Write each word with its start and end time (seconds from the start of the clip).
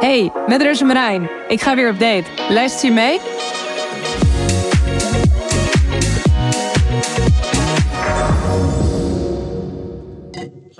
Hey, 0.00 0.32
met 0.46 0.62
Rus 0.62 0.80
en 0.80 0.86
Marijn. 0.86 1.28
Ik 1.48 1.60
ga 1.60 1.74
weer 1.74 1.90
op 1.90 1.98
date. 1.98 2.24
Luister 2.48 2.88
je 2.88 2.94
mee? 2.94 3.20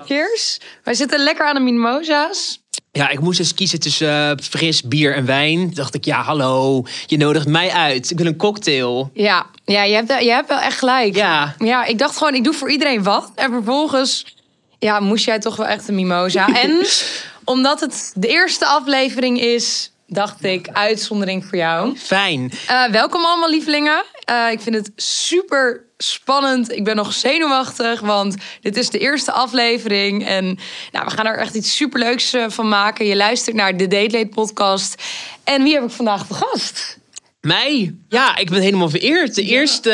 Cheers. 0.06 0.60
Wij 0.84 0.94
zitten 0.94 1.20
lekker 1.20 1.46
aan 1.46 1.54
de 1.54 1.60
mimosa's. 1.60 2.62
Ja, 2.92 3.08
ik 3.08 3.20
moest 3.20 3.38
eens 3.38 3.54
kiezen 3.54 3.80
tussen 3.80 4.30
eh, 4.30 4.44
fris 4.44 4.82
bier 4.82 5.14
en 5.14 5.26
wijn. 5.26 5.58
Toen 5.58 5.74
dacht 5.74 5.94
ik, 5.94 6.04
ja, 6.04 6.22
hallo, 6.22 6.84
je 7.06 7.16
nodigt 7.16 7.48
mij 7.48 7.70
uit. 7.70 8.10
Ik 8.10 8.18
wil 8.18 8.26
een 8.26 8.36
cocktail. 8.36 9.10
Ja, 9.14 9.46
ja 9.64 9.82
je, 9.82 9.94
hebt, 9.94 10.22
je 10.22 10.30
hebt 10.30 10.48
wel 10.48 10.60
echt 10.60 10.78
gelijk. 10.78 11.14
Ja. 11.14 11.54
Ja, 11.58 11.84
ik 11.84 11.98
dacht 11.98 12.16
gewoon, 12.16 12.34
ik 12.34 12.44
doe 12.44 12.54
voor 12.54 12.70
iedereen 12.70 13.02
wat. 13.02 13.32
En 13.34 13.50
vervolgens 13.52 14.36
ja, 14.78 15.00
moest 15.00 15.24
jij 15.24 15.38
toch 15.38 15.56
wel 15.56 15.66
echt 15.66 15.88
een 15.88 15.94
mimosa. 15.94 16.46
en 16.62 16.86
omdat 17.48 17.80
het 17.80 18.12
de 18.14 18.28
eerste 18.28 18.66
aflevering 18.66 19.40
is, 19.40 19.92
dacht 20.06 20.44
ik, 20.44 20.68
uitzondering 20.72 21.44
voor 21.44 21.58
jou. 21.58 21.96
Fijn. 21.96 22.52
Uh, 22.70 22.86
welkom 22.86 23.24
allemaal, 23.24 23.50
lievelingen. 23.50 24.04
Uh, 24.30 24.50
ik 24.50 24.60
vind 24.60 24.74
het 24.74 24.90
super 24.96 25.84
spannend. 25.98 26.72
Ik 26.72 26.84
ben 26.84 26.96
nog 26.96 27.12
zenuwachtig, 27.12 28.00
want 28.00 28.36
dit 28.60 28.76
is 28.76 28.90
de 28.90 28.98
eerste 28.98 29.32
aflevering. 29.32 30.26
En 30.26 30.58
nou, 30.92 31.04
we 31.04 31.10
gaan 31.10 31.26
er 31.26 31.38
echt 31.38 31.54
iets 31.54 31.76
superleuks 31.76 32.34
uh, 32.34 32.44
van 32.48 32.68
maken. 32.68 33.06
Je 33.06 33.16
luistert 33.16 33.56
naar 33.56 33.76
de 33.76 33.86
Date 33.86 34.16
Late 34.16 34.28
podcast. 34.34 35.02
En 35.44 35.62
wie 35.62 35.74
heb 35.74 35.84
ik 35.84 35.90
vandaag 35.90 36.26
te 36.26 36.34
gast? 36.34 36.98
Mij? 37.40 37.94
Ja, 38.08 38.36
ik 38.36 38.50
ben 38.50 38.60
helemaal 38.60 38.90
vereerd. 38.90 39.34
De 39.34 39.42
eerste, 39.42 39.90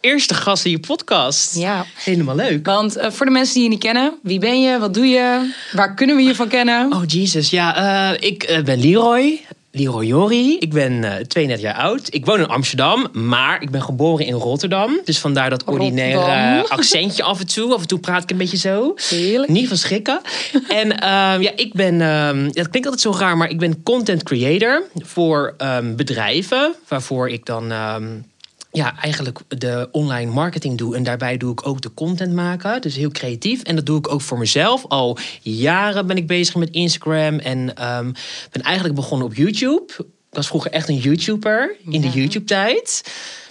eerste 0.00 0.34
gast 0.34 0.64
in 0.64 0.70
je 0.70 0.80
podcast. 0.80 1.56
Ja. 1.56 1.84
Helemaal 1.94 2.36
leuk. 2.36 2.66
Want 2.66 2.96
uh, 2.96 3.10
voor 3.10 3.26
de 3.26 3.32
mensen 3.32 3.54
die 3.54 3.62
je 3.62 3.68
niet 3.68 3.78
kennen, 3.78 4.18
wie 4.22 4.38
ben 4.38 4.62
je? 4.62 4.78
Wat 4.78 4.94
doe 4.94 5.06
je? 5.06 5.52
Waar 5.72 5.94
kunnen 5.94 6.16
we 6.16 6.22
je 6.22 6.34
van 6.34 6.48
kennen? 6.48 6.92
Oh, 6.92 7.02
Jesus. 7.06 7.50
Ja, 7.50 8.12
uh, 8.12 8.28
ik 8.28 8.50
uh, 8.50 8.62
ben 8.62 8.80
Leroy. 8.80 9.40
Leroy 9.72 10.06
Jori. 10.06 10.58
Ik 10.58 10.70
ben 10.70 11.24
32 11.28 11.60
jaar 11.60 11.74
oud. 11.74 12.14
Ik 12.14 12.26
woon 12.26 12.38
in 12.38 12.46
Amsterdam, 12.46 13.08
maar 13.12 13.62
ik 13.62 13.70
ben 13.70 13.82
geboren 13.82 14.26
in 14.26 14.34
Rotterdam. 14.34 15.00
Dus 15.04 15.18
vandaar 15.18 15.50
dat 15.50 15.64
ordinaire 15.64 16.68
accentje 16.68 17.22
af 17.22 17.40
en 17.40 17.46
toe. 17.46 17.74
Af 17.74 17.80
en 17.80 17.86
toe 17.86 17.98
praat 17.98 18.22
ik 18.22 18.30
een 18.30 18.36
beetje 18.36 18.56
zo. 18.56 18.94
Heerlijk. 19.08 19.52
Niet 19.52 19.68
van 19.68 19.76
schrikken. 19.76 20.20
en 20.68 20.86
uh, 20.86 21.42
ja, 21.42 21.50
ik 21.56 21.72
ben, 21.72 21.94
uh, 21.94 22.44
dat 22.52 22.68
klinkt 22.68 22.88
altijd 22.88 23.00
zo 23.00 23.14
raar, 23.18 23.36
maar 23.36 23.50
ik 23.50 23.58
ben 23.58 23.82
content 23.82 24.22
creator 24.22 24.82
voor 24.94 25.54
um, 25.58 25.96
bedrijven. 25.96 26.74
Waarvoor 26.88 27.28
ik 27.28 27.46
dan 27.46 27.72
um, 27.72 28.24
ja, 28.72 28.96
eigenlijk 28.98 29.38
de 29.48 29.88
online 29.92 30.32
marketing 30.32 30.78
doe. 30.78 30.96
En 30.96 31.02
daarbij 31.02 31.36
doe 31.36 31.52
ik 31.52 31.66
ook 31.66 31.80
de 31.80 31.94
content 31.94 32.32
maken. 32.32 32.80
Dus 32.80 32.96
heel 32.96 33.10
creatief. 33.10 33.62
En 33.62 33.76
dat 33.76 33.86
doe 33.86 33.98
ik 33.98 34.12
ook 34.12 34.20
voor 34.20 34.38
mezelf. 34.38 34.86
Al 34.88 35.18
jaren 35.42 36.06
ben 36.06 36.16
ik 36.16 36.26
bezig 36.26 36.54
met 36.54 36.70
Instagram. 36.70 37.38
En 37.38 37.58
um, 37.58 38.12
ben 38.50 38.62
eigenlijk 38.62 38.94
begonnen 38.94 39.26
op 39.26 39.34
YouTube. 39.34 39.92
Ik 39.98 40.36
was 40.36 40.46
vroeger 40.46 40.70
echt 40.70 40.88
een 40.88 40.96
YouTuber 40.96 41.76
in 41.84 42.02
ja. 42.02 42.10
de 42.10 42.20
YouTube-tijd. 42.20 43.02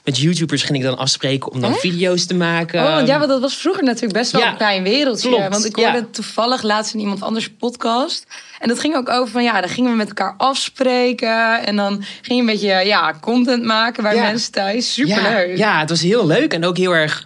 Met 0.04 0.18
YouTubers 0.18 0.64
ging 0.64 0.78
ik 0.78 0.84
dan 0.84 0.98
afspreken 0.98 1.52
om 1.52 1.62
dan 1.62 1.72
Echt? 1.72 1.80
video's 1.80 2.26
te 2.26 2.34
maken. 2.36 2.82
Oh, 3.00 3.08
ja, 3.08 3.18
want 3.18 3.30
dat 3.30 3.42
was 3.42 3.56
vroeger 3.56 3.84
natuurlijk 3.84 4.14
best 4.14 4.32
wel 4.32 4.42
Ja, 4.42 4.50
een 4.52 4.58
klein 4.58 4.84
wereldje. 4.84 5.30
klopt, 5.30 5.48
Want 5.50 5.66
ik 5.66 5.76
hoorde 5.76 5.98
ja. 5.98 6.06
toevallig 6.12 6.62
laatst 6.62 6.94
in 6.94 7.00
iemand 7.00 7.22
anders 7.22 7.50
podcast. 7.50 8.26
En 8.60 8.68
dat 8.68 8.80
ging 8.80 8.96
ook 8.96 9.10
over 9.10 9.32
van 9.32 9.44
ja, 9.44 9.62
dan 9.62 9.70
gingen 9.70 9.92
we 9.92 9.98
met 9.98 10.08
elkaar 10.08 10.34
afspreken. 10.38 11.66
En 11.66 11.76
dan 11.76 12.04
ging 12.22 12.26
je 12.36 12.40
een 12.40 12.46
beetje 12.46 12.86
ja, 12.86 13.14
content 13.22 13.64
maken 13.64 14.04
bij 14.04 14.16
Ja. 14.16 14.22
mensen 14.22 14.52
thuis. 14.52 14.94
Superleuk. 14.94 15.58
Ja, 15.58 15.74
ja, 15.74 15.80
het 15.80 15.90
was 15.90 16.02
heel 16.02 16.28
leuk 16.28 16.54
en 16.54 16.66
ook 16.66 16.78
heel 16.78 16.96
erg 16.96 17.26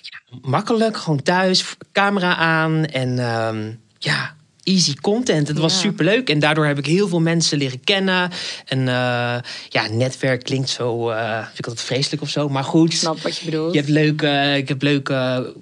ja, 0.00 0.38
makkelijk. 0.42 0.96
Gewoon 0.96 1.22
thuis, 1.22 1.64
camera 1.92 2.36
aan 2.36 2.84
en 2.84 3.18
ehm, 3.18 3.70
ja, 3.98 4.34
easy 4.64 4.94
content. 4.94 5.48
Het 5.48 5.58
was 5.58 5.72
Ja. 5.72 5.78
superleuk 5.78 6.30
en 6.30 6.38
daardoor 6.38 6.66
heb 6.66 6.78
ik 6.78 6.86
heel 6.86 7.08
veel 7.08 7.20
mensen 7.20 7.58
leren 7.58 7.84
kennen. 7.84 8.30
En 8.66 8.78
eh, 8.88 9.36
ja, 9.68 9.88
netwerk 9.90 10.44
klinkt 10.44 10.68
zo, 10.70 11.10
eh 11.10 11.36
vind 11.44 11.58
ik 11.58 11.66
altijd 11.66 11.86
vreselijk 11.86 12.22
of 12.22 12.28
zo. 12.28 12.48
Maar 12.48 12.64
goed, 12.64 12.92
Ik 12.92 12.98
snap 12.98 13.20
wat 13.20 13.36
je 13.36 13.44
bedoelt. 13.44 13.72
je 13.72 13.78
hebt 13.78 13.90
leuke, 13.90 14.54
ik 14.56 14.68
heb 14.68 14.82
leuke 14.82 15.52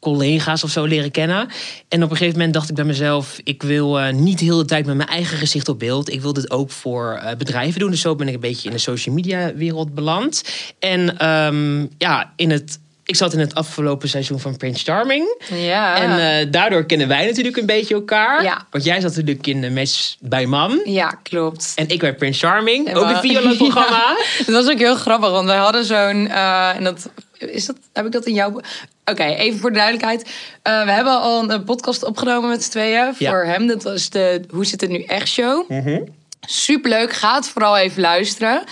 collega's 0.00 0.64
of 0.64 0.70
zo 0.70 0.84
leren 0.84 1.10
kennen. 1.10 1.48
En 1.88 2.02
op 2.02 2.10
een 2.10 2.16
gegeven 2.16 2.36
moment 2.38 2.54
dacht 2.54 2.68
ik 2.68 2.74
bij 2.74 2.84
mezelf... 2.84 3.40
ik 3.44 3.62
wil 3.62 4.00
eh, 4.00 4.12
niet 4.12 4.38
de 4.38 4.44
hele 4.44 4.64
tijd 4.64 4.86
met 4.86 4.96
mijn 4.96 5.08
eigen 5.08 5.38
gezicht 5.38 5.68
op 5.68 5.78
beeld. 5.78 6.10
Ik 6.12 6.20
wil 6.20 6.32
dit 6.32 6.50
ook 6.50 6.70
voor 6.70 7.22
bedrijven 7.38 7.80
doen. 7.80 7.90
Dus 7.90 8.00
zo 8.00 8.14
ben 8.14 8.28
ik 8.28 8.34
een 8.34 8.40
beetje 8.40 8.68
in 8.68 8.74
de 8.74 8.80
social 8.80 9.14
media 9.14 9.54
wereld 9.54 9.94
beland. 9.94 10.42
En 10.78 11.18
ehm, 11.18 11.86
ja, 11.98 12.32
in 12.36 12.50
het... 12.50 12.78
Ik 13.04 13.16
zat 13.16 13.32
in 13.32 13.38
het 13.38 13.54
afgelopen 13.54 14.08
seizoen 14.08 14.40
van 14.40 14.56
Prince 14.56 14.84
Charming. 14.84 15.36
Ja. 15.54 15.96
En 15.96 16.40
eh, 16.40 16.46
daardoor 16.52 16.84
kennen 16.84 17.08
wij 17.08 17.26
natuurlijk 17.26 17.56
een 17.56 17.66
beetje 17.66 17.94
elkaar. 17.94 18.42
Ja. 18.42 18.66
Want 18.70 18.84
jij 18.84 19.00
zat 19.00 19.16
natuurlijk 19.16 19.46
in 19.46 19.60
de 19.60 19.70
Mes 19.70 20.16
bij 20.20 20.46
Mam. 20.46 20.80
ja, 20.84 21.18
klopt. 21.22 21.72
En 21.76 21.88
ik 21.88 22.00
bij 22.00 22.14
Prince 22.14 22.46
Charming. 22.46 22.86
En 22.88 22.96
ook 22.96 23.08
een. 23.08 23.14
Het 24.38 24.50
was 24.58 24.68
ook 24.70 24.78
heel 24.78 24.94
grappig, 24.96 25.30
want 25.30 25.46
wij 25.46 25.56
hadden 25.56 25.84
zo'n. 25.84 26.28
eh, 26.28 26.76
en 26.76 26.84
dat, 26.84 27.10
is 27.38 27.66
dat, 27.66 27.76
heb 27.92 28.06
ik 28.06 28.12
dat 28.12 28.26
in 28.26 28.34
jouw. 28.34 28.60
Oké, 29.04 29.24
even 29.24 29.58
voor 29.58 29.70
de 29.70 29.76
duidelijkheid. 29.76 30.30
Eh, 30.62 30.84
we 30.84 30.90
hebben 30.90 31.20
al 31.20 31.50
een 31.50 31.64
podcast 31.64 32.04
opgenomen 32.04 32.48
met 32.50 32.62
z'n 32.64 32.70
tweeën 32.70 33.14
voor 33.14 33.44
hem. 33.44 33.66
Dat 33.66 33.82
was 33.82 34.10
de 34.10 34.42
Hoe 34.50 34.64
zit 34.66 34.80
het 34.80 34.90
nu 34.90 35.02
echt 35.02 35.28
show. 35.28 35.70
Superleuk, 36.40 37.12
ga 37.12 37.34
het 37.34 37.48
vooral 37.48 37.76
even 37.76 38.00
luisteren. 38.00 38.62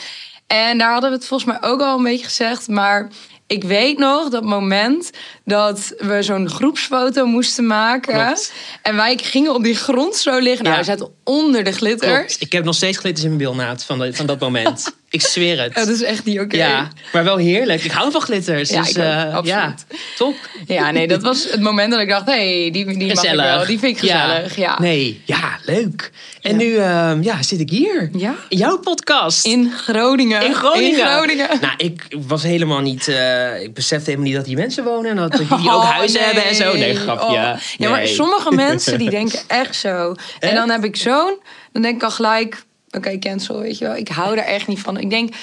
En 0.47 0.79
daar 0.79 0.93
hadden 0.93 1.11
we 1.11 1.17
het 1.17 1.27
volgens 1.27 1.51
mij 1.51 1.71
ook 1.71 1.81
al 1.81 1.97
een 1.97 2.03
beetje 2.05 2.25
gezegd. 2.25 2.69
Maar 2.69 3.09
ik 3.51 3.65
weet 3.65 3.99
nog 3.99 4.29
dat 4.29 4.45
moment 4.45 5.11
dat 5.45 5.95
we 5.99 6.23
zo'n 6.23 6.49
groepsfoto 6.49 7.27
moesten 7.27 7.67
maken. 7.67 8.25
Klopt. 8.25 8.53
En 8.83 8.97
wij 8.97 9.19
gingen 9.23 9.55
op 9.55 9.63
die 9.63 9.75
grond 9.75 10.17
zo 10.17 10.39
liggen. 10.39 10.65
Nou, 10.65 10.79
we 10.79 10.85
zaten 10.85 11.13
onder 11.25 11.65
de 11.65 11.73
glitter. 11.73 12.19
Klopt. 12.19 12.37
Ik 12.41 12.53
heb 12.53 12.65
nog 12.65 12.75
steeds 12.75 12.99
glitters 12.99 13.25
in 13.25 13.37
mijn 13.37 13.43
bilnaad 13.43 13.85
van, 13.85 14.15
van 14.15 14.27
dat 14.27 14.41
moment. 14.41 14.99
Ik 15.11 15.23
zweer 15.23 15.61
het. 15.61 15.69
Oh, 15.69 15.75
dat 15.75 15.89
is 15.89 16.03
echt 16.03 16.25
niet 16.25 16.41
oké. 16.41 16.57
Ja, 16.57 16.89
maar 17.13 17.25
wel 17.25 17.37
heerlijk. 17.37 17.85
Ik 17.85 17.91
hou 17.91 18.11
van 18.13 18.21
glitters. 18.21 18.71
Ja, 18.71 18.83
dus, 18.83 18.93
eh, 18.93 19.25
Absoluut. 19.25 19.47
ja, 19.47 19.75
top. 20.17 20.35
Ja, 20.67 20.91
nee, 20.91 21.09
dat 21.09 21.23
was 21.23 21.51
het 21.51 21.61
moment 21.61 21.91
dat 21.91 22.01
ik 22.01 22.09
dacht, 22.09 22.27
hé, 22.27 22.33
hey, 22.61 22.71
die, 22.71 22.85
die 22.99 23.15
mag 23.15 23.25
ik 23.25 23.35
wel. 23.35 23.67
Die 23.67 23.79
vind 23.79 23.93
ik 23.93 23.99
gezellig, 23.99 24.57
ja. 24.57 24.79
Nee, 24.81 25.23
ja, 25.25 25.59
leuk. 25.65 26.11
En 26.43 26.51
Ja. 26.51 26.57
nu 26.57 26.77
ehm, 26.77 27.23
ja, 27.23 27.43
zit 27.43 27.61
ik 27.61 27.71
hier. 27.71 28.11
Ja. 28.13 28.35
In 28.49 28.59
jouw 28.59 28.79
podcast. 28.79 29.45
In 29.47 29.73
Groningen. 29.77 30.43
In 30.45 30.55
Groningen. 30.55 30.99
In 30.99 31.07
Groningen. 31.07 31.49
Nou, 31.61 31.75
ik 31.77 32.03
was 32.27 32.43
helemaal 32.43 32.81
niet... 32.81 33.09
eh, 33.09 33.63
ik 33.63 33.75
besefte 33.75 34.05
helemaal 34.11 34.27
niet 34.29 34.37
dat 34.37 34.45
die 34.47 34.57
mensen 34.57 34.85
wonen. 34.85 35.11
En 35.11 35.17
dat 35.17 35.33
jullie 35.39 35.53
ook 35.71 35.83
Oh, 35.83 35.91
huizen 35.91 36.19
nee. 36.21 36.27
hebben 36.27 36.45
en 36.45 36.55
zo. 36.55 36.73
Nee, 36.77 36.95
grapje. 36.97 37.27
Oh. 37.27 37.33
Ja, 37.79 37.91
maar 37.91 38.07
sommige 38.07 38.53
mensen 38.67 38.99
die 38.99 39.11
denken 39.11 39.39
echt 39.47 39.77
zo. 39.77 40.15
En 40.39 40.55
dan 40.55 40.71
heb 40.71 40.85
ik 40.85 40.97
zo'n, 40.97 41.39
dan 41.73 41.83
denk 41.83 41.95
ik 41.97 42.03
al 42.03 42.11
gelijk, 42.11 42.63
oké, 42.97 43.19
cancel, 43.19 43.61
weet 43.61 43.79
je 43.79 43.85
wel. 43.85 43.97
Ik 43.97 44.09
hou 44.09 44.35
daar 44.37 44.45
echt 44.45 44.67
niet 44.67 44.79
van. 44.81 44.99
Ik 44.99 45.11
denk, 45.11 45.35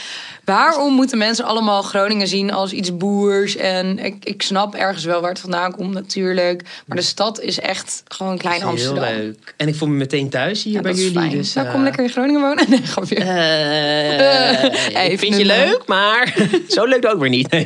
waarom 0.45 0.93
moeten 0.93 1.17
mensen 1.17 1.45
allemaal 1.45 1.81
Groningen 1.81 2.27
zien 2.27 2.51
als 2.53 2.71
iets 2.71 2.97
boers? 2.97 3.55
En 3.55 3.99
ik, 3.99 4.15
ik 4.23 4.41
snap 4.41 4.75
ergens 4.75 5.03
wel 5.05 5.21
waar 5.21 5.29
het 5.29 5.39
vandaan 5.39 5.75
komt 5.75 5.93
natuurlijk. 5.93 6.63
Maar 6.85 6.97
de 6.97 7.03
stad 7.03 7.41
is 7.41 7.59
echt 7.59 8.03
gewoon 8.07 8.37
klein 8.37 8.59
Heel 8.59 8.69
Amsterdam. 8.69 9.03
leuk. 9.03 9.53
En 9.57 9.67
ik 9.67 9.75
voel 9.75 9.87
me 9.89 9.95
meteen 9.95 10.29
thuis 10.29 10.63
hier 10.63 10.73
Ja, 10.73 10.81
bij 10.81 10.93
jullie. 10.93 11.11
fijn. 11.11 11.29
Dus, 11.31 11.53
nou, 11.53 11.67
eh, 11.67 11.73
kom 11.73 11.83
lekker 11.83 12.03
in 12.03 12.09
Groningen 12.09 12.41
wonen. 12.41 12.65
Nee, 12.69 12.81
grapje. 12.83 13.15
eh, 13.15 15.05
ik 15.11 15.19
vind 15.19 15.35
je 15.37 15.43
een, 15.43 15.49
eh, 15.49 15.57
leuk, 15.65 15.83
maar 15.85 16.35
zo 16.67 16.85
leuk 16.85 17.05
ook 17.05 17.19
weer 17.19 17.29
niet. 17.29 17.51
Nee, 17.51 17.65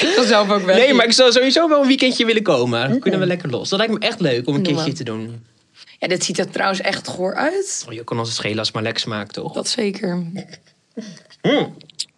ik 0.00 0.22
zelf 0.26 0.50
ook 0.50 0.62
weg. 0.64 0.76
Nee, 0.76 0.94
maar 0.94 1.06
ik 1.06 1.12
zou 1.12 1.32
sowieso 1.32 1.68
wel 1.68 1.80
een 1.82 1.86
weekendje 1.86 2.24
willen 2.24 2.42
komen. 2.42 2.88
Dan 2.88 2.98
kunnen 2.98 3.20
we 3.20 3.26
lekker 3.26 3.50
los. 3.50 3.68
Dat 3.68 3.78
lijkt 3.78 3.92
me 3.94 3.98
echt 3.98 4.20
leuk 4.20 4.46
om 4.48 4.54
een 4.54 4.62
Doe 4.62 4.72
keertje 4.72 4.86
maar. 4.88 4.96
te 4.96 5.04
doen. 5.04 5.44
Ja, 6.00 6.08
dit 6.08 6.24
ziet 6.24 6.38
er 6.38 6.50
trouwens 6.50 6.80
echt 6.80 7.08
goor 7.08 7.34
uit. 7.34 7.84
Oh, 7.88 7.92
je 7.92 8.04
kan 8.04 8.18
ons 8.18 8.28
het 8.28 8.36
schelen 8.36 8.58
als 8.58 8.72
maar 8.72 8.82
lekker 8.82 9.00
smaakt, 9.00 9.32
toch? 9.32 9.52
Dat 9.52 9.68
zeker. 9.68 10.24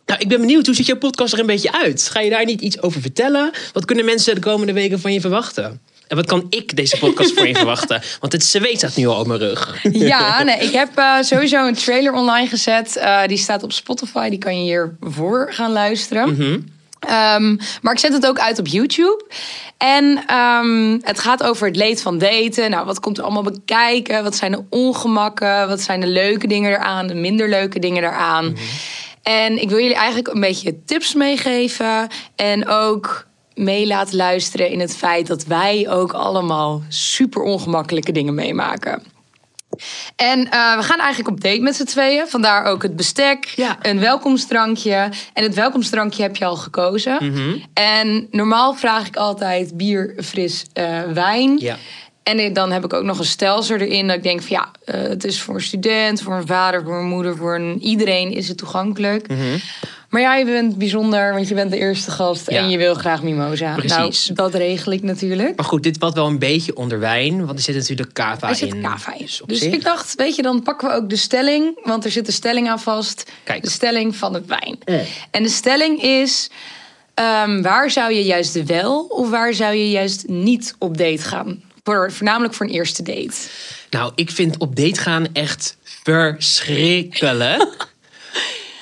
Nou, 0.07 0.21
ik 0.21 0.29
ben 0.29 0.41
benieuwd, 0.41 0.67
hoe 0.67 0.75
ziet 0.75 0.87
jouw 0.87 0.97
podcast 0.97 1.33
er 1.33 1.39
een 1.39 1.47
beetje 1.47 1.73
uit? 1.73 2.09
Ga 2.09 2.21
je 2.21 2.31
daar 2.31 2.45
niet 2.45 2.61
iets 2.61 2.83
over 2.83 3.01
vertellen? 3.01 3.51
Wat 3.73 3.85
kunnen 3.85 4.05
mensen 4.05 4.35
de 4.35 4.41
komende 4.41 4.73
weken 4.73 5.01
van 5.01 5.13
je 5.13 5.21
verwachten? 5.21 5.81
En 6.09 6.17
wat 6.17 6.27
kan 6.27 6.47
ik 6.49 6.77
deze 6.77 6.99
podcast 6.99 7.33
voor 7.35 7.47
je 7.47 7.55
verwachten? 7.55 8.03
Want 8.21 8.33
het 8.33 8.45
zweet 8.45 8.77
staat 8.77 8.97
nu 8.97 9.07
al 9.07 9.21
op 9.21 9.27
mijn 9.27 9.39
rug. 9.39 9.83
Ja, 9.93 10.43
nee, 10.43 10.59
ik 10.59 10.73
heb 10.73 10.97
eh, 10.97 11.21
sowieso 11.21 11.67
een 11.67 11.75
trailer 11.75 12.13
online 12.13 12.49
gezet. 12.49 12.97
Eh, 12.97 13.27
die 13.27 13.37
staat 13.37 13.63
op 13.63 13.73
Spotify. 13.73 14.29
Die 14.29 14.39
kan 14.39 14.57
je 14.59 14.63
hiervoor 14.63 15.53
gaan 15.53 15.73
luisteren. 15.73 16.29
Ehm, 17.09 17.57
maar 17.83 17.93
ik 17.93 17.99
zet 17.99 18.13
het 18.13 18.27
ook 18.27 18.39
uit 18.39 18.59
op 18.59 18.67
YouTube. 18.67 19.25
En 19.77 20.23
ehm, 20.27 20.99
het 21.01 21.19
gaat 21.19 21.43
over 21.43 21.67
het 21.67 21.77
leed 21.77 22.03
van 22.03 22.19
daten. 22.19 22.71
Nou, 22.71 22.87
wat 22.87 23.01
komt 23.01 23.19
er 23.19 23.25
allemaal 23.25 23.43
bekijken? 23.43 24.23
Wat 24.23 24.37
zijn 24.37 24.53
de 24.53 24.65
ongemakken? 24.71 25.69
Wat 25.69 25.81
zijn 25.81 26.01
de 26.01 26.07
leuke 26.07 26.47
dingen 26.47 26.71
eraan? 26.71 27.07
De 27.07 27.15
minder 27.15 27.49
leuke 27.49 27.79
dingen 27.79 28.03
eraan? 28.03 28.57
En 29.23 29.63
ik 29.63 29.69
wil 29.69 29.79
jullie 29.79 29.95
eigenlijk 29.95 30.35
een 30.35 30.41
beetje 30.41 30.85
tips 30.85 31.15
meegeven. 31.15 32.09
En 32.37 32.69
ook 32.69 33.27
mee 33.55 33.87
laten 33.87 34.17
luisteren 34.17 34.71
in 34.71 34.81
het 34.81 34.97
feit 34.97 35.27
dat 35.27 35.45
wij 35.45 35.87
ook 35.91 36.13
allemaal 36.13 36.83
super 36.89 37.43
ongemakkelijke 37.43 38.13
dingen 38.13 38.35
meemaken. 38.35 39.03
En 40.17 40.51
eh, 40.51 40.77
we 40.77 40.83
gaan 40.83 40.99
eigenlijk 40.99 41.29
op 41.29 41.41
date 41.41 41.61
met 41.61 41.77
z'n 41.77 41.85
tweeën. 41.85 42.27
Vandaar 42.29 42.65
ook 42.65 42.83
het 42.83 42.97
bestek, 42.97 43.45
Ja. 43.57 43.77
een 43.83 43.99
welkomstdrankje. 44.01 45.11
En 45.33 45.43
het 45.43 45.55
welkomstdrankje 45.55 46.23
heb 46.23 46.37
je 46.37 46.45
al 46.45 46.57
gekozen. 46.57 47.17
Mhm. 47.21 47.57
En 47.75 48.29
normaal 48.31 48.75
vraag 48.75 49.07
ik 49.07 49.17
altijd 49.17 49.77
bier, 49.77 50.15
fris, 50.25 50.65
eh, 50.73 51.01
wijn. 51.13 51.59
Ja. 51.59 51.77
En 52.23 52.53
dan 52.53 52.73
heb 52.73 52.85
ik 52.85 52.93
ook 52.93 53.05
nog 53.05 53.19
een 53.19 53.25
stelsel 53.25 53.77
erin 53.77 54.07
dat 54.07 54.17
ik 54.17 54.23
denk 54.23 54.43
van 54.43 54.57
ja, 54.57 54.71
uh, 54.95 55.09
het 55.09 55.25
is 55.25 55.41
voor 55.43 55.55
een 55.55 55.61
student, 55.61 56.23
voor 56.23 56.35
een 56.35 56.47
vader, 56.47 56.83
voor 56.83 56.99
een 56.99 57.07
moeder, 57.09 57.37
voor 57.37 57.55
een, 57.55 57.81
iedereen 57.81 58.33
is 58.33 58.49
het 58.49 58.59
toegankelijk. 58.59 59.29
Mhm. 59.29 59.59
Maar 60.13 60.21
ja, 60.21 60.35
je 60.37 60.45
bent 60.45 60.79
bijzonder, 60.79 61.33
want 61.35 61.49
je 61.49 61.55
bent 61.55 61.71
de 61.71 61.77
eerste 61.79 62.11
gast 62.11 62.51
Ja. 62.51 62.59
en 62.59 62.69
je 62.71 62.79
wil 62.79 62.95
graag 62.95 63.23
mimosa. 63.23 63.75
Precies. 63.75 64.27
Nou, 64.27 64.35
dat 64.35 64.55
regel 64.55 64.93
ik 64.93 65.03
natuurlijk. 65.03 65.57
Maar 65.57 65.65
goed, 65.65 65.83
dit 65.83 65.99
wat 65.99 66.15
wel 66.15 66.27
een 66.27 66.39
beetje 66.39 66.77
onder 66.77 66.99
wijn, 66.99 67.47
want 67.47 67.59
er 67.59 67.65
zit 67.65 67.75
natuurlijk 67.75 68.15
kava 68.15 68.49
Er 68.49 68.55
zit 68.55 68.75
in. 68.75 68.83
kava 68.83 69.13
in. 69.13 69.19
Dus, 69.25 69.43
Dus 69.47 69.59
zich- 69.59 69.73
ik 69.73 69.85
dacht, 69.85 70.15
weet 70.15 70.37
je, 70.37 70.43
dan 70.43 70.63
pakken 70.63 70.89
we 70.89 70.95
ook 70.95 71.09
de 71.11 71.17
stelling. 71.17 71.79
Want 71.85 72.05
er 72.05 72.11
zit 72.11 72.27
een 72.27 72.33
stelling 72.33 72.69
aan 72.69 72.81
vast. 72.81 73.31
Kijk. 73.45 73.63
De 73.63 73.71
stelling 73.71 74.17
van 74.17 74.35
het 74.35 74.47
wijn. 74.47 74.79
Mm. 74.85 75.01
En 75.31 75.43
de 75.43 75.49
stelling 75.49 76.03
is... 76.03 76.51
ehm, 77.15 77.63
waar 77.63 77.91
zou 77.91 78.13
je 78.13 78.23
juist 78.25 78.65
wel 78.65 79.01
of 79.09 79.31
waar 79.31 79.55
zou 79.55 79.75
je 79.75 79.91
juist 79.91 80.29
niet 80.29 80.75
op 80.79 80.97
date 80.99 81.23
gaan? 81.23 81.63
Voor, 81.85 82.13
voornamelijk 82.13 82.55
voor 82.55 82.67
een 82.67 82.73
eerste 82.73 83.03
date. 83.03 83.35
Nou, 83.91 84.13
ik 84.15 84.31
vind 84.31 84.59
op 84.59 84.77
date 84.77 85.01
gaan 85.01 85.27
echt 85.33 85.77
verschrikkelijk. 86.03 87.91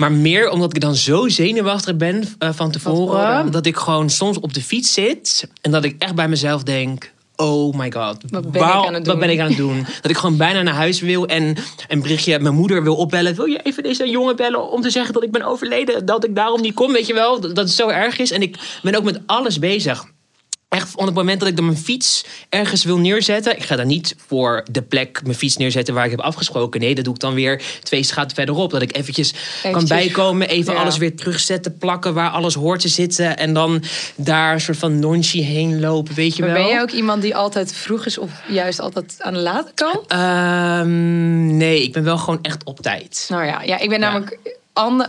maar 0.00 0.12
meer 0.12 0.50
omdat 0.50 0.74
ik 0.74 0.80
dan 0.80 0.94
zo 0.94 1.28
zenuwachtig 1.28 1.96
ben 1.96 2.24
eh, 2.38 2.50
van 2.52 2.70
tevoren. 2.70 3.50
Dat 3.50 3.66
ik 3.66 3.76
gewoon 3.76 4.10
soms 4.10 4.38
op 4.38 4.54
de 4.54 4.62
fiets 4.62 4.92
zit. 4.92 5.48
En 5.60 5.70
dat 5.70 5.84
ik 5.84 5.94
echt 5.98 6.14
bij 6.14 6.28
mezelf 6.28 6.62
denk... 6.62 7.12
Oh 7.36 7.74
my 7.74 7.92
god, 7.92 8.16
Wat 8.30 8.50
ben 8.50 8.62
ik 8.62 8.68
aan 8.68 8.94
het 8.94 8.94
wat 8.94 9.04
doen? 9.04 9.18
ben 9.18 9.30
ik 9.30 9.40
aan 9.40 9.46
het 9.46 9.56
doen? 9.56 9.86
dat 10.02 10.10
ik 10.10 10.16
gewoon 10.16 10.36
bijna 10.36 10.62
naar 10.62 10.74
huis 10.74 11.00
wil 11.00 11.26
en 11.26 11.56
een 11.88 12.02
berichtje 12.02 12.38
mijn 12.38 12.54
moeder 12.54 12.82
wil 12.82 12.96
opbellen. 12.96 13.34
Wil 13.34 13.44
je 13.44 13.60
even 13.62 13.82
deze 13.82 14.10
jongen 14.10 14.36
bellen 14.36 14.70
om 14.70 14.80
te 14.80 14.90
zeggen 14.90 15.14
dat 15.14 15.22
ik 15.22 15.30
ben 15.30 15.42
overleden? 15.42 16.06
Dat 16.06 16.24
ik 16.24 16.34
daarom 16.34 16.60
niet 16.60 16.74
kom, 16.74 16.92
weet 16.92 17.06
je 17.06 17.14
wel? 17.14 17.40
Dat 17.40 17.56
het 17.56 17.70
zo 17.70 17.88
erg 17.88 18.18
is. 18.18 18.30
En 18.30 18.42
ik 18.42 18.78
ben 18.82 18.94
ook 18.94 19.04
met 19.04 19.20
alles 19.26 19.58
bezig. 19.58 20.04
Op 20.94 21.06
het 21.06 21.14
moment 21.14 21.40
dat 21.40 21.48
ik 21.48 21.56
dan 21.56 21.64
mijn 21.64 21.76
fiets 21.76 22.24
ergens 22.48 22.84
wil 22.84 22.98
neerzetten. 22.98 23.56
Ik 23.56 23.62
ga 23.62 23.76
dan 23.76 23.86
niet 23.86 24.14
voor 24.26 24.64
de 24.70 24.82
plek 24.82 25.20
mijn 25.22 25.34
fiets 25.34 25.56
neerzetten 25.56 25.94
waar 25.94 26.04
ik 26.04 26.10
heb 26.10 26.20
afgesproken. 26.20 26.80
Nee, 26.80 26.94
dat 26.94 27.04
doe 27.04 27.14
ik 27.14 27.20
dan 27.20 27.34
weer 27.34 27.62
twee 27.82 28.02
straten 28.02 28.36
verderop. 28.36 28.70
Dat 28.70 28.82
ik 28.82 28.96
eventjes 28.96 29.34
kan 29.72 29.86
bijkomen. 29.86 30.48
Even 30.48 30.72
ja. 30.72 30.80
alles 30.80 30.96
weer 30.96 31.16
terugzetten, 31.16 31.78
plakken 31.78 32.14
waar 32.14 32.30
alles 32.30 32.54
hoort 32.54 32.80
te 32.80 32.88
zitten. 32.88 33.36
En 33.36 33.54
dan 33.54 33.82
daar 34.14 34.52
een 34.52 34.60
soort 34.60 34.78
van 34.78 34.98
nonchie 34.98 35.44
heen 35.44 35.80
lopen, 35.80 36.14
weet 36.14 36.36
je 36.36 36.42
Maar 36.42 36.52
wel. 36.52 36.62
ben 36.62 36.72
je 36.74 36.80
ook 36.80 36.90
iemand 36.90 37.22
die 37.22 37.36
altijd 37.36 37.72
vroeg 37.72 38.06
is 38.06 38.18
of 38.18 38.30
juist 38.48 38.80
altijd 38.80 39.14
aan 39.18 39.32
de 39.32 39.38
late 39.38 39.72
kant? 39.74 40.06
Ehm, 40.06 41.56
nee, 41.56 41.82
ik 41.82 41.92
ben 41.92 42.04
wel 42.04 42.18
gewoon 42.18 42.38
echt 42.42 42.64
op 42.64 42.80
tijd. 42.80 43.26
Nou 43.28 43.44
ja, 43.44 43.62
ja 43.62 43.78
ik 43.78 43.88
ben 43.88 44.00
namelijk 44.00 44.58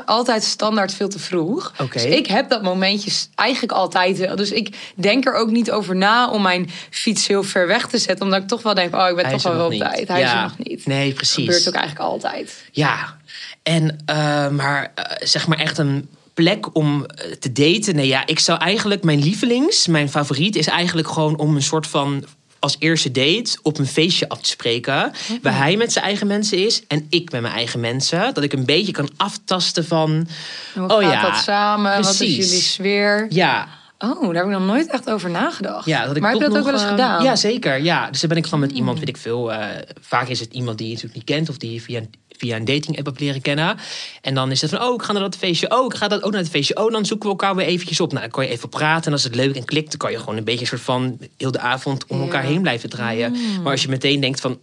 altijd 0.05 0.43
standaard 0.43 0.93
veel 0.93 1.09
te 1.09 1.19
vroeg. 1.19 1.73
Dus 1.93 2.05
ik 2.05 2.27
heb 2.27 2.49
dat 2.49 2.61
momentje 2.61 3.11
eigenlijk 3.35 3.73
altijd 3.73 4.17
wel. 4.17 4.35
Dus 4.35 4.51
ik 4.51 4.75
denk 4.95 5.25
er 5.25 5.33
ook 5.33 5.49
niet 5.51 5.71
over 5.71 5.95
na 5.95 6.29
om 6.29 6.41
mijn 6.41 6.69
fiets 6.89 7.27
heel 7.27 7.43
ver 7.43 7.67
weg 7.67 7.87
te 7.87 7.97
zetten. 7.97 8.25
Omdat 8.25 8.41
ik 8.41 8.47
toch 8.47 8.61
wel 8.61 8.73
denk, 8.73 8.95
oh, 8.95 9.07
ik 9.09 9.15
ben 9.15 9.25
Hij 9.25 9.33
toch 9.37 9.51
is 9.51 9.57
wel 9.57 9.65
op 9.65 9.71
niet. 9.71 9.81
tijd. 9.81 10.07
Hij 10.07 10.21
is 10.21 10.29
Ja. 10.29 10.35
er 10.37 10.43
nog 10.43 10.57
niet. 10.57 10.85
Nee, 10.85 11.05
Dat 11.07 11.15
precies. 11.15 11.35
gebeurt 11.45 11.67
ook 11.67 11.73
eigenlijk 11.73 12.09
altijd. 12.09 12.63
Ja, 12.71 13.17
en 13.63 13.97
eh, 14.05 14.49
maar 14.49 14.91
eh, 14.95 15.03
zeg 15.27 15.47
maar 15.47 15.57
echt 15.57 15.77
een 15.77 16.09
plek 16.33 16.75
om 16.75 17.05
eh, 17.05 17.31
te 17.31 17.51
daten. 17.51 17.95
Nee, 17.95 18.07
ja, 18.07 18.25
ik 18.25 18.39
zou 18.39 18.59
eigenlijk 18.59 19.03
mijn 19.03 19.19
lievelings, 19.23 19.87
mijn 19.87 20.09
favoriet 20.09 20.55
is 20.55 20.67
eigenlijk 20.67 21.07
gewoon 21.07 21.37
om 21.37 21.55
een 21.55 21.61
soort 21.63 21.87
van 21.87 22.25
als 22.61 22.75
eerste 22.79 23.11
date 23.11 23.57
op 23.61 23.77
een 23.77 23.87
feestje 23.87 24.29
af 24.29 24.41
te 24.41 24.49
spreken. 24.49 25.11
Waar 25.41 25.57
hij 25.57 25.77
met 25.77 25.91
zijn 25.91 26.05
eigen 26.05 26.27
mensen 26.27 26.65
is 26.65 26.81
en 26.87 27.05
ik 27.09 27.31
met 27.31 27.41
mijn 27.41 27.53
eigen 27.53 27.79
mensen. 27.79 28.33
Dat 28.33 28.43
ik 28.43 28.53
een 28.53 28.65
beetje 28.65 28.91
kan 28.91 29.09
aftasten 29.17 29.85
van. 29.85 30.27
Hoe 30.73 30.83
Oh 30.83 31.01
gaat 31.01 31.11
ja, 31.11 31.21
dat 31.21 31.37
samen? 31.37 32.01
Wat 32.01 32.11
is 32.11 32.17
jullie 32.19 32.61
sfeer? 32.61 33.27
Ja, 33.29 33.67
Oh, 34.03 34.21
daar 34.25 34.35
heb 34.35 34.45
ik 34.45 34.51
nog 34.51 34.65
nooit 34.65 34.87
echt 34.87 35.09
over 35.09 35.29
nagedacht. 35.29 35.85
ja, 35.85 36.05
dat 36.05 36.15
ik 36.15 36.21
maar 36.21 36.31
heb 36.31 36.41
je 36.41 36.47
dat 36.47 36.57
ook 36.57 36.63
nog, 36.63 36.65
wel 36.65 36.73
eens 36.73 36.83
eh, 36.83 36.89
gedaan? 36.89 37.23
Ja, 37.23 37.35
zeker. 37.35 37.81
Ja, 37.81 38.09
dus 38.09 38.19
dan 38.19 38.29
ben 38.29 38.37
ik 38.37 38.43
gewoon 38.43 38.59
met 38.59 38.71
iemand, 38.71 38.99
weet 38.99 39.07
ik 39.09 39.17
veel. 39.17 39.53
eh, 39.53 39.65
vaak 40.01 40.27
is 40.27 40.39
het 40.39 40.53
iemand 40.53 40.77
die 40.77 40.87
je 40.87 40.93
natuurlijk 40.93 41.19
niet 41.19 41.37
kent 41.37 41.49
of 41.49 41.57
die 41.57 41.73
je 41.73 41.81
via, 41.81 42.01
via 42.29 42.55
een 42.55 42.65
dating 42.65 42.97
app 42.97 43.05
hebt 43.05 43.19
leren 43.19 43.41
kennen. 43.41 43.77
En 44.21 44.33
dan 44.33 44.51
is 44.51 44.61
het 44.61 44.69
van, 44.69 44.81
oh, 44.81 44.93
ik 44.93 45.01
ga 45.01 45.11
naar 45.11 45.21
dat 45.21 45.35
feestje. 45.35 45.77
Oh, 45.79 45.85
ik 45.85 45.93
ga 45.93 46.07
dat 46.07 46.23
ook 46.23 46.31
naar 46.31 46.41
het 46.41 46.49
feestje. 46.49 46.77
Oh, 46.77 46.91
dan 46.91 47.05
zoeken 47.05 47.25
we 47.29 47.35
elkaar 47.35 47.55
weer 47.55 47.65
eventjes 47.65 47.99
op. 47.99 48.09
Nou, 48.09 48.21
dan 48.21 48.31
kan 48.31 48.43
je 48.43 48.49
even 48.49 48.69
praten. 48.69 49.05
En 49.05 49.11
als 49.11 49.23
het 49.23 49.35
leuk 49.35 49.55
en 49.55 49.65
klikt, 49.65 49.89
dan 49.89 49.97
kan 49.97 50.11
je 50.11 50.19
gewoon 50.19 50.37
een 50.37 50.43
beetje 50.43 50.61
een 50.61 50.67
soort 50.67 50.81
van 50.81 51.17
heel 51.37 51.51
de 51.51 51.59
avond 51.59 52.05
om 52.07 52.21
elkaar 52.21 52.43
heen 52.43 52.61
blijven 52.61 52.89
draaien. 52.89 53.35
Maar 53.63 53.71
als 53.71 53.81
je 53.81 53.89
meteen 53.89 54.19
denkt 54.19 54.39
van, 54.39 54.59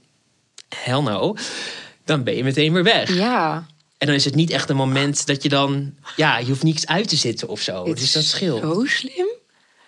hell 0.68 1.00
no, 1.00 1.34
dan 2.04 2.22
ben 2.22 2.36
je 2.36 2.44
meteen 2.44 2.72
weer 2.72 2.84
weg. 2.84 3.14
Ja. 3.14 3.66
En 3.98 4.06
dan 4.06 4.16
is 4.16 4.24
het 4.24 4.34
niet 4.34 4.50
echt 4.50 4.70
een 4.70 4.76
moment 4.76 5.26
dat 5.26 5.42
je 5.42 5.48
dan, 5.48 5.94
ja, 6.16 6.38
je 6.38 6.46
hoeft 6.46 6.62
niets 6.62 6.86
uit 6.86 7.08
te 7.08 7.16
zitten 7.16 7.48
of 7.48 7.60
zo. 7.60 7.84
Dit 7.84 7.98
Dus 7.98 8.12
dat 8.12 8.22
scheelt. 8.24 8.60
Zo 8.60 8.84
slim. 8.84 9.26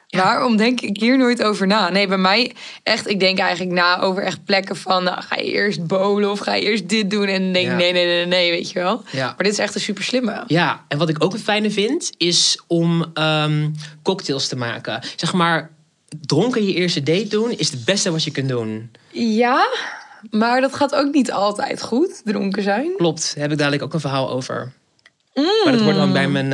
Waarom 0.08 0.56
denk 0.56 0.80
ik 0.80 0.96
hier 1.00 1.18
nooit 1.18 1.42
over 1.42 1.66
na? 1.66 1.88
Nee, 1.90 2.06
bij 2.06 2.18
mij 2.18 2.52
echt, 2.82 3.08
ik 3.08 3.20
denk 3.20 3.38
eigenlijk 3.38 3.72
na 3.72 4.00
over 4.00 4.22
echt 4.22 4.44
plekken 4.44 4.76
van, 4.76 5.04
nou, 5.04 5.22
ga 5.22 5.36
je 5.36 5.52
eerst 5.52 5.86
bowlen 5.86 6.30
of 6.30 6.38
ga 6.38 6.54
je 6.54 6.62
eerst 6.62 6.88
dit 6.88 7.10
doen? 7.10 7.26
En 7.26 7.42
dan 7.42 7.52
denk 7.52 7.64
ik, 7.66 7.70
Ja. 7.72 7.76
nee, 7.76 7.92
nee, 7.92 8.06
nee, 8.06 8.26
nee, 8.26 8.50
weet 8.50 8.70
je 8.70 8.78
wel. 8.78 9.02
Ja. 9.12 9.26
Maar 9.26 9.36
dit 9.44 9.52
is 9.52 9.58
echt 9.58 9.74
een 9.74 9.80
super 9.80 10.04
slimme. 10.04 10.44
Ja, 10.46 10.84
en 10.88 10.98
wat 10.98 11.08
ik 11.08 11.24
ook 11.24 11.32
een 11.32 11.38
fijne 11.38 11.70
vind, 11.70 12.10
is 12.16 12.60
om 12.66 13.04
ehm, 13.14 13.68
cocktails 14.02 14.48
te 14.48 14.56
maken. 14.56 15.02
Zeg 15.16 15.32
maar, 15.32 15.70
dronken 16.20 16.66
je 16.66 16.74
eerste 16.74 17.02
date 17.02 17.28
doen 17.28 17.50
is 17.50 17.70
het 17.70 17.84
beste 17.84 18.10
wat 18.10 18.24
je 18.24 18.30
kunt 18.30 18.48
doen. 18.48 18.90
Ja, 19.12 19.66
maar 20.30 20.60
dat 20.60 20.74
gaat 20.74 20.94
ook 20.94 21.12
niet 21.12 21.32
altijd 21.32 21.82
goed, 21.82 22.20
dronken 22.24 22.62
zijn. 22.62 22.92
Klopt, 22.96 23.32
daar 23.34 23.42
heb 23.42 23.52
ik 23.52 23.58
dadelijk 23.58 23.82
ook 23.82 23.94
een 23.94 24.00
verhaal 24.00 24.30
over. 24.30 24.72
Maar 25.34 25.72
dat 25.72 25.82
wordt 25.82 25.98
dan 25.98 26.12
bij 26.12 26.28
mijn, 26.28 26.52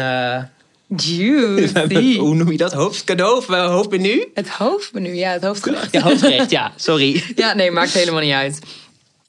Juicy. 0.87 2.19
hoe 2.25 2.35
noem 2.35 2.51
je 2.51 2.57
dat, 2.57 2.73
hoofdcadeau 2.73 3.37
of 3.37 3.49
eh, 3.49 3.67
hoofdmenu? 3.67 4.31
Het 4.35 4.49
hoofdmenu, 4.49 5.15
ja, 5.15 5.31
het 5.31 5.43
hoofdgerecht. 5.43 5.93
Ja, 5.93 6.01
hoofdgerecht, 6.01 6.51
ja, 6.51 6.73
sorry. 6.77 7.25
Ja, 7.35 7.55
nee, 7.55 7.71
maakt 7.71 7.93
helemaal 7.93 8.21
niet 8.21 8.33
uit. 8.33 8.61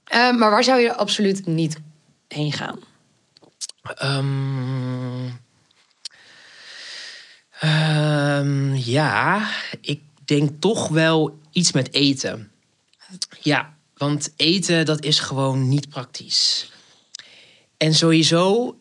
Eh, 0.04 0.32
maar 0.32 0.52
waar 0.52 0.64
zou 0.64 0.80
je 0.80 0.96
absoluut 0.96 1.46
niet 1.46 1.78
heen 2.28 2.52
gaan? 2.52 2.80
Ehm, 3.96 5.28
ehm, 7.60 8.74
ja, 8.74 9.50
ik 9.82 10.02
denk 10.26 10.50
toch 10.60 10.88
wel 10.88 11.40
iets 11.52 11.72
met 11.72 11.94
eten. 11.94 12.52
Ja, 13.42 13.77
want 13.98 14.30
eten 14.36 14.86
dat 14.86 15.04
is 15.04 15.20
gewoon 15.20 15.70
niet 15.70 15.90
praktisch. 15.90 16.72
En 17.78 17.94
sowieso 17.94 18.76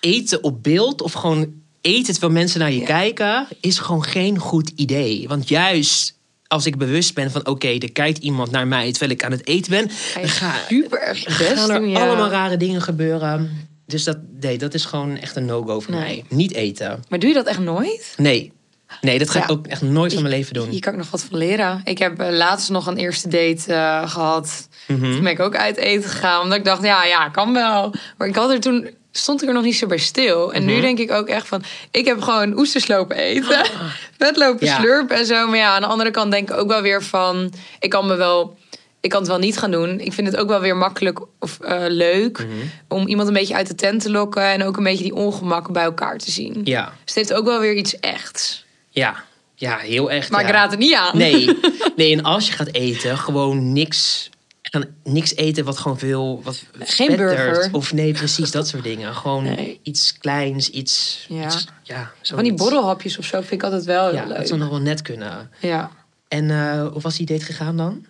eten 0.00 0.42
op 0.44 0.62
beeld 0.62 1.02
of 1.02 1.12
gewoon 1.12 1.52
eten 1.80 2.12
terwijl 2.12 2.32
mensen 2.32 2.60
naar 2.60 2.72
je 2.72 2.82
kijken 2.82 3.46
is 3.60 3.78
gewoon 3.78 4.04
geen 4.04 4.38
goed 4.38 4.72
idee. 4.76 5.28
Want 5.28 5.48
juist 5.48 6.14
als 6.46 6.66
ik 6.66 6.76
bewust 6.76 7.14
ben 7.14 7.30
van 7.30 7.46
oké, 7.46 7.68
er 7.68 7.92
kijkt 7.92 8.18
iemand 8.18 8.50
naar 8.50 8.66
mij 8.66 8.90
terwijl 8.90 9.10
ik 9.12 9.24
aan 9.24 9.30
het 9.30 9.46
eten 9.46 9.70
ben, 9.70 9.90
Ga 9.90 10.20
dan 10.20 10.28
ga, 10.28 10.54
super 10.68 11.10
gaan 11.24 11.70
er 11.70 11.80
doen, 11.80 11.88
ja. 11.90 12.06
allemaal 12.06 12.28
rare 12.30 12.56
dingen 12.56 12.82
gebeuren. 12.82 13.68
Dus 13.86 14.04
dat, 14.04 14.18
nee, 14.40 14.58
dat 14.58 14.74
is 14.74 14.84
gewoon 14.84 15.16
echt 15.16 15.36
een 15.36 15.44
no-go 15.44 15.80
voor 15.80 15.94
Nee. 15.94 16.00
mij. 16.00 16.24
Niet 16.28 16.52
eten. 16.52 17.04
Maar 17.08 17.18
doe 17.18 17.28
je 17.28 17.34
dat 17.34 17.46
echt 17.46 17.58
nooit? 17.58 18.14
Nee. 18.16 18.52
Nee, 19.00 19.18
dat 19.18 19.30
ga 19.30 19.38
ik 19.42 19.46
Ja. 19.48 19.52
ook 19.54 19.66
echt 19.66 19.82
nooit 19.82 20.12
van 20.12 20.22
mijn 20.22 20.34
leven 20.34 20.54
doen. 20.54 20.68
Hier 20.68 20.80
kan 20.80 20.92
ik 20.92 20.98
nog 20.98 21.10
wat 21.10 21.22
van 21.30 21.38
leren. 21.38 21.80
Ik 21.84 21.98
heb 21.98 22.20
eh, 22.20 22.30
laatst 22.36 22.70
nog 22.70 22.86
een 22.86 22.96
eerste 22.96 23.28
date 23.28 23.72
eh, 23.72 24.10
gehad. 24.10 24.68
Mhm. 24.86 25.00
Toen 25.12 25.22
ben 25.22 25.32
ik 25.32 25.40
ook 25.40 25.56
uit 25.56 25.76
eten 25.76 26.10
gegaan. 26.10 26.42
Omdat 26.42 26.58
ik 26.58 26.64
dacht, 26.64 26.82
ja, 26.82 27.04
ja, 27.04 27.28
kan 27.28 27.52
wel. 27.52 27.94
Maar 28.18 28.28
ik 28.28 28.34
had 28.36 28.50
er 28.50 28.60
toen 28.60 28.90
stond 29.12 29.42
ik 29.42 29.48
er 29.48 29.54
nog 29.54 29.62
niet 29.64 29.76
zo 29.76 29.86
bij 29.86 29.98
stil. 29.98 30.52
En 30.52 30.62
Mhm. 30.64 30.72
nu 30.74 30.80
denk 30.80 30.98
ik 30.98 31.10
ook 31.10 31.28
echt 31.28 31.48
van... 31.48 31.62
Ik 31.90 32.04
heb 32.06 32.20
gewoon 32.20 32.58
oesters 32.58 32.86
lopen 32.88 33.16
eten. 33.16 33.64
Lopen 34.18 34.52
Ah. 34.54 34.60
Ja. 34.60 34.78
slurpen 34.80 35.16
en 35.16 35.26
zo. 35.26 35.46
Maar 35.48 35.56
ja, 35.58 35.74
aan 35.74 35.80
de 35.80 35.86
andere 35.86 36.10
kant 36.10 36.30
denk 36.30 36.50
ik 36.50 36.56
ook 36.56 36.68
wel 36.68 36.82
weer 36.82 37.02
van... 37.02 37.52
Ik 37.80 37.90
kan 37.90 38.06
me 38.06 38.14
wel... 38.16 38.56
Ik 39.00 39.10
kan 39.10 39.20
het 39.20 39.28
wel 39.30 39.38
niet 39.38 39.58
gaan 39.58 39.70
doen. 39.70 40.00
Ik 40.00 40.12
vind 40.12 40.26
het 40.26 40.36
ook 40.36 40.48
wel 40.48 40.60
weer 40.60 40.76
makkelijk 40.76 41.20
of 41.40 41.60
eh, 41.60 41.82
leuk... 41.88 42.38
Mhm. 42.38 42.48
om 42.88 43.06
iemand 43.06 43.28
een 43.28 43.34
beetje 43.34 43.54
uit 43.54 43.66
de 43.66 43.74
tent 43.74 44.02
te 44.02 44.10
lokken... 44.10 44.42
en 44.42 44.62
ook 44.64 44.76
een 44.76 44.84
beetje 44.84 45.04
die 45.04 45.14
ongemakken 45.14 45.72
bij 45.72 45.82
elkaar 45.84 46.18
te 46.18 46.30
zien. 46.30 46.60
Ja, 46.64 46.84
Dus 46.84 46.92
het 47.04 47.14
heeft 47.14 47.32
ook 47.32 47.44
wel 47.44 47.60
weer 47.60 47.74
iets 47.74 48.00
echts. 48.00 48.64
Ja, 49.00 49.24
ja, 49.54 49.76
heel 49.76 50.10
echt. 50.10 50.30
Maar 50.30 50.40
ja. 50.40 50.46
ik 50.46 50.52
raad 50.52 50.70
het 50.70 50.78
niet 50.80 50.94
aan. 50.94 51.16
Nee, 51.18 51.58
nee, 51.96 52.12
en 52.12 52.22
als 52.22 52.46
je 52.46 52.52
gaat 52.52 52.72
eten, 52.72 53.18
gewoon 53.18 53.72
niks. 53.72 54.30
Gaan 54.62 54.84
niks 55.04 55.34
eten 55.36 55.64
wat 55.64 55.78
gewoon 55.78 55.98
veel. 55.98 56.40
Wat 56.44 56.62
Geen 56.72 56.86
spettert. 56.86 57.18
burger. 57.18 57.68
Of 57.72 57.92
nee, 57.92 58.12
precies 58.12 58.50
dat 58.50 58.68
soort 58.68 58.82
dingen. 58.82 59.14
Gewoon 59.14 59.44
Nee. 59.44 59.80
iets 59.82 60.18
kleins, 60.18 60.70
iets. 60.70 61.26
Ja. 61.28 61.44
iets- 61.44 61.66
ja 61.82 62.12
Van 62.22 62.42
die 62.42 62.54
borrelhapjes 62.54 63.18
of 63.18 63.24
zo 63.24 63.38
vind 63.40 63.52
ik 63.52 63.62
altijd 63.62 63.84
wel 63.84 64.14
Ja, 64.14 64.24
dat 64.24 64.48
zou 64.48 64.60
nog 64.60 64.68
wel 64.68 64.80
net 64.80 65.02
kunnen. 65.02 65.50
Ja. 65.60 65.90
En 66.28 66.50
eh, 66.50 66.86
hoe 66.92 67.00
was 67.00 67.16
die 67.16 67.26
date 67.26 67.44
gegaan 67.44 67.76
dan? 67.76 68.04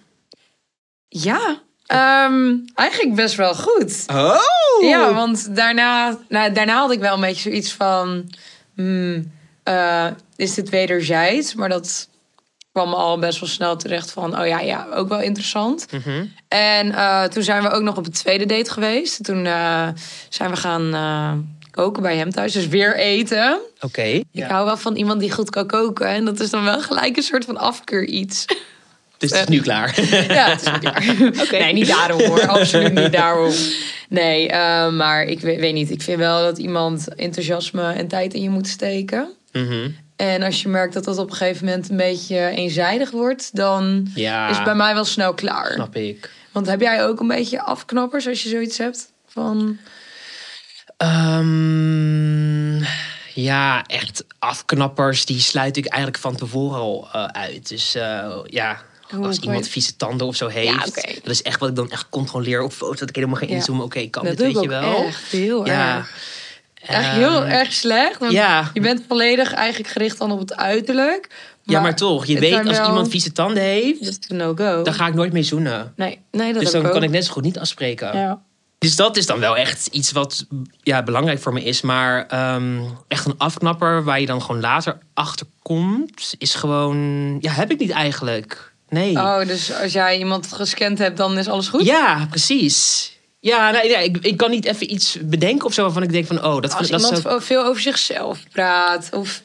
Ja, 1.08 1.60
ehm, 1.86 2.52
eigenlijk 2.74 3.14
best 3.14 3.34
wel 3.34 3.54
goed. 3.54 4.04
Oh! 4.12 4.36
Ja, 4.80 5.14
want 5.14 5.56
daarna, 5.56 6.18
nou, 6.28 6.52
daarna 6.52 6.78
had 6.78 6.90
ik 6.92 7.00
wel 7.00 7.14
een 7.14 7.20
beetje 7.20 7.50
zoiets 7.50 7.72
van... 7.72 8.30
hmm, 8.74 9.32
eh, 9.66 10.06
is 10.36 10.54
dit 10.54 10.68
wederzijds? 10.68 11.54
Maar 11.54 11.68
dat 11.68 12.08
kwam 12.72 12.94
al 12.94 13.18
best 13.18 13.40
wel 13.40 13.48
snel 13.48 13.76
terecht 13.76 14.10
van... 14.10 14.40
oh 14.40 14.46
ja, 14.46 14.60
ja, 14.60 14.86
ook 14.94 15.08
wel 15.08 15.20
interessant. 15.20 15.86
Mhm. 15.92 16.24
En 16.48 16.92
eh, 16.92 17.24
toen 17.24 17.42
zijn 17.42 17.62
we 17.62 17.70
ook 17.70 17.82
nog 17.82 17.96
op 17.96 18.06
een 18.06 18.12
tweede 18.12 18.46
date 18.46 18.70
geweest. 18.70 19.24
Toen 19.24 19.46
eh, 19.46 19.88
zijn 20.28 20.50
we 20.50 20.56
gaan 20.56 20.94
eh, 20.94 21.32
koken 21.70 22.02
bij 22.02 22.16
hem 22.16 22.30
thuis. 22.30 22.52
Dus 22.52 22.68
weer 22.68 22.96
eten. 22.96 23.58
Oké. 23.80 24.20
Ik 24.32 24.42
hou 24.48 24.64
wel 24.64 24.76
van 24.76 24.96
iemand 24.96 25.20
die 25.20 25.32
goed 25.32 25.50
kan 25.50 25.66
koken. 25.66 26.06
En 26.06 26.24
dat 26.24 26.40
is 26.40 26.50
dan 26.50 26.64
wel 26.64 26.80
gelijk 26.80 27.16
een 27.16 27.22
soort 27.22 27.44
van 27.44 27.56
afkeur 27.56 28.04
iets. 28.04 28.44
Dus 29.18 29.30
het 29.30 29.40
is 29.40 29.46
nu 29.48 29.60
klaar. 29.60 30.00
Ja, 30.28 30.50
het 30.50 30.60
is 30.60 30.72
nu 30.72 30.78
klaar. 30.78 31.04
Nee, 31.60 31.72
niet 31.72 31.86
daarom 31.86 32.22
hoor. 32.22 32.46
Absoluut 32.58 32.94
niet 32.94 33.12
daarom. 33.12 33.52
Nee, 34.08 34.48
eh, 34.48 34.92
maar 34.92 35.24
ik 35.24 35.40
weet, 35.40 35.60
weet 35.60 35.74
niet. 35.74 35.90
Ik 35.90 36.02
vind 36.02 36.18
wel 36.18 36.42
dat 36.42 36.58
iemand 36.58 37.14
enthousiasme 37.14 37.92
en 37.92 38.08
tijd 38.08 38.34
in 38.34 38.42
je 38.42 38.50
moet 38.50 38.68
steken. 38.68 39.28
Mhm. 39.64 39.90
En 40.16 40.42
als 40.42 40.62
je 40.62 40.68
merkt 40.68 40.94
dat 40.94 41.04
dat 41.04 41.18
op 41.18 41.30
een 41.30 41.36
gegeven 41.36 41.64
moment 41.66 41.90
een 41.90 41.96
beetje 41.96 42.48
eenzijdig 42.48 43.10
wordt, 43.10 43.56
dan 43.56 44.10
Ja. 44.14 44.48
is 44.48 44.56
het 44.56 44.64
bij 44.64 44.74
mij 44.74 44.94
wel 44.94 45.04
snel 45.04 45.34
klaar. 45.34 45.72
Snap 45.72 45.96
ik. 45.96 46.30
Want 46.52 46.66
heb 46.66 46.80
jij 46.80 47.04
ook 47.06 47.20
een 47.20 47.28
beetje 47.28 47.62
afknappers 47.62 48.26
als 48.28 48.42
je 48.42 48.48
zoiets 48.48 48.78
hebt? 48.78 49.12
Van, 49.28 49.78
Ehm, 51.46 52.82
ja, 53.34 53.84
echt 53.86 54.24
afknappers, 54.38 55.24
die 55.24 55.40
sluit 55.40 55.76
ik 55.76 55.86
eigenlijk 55.86 56.22
van 56.22 56.36
tevoren 56.36 56.78
al 56.80 57.08
eh, 57.12 57.24
uit. 57.24 57.68
Dus 57.68 57.94
eh, 57.94 58.36
ja, 58.44 58.80
Hoe 59.10 59.26
als 59.26 59.38
iemand 59.38 59.64
je- 59.64 59.70
vieze 59.70 59.96
tanden 59.96 60.26
of 60.26 60.36
zo 60.36 60.46
heeft. 60.48 60.94
Ja. 60.94 61.12
Dat 61.22 61.32
is 61.32 61.42
echt 61.42 61.60
wat 61.60 61.68
ik 61.68 61.74
dan 61.76 61.90
echt 61.90 62.06
controleer 62.08 62.62
op 62.62 62.72
foto's. 62.72 62.98
Dat 62.98 63.08
ik 63.08 63.14
helemaal 63.14 63.36
geen 63.36 63.48
Ja. 63.48 63.54
inzoomen. 63.54 63.84
Oké, 63.84 64.06
kan 64.08 64.24
dat 64.24 64.36
dit, 64.36 64.52
doe 64.52 64.62
ik 64.62 64.68
weet 64.70 64.80
je 64.80 64.86
wel. 64.86 65.04
echt 65.04 65.22
heel 65.30 65.66
ja. 65.66 65.96
erg. 65.96 66.10
Echt 66.86 67.08
heel 67.10 67.42
Ehm, 67.42 67.50
erg 67.50 67.72
slecht. 67.72 68.18
Want 68.18 68.32
ja. 68.32 68.70
je 68.74 68.80
bent 68.80 69.02
volledig 69.08 69.52
eigenlijk 69.52 69.90
gericht 69.92 70.18
dan 70.18 70.30
op 70.32 70.38
het 70.38 70.56
uiterlijk. 70.56 71.28
Ja, 71.62 71.80
maar 71.80 71.96
toch. 71.96 72.26
Je 72.26 72.38
weet 72.38 72.66
als 72.66 72.78
wel- 72.78 72.86
iemand 72.88 73.08
vieze 73.08 73.32
tanden 73.32 73.62
heeft, 73.62 74.04
Dat 74.04 74.16
is 74.20 74.28
een 74.28 74.36
no-go. 74.36 74.82
dan 74.82 74.94
ga 74.94 75.06
ik 75.06 75.14
nooit 75.14 75.32
mee 75.32 75.42
zoenen. 75.42 75.92
Nee, 75.96 76.20
nee, 76.30 76.52
dat 76.52 76.62
Dus 76.62 76.70
dan 76.72 76.84
ik 76.86 76.90
kan 76.92 77.02
ik 77.02 77.10
net 77.10 77.24
zo 77.24 77.32
goed 77.32 77.42
niet 77.42 77.58
afspreken. 77.58 78.16
Ja. 78.18 78.40
Dus 78.78 78.96
dat 78.96 79.16
is 79.16 79.26
dan 79.26 79.38
wel 79.40 79.56
echt 79.56 79.86
iets 79.86 80.12
wat 80.12 80.46
ja, 80.82 81.02
belangrijk 81.02 81.40
voor 81.40 81.52
me 81.52 81.62
is. 81.62 81.80
Maar 81.80 82.26
ehm, 82.26 82.78
echt 83.08 83.26
een 83.26 83.34
afknapper 83.38 84.04
waar 84.04 84.20
je 84.20 84.26
dan 84.26 84.42
gewoon 84.42 84.60
later 84.60 84.98
achter 85.14 85.46
komt, 85.62 86.34
is 86.38 86.54
gewoon. 86.54 87.36
Ja, 87.40 87.52
heb 87.52 87.70
ik 87.70 87.78
niet 87.78 87.90
eigenlijk. 87.90 88.72
Nee. 88.88 89.12
Oh, 89.16 89.38
dus 89.46 89.72
als 89.82 89.92
jij 89.92 90.18
iemand 90.18 90.52
gescand 90.52 90.98
hebt, 90.98 91.16
dan 91.16 91.38
is 91.38 91.48
alles 91.48 91.68
goed? 91.68 91.84
Ja, 91.84 92.26
precies. 92.30 93.10
Ja, 93.46 93.70
nee, 93.70 93.96
nee, 93.96 94.04
ik, 94.04 94.16
ik 94.20 94.36
kan 94.36 94.50
niet 94.50 94.64
even 94.64 94.92
iets 94.92 95.18
bedenken 95.22 95.66
of 95.66 95.72
zo 95.72 95.82
waarvan 95.82 96.02
ik 96.02 96.12
denk 96.12 96.26
van, 96.26 96.36
oh, 96.36 96.60
dat, 96.60 96.74
Als 96.74 96.88
dat 96.88 97.00
iemand 97.00 97.44
veel 97.44 97.64
over 97.64 97.82
zichzelf 97.82 98.42
praat. 98.52 99.08
Of, 99.12 99.42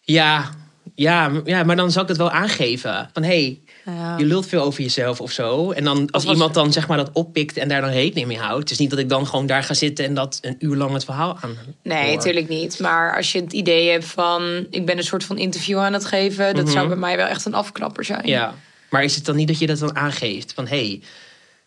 Ja, 0.00 0.50
ja, 0.94 1.30
ja, 1.44 1.62
maar 1.62 1.76
dan 1.76 1.90
zou 1.90 2.02
ik 2.02 2.08
het 2.08 2.18
wel 2.18 2.30
aangeven. 2.30 3.10
Van, 3.12 3.22
hé, 3.22 3.28
hey, 3.28 3.60
Ja. 3.84 4.14
je 4.18 4.24
lult 4.24 4.46
veel 4.46 4.62
over 4.62 4.82
jezelf 4.82 5.20
of 5.20 5.30
zo. 5.30 5.70
En 5.70 5.84
dan 5.84 6.10
als 6.10 6.24
iemand 6.24 6.54
dan 6.54 6.72
zeg 6.72 6.88
maar 6.88 6.96
dat 6.96 7.10
oppikt 7.12 7.56
en 7.56 7.68
daar 7.68 7.80
dan 7.80 7.90
rekening 7.90 8.26
mee 8.26 8.38
houdt. 8.38 8.60
Het 8.60 8.70
is 8.70 8.78
niet 8.78 8.90
dat 8.90 8.98
ik 8.98 9.08
dan 9.08 9.26
gewoon 9.26 9.46
daar 9.46 9.62
ga 9.62 9.74
zitten 9.74 10.04
en 10.04 10.14
dat 10.14 10.38
een 10.40 10.56
uur 10.58 10.76
lang 10.76 10.92
het 10.92 11.04
verhaal 11.04 11.38
aan 11.40 11.56
Nee, 11.82 12.14
natuurlijk 12.14 12.48
niet. 12.48 12.78
Maar 12.78 13.16
als 13.16 13.32
je 13.32 13.40
het 13.40 13.52
idee 13.52 13.90
hebt 13.90 14.04
van... 14.04 14.66
ik 14.70 14.86
ben 14.86 14.96
een 14.96 15.04
soort 15.04 15.24
van 15.24 15.38
interview 15.38 15.78
aan 15.78 15.92
het 15.92 16.04
geven... 16.04 16.54
dat 16.54 16.70
zou 16.70 16.88
bij 16.88 16.96
mij 16.96 17.16
wel 17.16 17.26
echt 17.26 17.44
een 17.44 17.54
afknapper 17.54 18.04
zijn. 18.04 18.20
Mhm. 18.20 18.28
Ja, 18.28 18.54
maar 18.90 19.04
is 19.04 19.14
het 19.14 19.24
dan 19.24 19.36
niet 19.36 19.48
dat 19.48 19.58
je 19.58 19.66
dat 19.66 19.78
dan 19.78 19.96
aangeeft? 19.96 20.52
Van, 20.52 20.66
hé, 20.66 20.86
hey, 20.86 21.00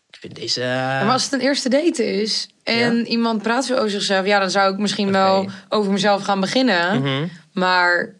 ik 0.09 0.17
vind 0.19 0.35
deze... 0.35 0.59
Maar 0.59 1.11
als 1.11 1.23
het 1.23 1.33
een 1.33 1.39
eerste 1.39 1.69
date 1.69 2.21
is... 2.21 2.47
en 2.63 2.97
Ja. 2.97 3.03
iemand 3.03 3.41
praat 3.41 3.65
zo 3.65 3.75
over 3.75 3.89
zichzelf... 3.89 4.25
ja, 4.25 4.39
dan 4.39 4.51
zou 4.51 4.73
ik 4.73 4.79
misschien 4.79 5.11
wel 5.11 5.49
over 5.69 5.91
mezelf 5.91 6.23
gaan 6.23 6.39
beginnen. 6.39 7.01
Mhm. 7.01 7.27
Maar... 7.53 8.15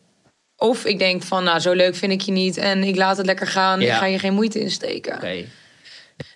Of 0.56 0.86
ik 0.86 1.00
denk 1.00 1.24
van, 1.24 1.44
nou, 1.44 1.60
zo 1.60 1.74
leuk 1.74 1.96
vind 1.96 2.12
ik 2.12 2.22
je 2.22 2.32
niet... 2.32 2.58
en 2.58 2.84
ik 2.84 2.96
laat 2.96 3.17
het 3.17 3.25
lekker 3.25 3.48
gaan. 3.48 3.79
Ja. 3.79 3.94
Ik 3.94 4.00
ga 4.00 4.06
je 4.06 4.20
geen 4.20 4.34
moeite 4.34 4.60
insteken. 4.60 5.15
Oké. 5.15 5.46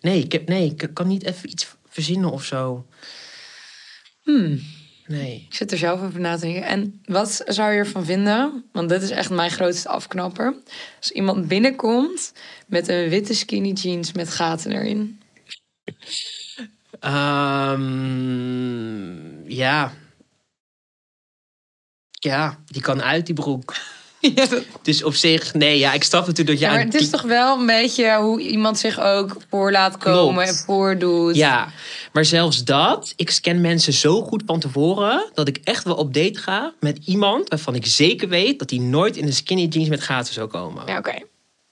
Nee, 0.02 0.24
ik 0.24 0.32
heb, 0.32 0.48
nee, 0.48 0.66
ik 0.66 0.90
kan 0.94 1.08
niet 1.08 1.26
even 1.26 1.50
iets 1.50 1.68
verzinnen 1.90 2.32
of 2.32 2.44
zo. 2.44 2.86
Hmm. 4.24 4.62
Nee. 5.06 5.46
Ik 5.50 5.56
zit 5.56 5.72
er 5.72 5.78
zelf 5.78 6.02
over 6.02 6.20
na 6.20 6.36
te 6.36 6.42
denken. 6.42 6.64
En 6.64 7.02
wat 7.06 7.44
zou 7.46 7.72
je 7.72 7.78
ervan 7.78 8.06
vinden? 8.06 8.64
Want 8.72 8.90
dit 8.90 9.02
is 9.02 9.10
echt 9.10 9.30
mijn 9.30 9.52
grootste 9.52 9.90
afknapper. 9.90 10.54
Als 10.98 11.12
iemand 11.12 11.48
binnenkomt 11.48 12.34
met 12.68 12.88
een 12.88 13.10
witte 13.10 13.34
skinny 13.34 13.72
jeans 13.72 14.12
met 14.12 14.30
gaten 14.30 14.72
erin. 14.72 15.21
Ehm, 18.12 19.50
ja. 19.52 19.94
Ja, 22.12 22.60
die 22.66 22.82
kan 22.82 23.02
uit 23.02 23.26
die 23.26 23.36
broek. 23.36 23.74
Ja, 24.36 24.46
dat- 24.46 24.64
Dus 24.82 25.04
op 25.04 25.14
zich, 25.16 25.54
nee, 25.54 25.78
ja, 25.80 25.94
ik 25.94 26.04
snap 26.04 26.28
natuurlijk 26.28 26.48
dat 26.50 26.60
je 26.60 26.66
Ja, 26.66 26.72
maar 26.72 26.80
aan 26.82 26.86
het 26.92 27.02
is 27.02 27.10
toch 27.10 27.22
wel 27.22 27.60
een 27.60 27.66
beetje 27.66 28.16
hoe 28.18 28.42
iemand 28.42 28.80
zich 28.80 29.00
ook 29.00 29.38
voor 29.50 29.72
laat 29.72 29.98
komen 29.98 30.44
Klopt. 30.44 30.48
en 30.60 30.66
voordoet. 30.66 31.36
Ja, 31.36 31.72
maar 32.14 32.26
zelfs 32.26 32.64
dat, 32.64 33.14
ik 33.16 33.30
scan 33.32 33.62
mensen 33.62 33.94
zo 33.94 34.22
goed 34.22 34.44
van 34.46 34.60
tevoren 34.60 35.30
dat 35.34 35.48
ik 35.48 35.58
echt 35.64 35.84
wel 35.84 35.96
op 35.96 36.14
date 36.14 36.40
ga 36.40 36.74
met 36.80 36.98
iemand 37.06 37.50
waarvan 37.50 37.76
ik 37.76 37.86
zeker 37.86 38.28
weet 38.30 38.60
dat 38.60 38.70
hij 38.70 38.80
nooit 38.80 39.18
in 39.18 39.26
een 39.26 39.34
skinny 39.34 39.66
jeans 39.66 39.90
met 39.90 40.02
gaten 40.02 40.34
zou 40.34 40.48
komen. 40.48 40.88
Ja, 40.88 40.98
oké. 40.98 41.16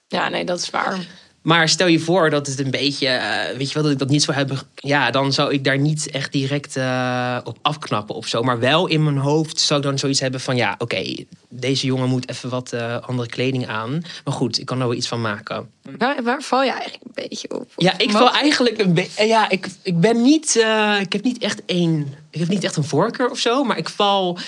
Ja, 0.08 0.28
nee, 0.28 0.44
dat 0.44 0.60
is 0.60 0.70
waar. 0.70 1.06
Maar 1.42 1.68
stel 1.68 1.86
je 1.86 1.98
voor 1.98 2.30
dat 2.30 2.46
het 2.46 2.58
een 2.58 2.70
beetje, 2.70 3.06
eh, 3.06 3.56
weet 3.56 3.68
je 3.68 3.74
wel, 3.74 3.82
dat 3.82 3.92
ik 3.92 3.98
dat 3.98 4.08
niet 4.08 4.22
zou 4.22 4.36
hebben. 4.36 4.58
Ja, 4.74 5.10
dan 5.10 5.32
zou 5.32 5.52
ik 5.52 5.64
daar 5.64 5.78
niet 5.78 6.10
echt 6.10 6.32
direct 6.32 6.76
eh, 6.76 7.38
op 7.44 7.58
afknappen 7.62 8.14
of 8.14 8.26
zo. 8.26 8.42
Maar 8.42 8.58
wel 8.58 8.86
in 8.86 9.04
mijn 9.04 9.16
hoofd 9.16 9.60
zou 9.60 9.80
ik 9.80 9.86
dan 9.86 9.98
zoiets 9.98 10.20
hebben 10.20 10.40
van, 10.40 10.56
ja, 10.56 10.74
oké, 10.78 11.14
deze 11.48 11.86
jongen 11.86 12.08
moet 12.08 12.28
even 12.28 12.48
wat 12.50 12.72
eh, 12.72 12.96
andere 13.00 13.28
kleding 13.28 13.68
aan. 13.68 14.02
Maar 14.24 14.34
goed, 14.34 14.58
ik 14.58 14.66
kan 14.66 14.80
er 14.80 14.86
wel 14.86 14.96
iets 14.96 15.08
van 15.08 15.20
maken. 15.20 15.70
Waar, 15.98 16.22
waar 16.22 16.42
val 16.42 16.62
je 16.62 16.70
eigenlijk 16.70 17.02
een 17.04 17.28
beetje 17.28 17.50
op? 17.50 17.72
Ja, 17.76 17.98
ik 17.98 18.10
val 18.10 18.32
eigenlijk 18.32 18.78
een 18.78 18.94
beetje. 18.94 19.26
Ja, 19.26 19.48
ik, 19.50 19.68
ik 19.82 20.00
ben 20.00 20.22
niet. 20.22 20.64
ik 21.00 21.12
heb 21.12 21.22
niet 21.22 21.38
echt 21.38 21.62
één. 21.66 22.14
Ik 22.30 22.40
heb 22.40 22.48
niet 22.48 22.64
echt 22.64 22.76
een 22.76 22.84
voorkeur 22.84 23.30
of 23.30 23.38
zo. 23.38 23.64
Maar 23.64 23.78
ik 23.78 23.88
val. 23.88 24.38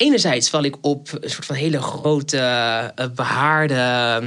Enerzijds 0.00 0.50
val 0.50 0.62
ik 0.62 0.76
op 0.80 1.08
een 1.20 1.30
soort 1.30 1.46
van 1.46 1.56
hele 1.56 1.82
grote, 1.82 2.38
eh, 2.94 3.06
behaarde 3.14 4.22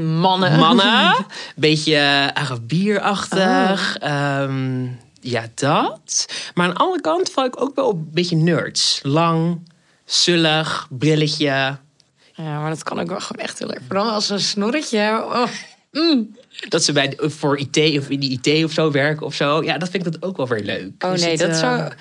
Mannen. 0.00 0.58
mannen. 0.58 1.26
Beetje 1.56 2.30
Arabierachtig. 2.34 3.96
Ehm, 3.98 4.86
ja, 5.20 5.46
dat. 5.54 6.26
Maar 6.54 6.66
aan 6.66 6.74
de 6.74 6.78
andere 6.78 7.00
kant 7.00 7.30
val 7.30 7.44
ik 7.44 7.60
ook 7.60 7.74
wel 7.74 7.86
op 7.86 7.94
een 7.94 8.10
beetje 8.12 8.36
nerds. 8.36 9.00
Lang, 9.02 9.70
zullig, 10.04 10.86
brilletje. 10.90 11.76
Ja, 12.34 12.60
maar 12.60 12.70
dat 12.70 12.82
kan 12.82 13.00
ook 13.00 13.08
wel 13.08 13.20
gewoon 13.20 13.42
echt 13.44 13.58
heel 13.58 13.72
erg. 13.72 13.82
Vooral 13.86 14.10
als 14.10 14.30
een 14.30 14.40
snorretje. 14.40 15.24
Oh. 15.24 15.46
Mm. 15.92 16.36
Dat 16.68 16.84
ze 16.84 16.92
bij, 16.92 17.14
voor 17.18 17.58
IT 17.58 17.98
of 17.98 18.08
in 18.08 18.20
die 18.20 18.40
IT 18.42 18.64
of 18.64 18.72
zo 18.72 18.90
werken 18.90 19.26
of 19.26 19.34
zo. 19.34 19.62
Ja, 19.62 19.78
dat 19.78 19.88
vind 19.88 20.06
ik 20.06 20.12
dat 20.12 20.22
ook 20.22 20.36
wel 20.36 20.48
weer 20.48 20.62
leuk. 20.62 21.04
Oh 21.04 21.10
Dus 21.10 21.20
nee, 21.20 21.30
het, 21.30 21.40
dat 21.40 21.50
eh, 21.50 21.58
zou... 21.58 21.92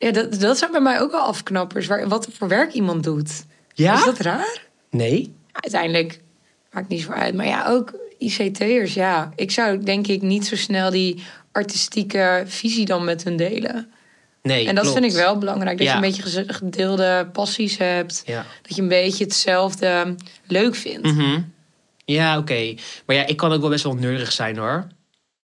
Ja, 0.00 0.10
dat, 0.10 0.40
dat 0.40 0.58
zijn 0.58 0.70
bij 0.70 0.80
mij 0.80 1.00
ook 1.00 1.10
wel 1.10 1.20
afknappers. 1.20 1.86
Waar, 1.86 2.08
wat 2.08 2.28
voor 2.32 2.48
werk 2.48 2.72
iemand 2.72 3.04
doet. 3.04 3.44
Ja? 3.74 3.94
Is 3.94 4.04
dat 4.04 4.18
raar? 4.18 4.62
Nee? 4.90 5.34
Uiteindelijk 5.52 6.20
maakt 6.72 6.88
niet 6.88 7.02
zo 7.02 7.10
uit. 7.10 7.34
Maar 7.34 7.46
ja, 7.46 7.68
ook 7.68 7.92
ICT'ers, 8.18 8.94
ja. 8.94 9.32
Ik 9.36 9.50
zou 9.50 9.78
denk 9.82 10.06
ik 10.06 10.22
niet 10.22 10.46
zo 10.46 10.56
snel 10.56 10.90
die 10.90 11.22
artistieke 11.52 12.42
visie 12.46 12.84
dan 12.84 13.04
met 13.04 13.24
hun 13.24 13.36
delen. 13.36 13.90
Nee, 14.42 14.66
En 14.68 14.74
dat 14.74 14.84
klopt. 14.84 14.98
vind 14.98 15.12
ik 15.12 15.18
wel 15.18 15.38
belangrijk. 15.38 15.78
Dat 15.78 15.86
Ja. 15.86 15.98
je 15.98 16.06
een 16.06 16.12
beetje 16.12 16.44
gedeelde 16.54 17.28
passies 17.32 17.76
hebt. 17.78 18.22
Ja. 18.26 18.46
Dat 18.62 18.76
je 18.76 18.82
een 18.82 18.88
beetje 18.88 19.24
hetzelfde 19.24 20.14
leuk 20.46 20.74
vindt. 20.74 21.06
Mhm. 21.06 21.40
Ja, 22.04 22.38
oké. 22.38 22.74
Maar 23.06 23.16
ja, 23.16 23.26
ik 23.26 23.36
kan 23.36 23.52
ook 23.52 23.60
wel 23.60 23.70
best 23.70 23.84
wel 23.84 23.94
nerdig 23.94 24.32
zijn 24.32 24.56
hoor. 24.56 24.86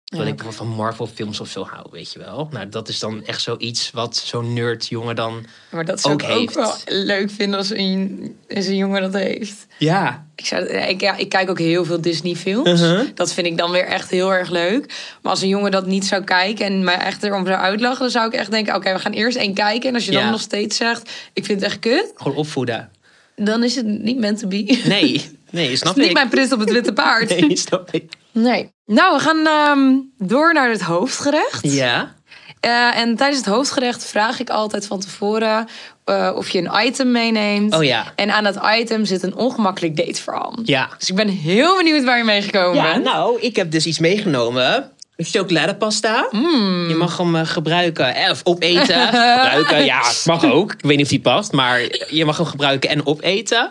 Dat 0.06 0.20
Ja, 0.20 0.26
ik 0.26 0.42
wel 0.42 0.52
van 0.52 0.68
Marvel 0.68 1.06
films 1.06 1.40
of 1.40 1.48
zo 1.48 1.64
hou, 1.64 1.86
weet 1.90 2.12
je 2.12 2.18
wel. 2.18 2.48
Nou, 2.50 2.68
dat 2.68 2.88
is 2.88 2.98
dan 2.98 3.24
echt 3.24 3.42
zoiets 3.42 3.90
wat 3.90 4.16
zo'n 4.16 4.52
nerd 4.52 4.86
jongen 4.88 5.16
dan... 5.16 5.46
Maar 5.70 5.84
dat 5.84 6.00
zou 6.00 6.14
ook 6.14 6.22
ik 6.22 6.28
ook 6.30 6.38
heeft. 6.38 6.54
wel 6.54 6.74
leuk 7.04 7.30
vinden 7.30 7.58
als 7.58 7.70
een, 7.70 8.36
als 8.54 8.66
een 8.66 8.76
jongen 8.76 9.00
dat 9.02 9.12
heeft. 9.12 9.66
Ja. 9.78 10.26
Ik, 10.36 10.46
zou, 10.46 10.64
ik, 10.66 11.00
ja, 11.00 11.16
ik 11.16 11.28
kijk 11.28 11.50
ook 11.50 11.58
heel 11.58 11.84
veel 11.84 12.00
Disney-films. 12.00 12.68
Uh-huh. 12.80 13.00
Dat 13.14 13.32
vind 13.32 13.46
ik 13.46 13.56
dan 13.58 13.70
weer 13.70 13.84
echt 13.86 14.10
heel 14.10 14.32
erg 14.32 14.50
leuk. 14.50 14.86
Maar 15.22 15.32
als 15.32 15.42
een 15.42 15.48
jongen 15.48 15.70
dat 15.70 15.86
niet 15.86 16.04
zou 16.06 16.24
kijken 16.24 16.66
en 16.66 16.84
mij 16.84 16.98
echt 16.98 17.22
erom 17.22 17.46
zou 17.46 17.58
uitlachen, 17.58 18.00
dan 18.00 18.10
zou 18.10 18.26
ik 18.26 18.32
echt 18.34 18.50
denken: 18.50 18.74
oké, 18.74 18.92
we 18.92 18.98
gaan 18.98 19.12
eerst 19.12 19.36
één 19.36 19.54
kijken. 19.54 19.88
En 19.88 19.94
als 19.94 20.04
je 20.04 20.12
Ja. 20.12 20.22
dan 20.22 20.30
nog 20.30 20.40
steeds 20.40 20.76
zegt: 20.76 21.10
ik 21.32 21.44
vind 21.44 21.60
het 21.60 21.70
echt 21.70 21.78
kut, 21.78 22.12
Gewoon 22.14 22.36
opvoeden. 22.36 22.90
dan 23.36 23.64
is 23.64 23.74
het 23.76 23.86
niet 23.86 24.18
meant 24.18 24.38
to 24.38 24.48
be. 24.48 24.80
Nee, 24.84 25.30
nee, 25.50 25.76
snap 25.76 25.90
is 25.92 25.98
niet 26.00 26.06
ik. 26.08 26.12
mijn 26.16 26.28
prins 26.28 26.52
op 26.52 26.60
het 26.60 26.70
witte 26.72 26.92
paard. 26.92 27.28
Nee, 27.40 27.56
snap 27.56 27.88
ik. 27.90 28.12
Nee. 28.38 28.72
Nou, 28.86 29.16
we 29.16 29.22
gaan 29.22 29.46
ehm, 29.46 29.94
door 30.28 30.52
naar 30.52 30.70
het 30.70 30.82
hoofdgerecht. 30.82 31.72
Ja. 31.72 32.14
Eh, 32.60 32.98
en 32.98 33.16
tijdens 33.16 33.38
het 33.44 33.54
hoofdgerecht 33.54 34.04
vraag 34.06 34.40
ik 34.40 34.50
altijd 34.50 34.86
van 34.86 35.00
tevoren 35.00 35.68
eh, 36.04 36.32
of 36.34 36.48
je 36.48 36.58
een 36.58 36.86
item 36.86 37.10
meeneemt. 37.10 37.74
Oh 37.74 37.84
ja. 37.84 38.12
En 38.16 38.30
aan 38.30 38.44
dat 38.44 38.58
item 38.78 39.04
zit 39.04 39.22
een 39.22 39.36
ongemakkelijk 39.36 39.96
dateverhaal. 39.96 40.58
Ja. 40.62 40.88
Dus 40.98 41.08
ik 41.08 41.14
ben 41.14 41.28
heel 41.28 41.76
benieuwd 41.76 42.04
waar 42.04 42.18
je 42.18 42.24
meegekomen 42.24 42.74
Ja, 42.82 42.92
bent. 42.92 43.04
nou, 43.04 43.40
ik 43.40 43.56
heb 43.56 43.70
dus 43.70 43.86
iets 43.86 43.98
meegenomen. 43.98 44.90
Chocoladepasta. 45.16 46.28
Mm. 46.30 46.88
Je 46.88 46.94
mag 46.94 47.16
hem 47.16 47.36
eh, 47.36 47.46
gebruiken 47.46 48.14
eh, 48.14 48.30
of 48.30 48.40
opeten. 48.44 49.06
gebruiken, 49.06 49.84
ja, 49.84 50.02
mag 50.24 50.44
ook. 50.44 50.72
Ik 50.72 50.80
weet 50.80 50.96
niet 50.96 51.04
of 51.04 51.10
die 51.10 51.20
past, 51.20 51.52
maar 51.52 51.80
je 52.10 52.24
mag 52.24 52.36
hem 52.36 52.46
gebruiken 52.46 52.90
en 52.90 53.06
opeten. 53.06 53.70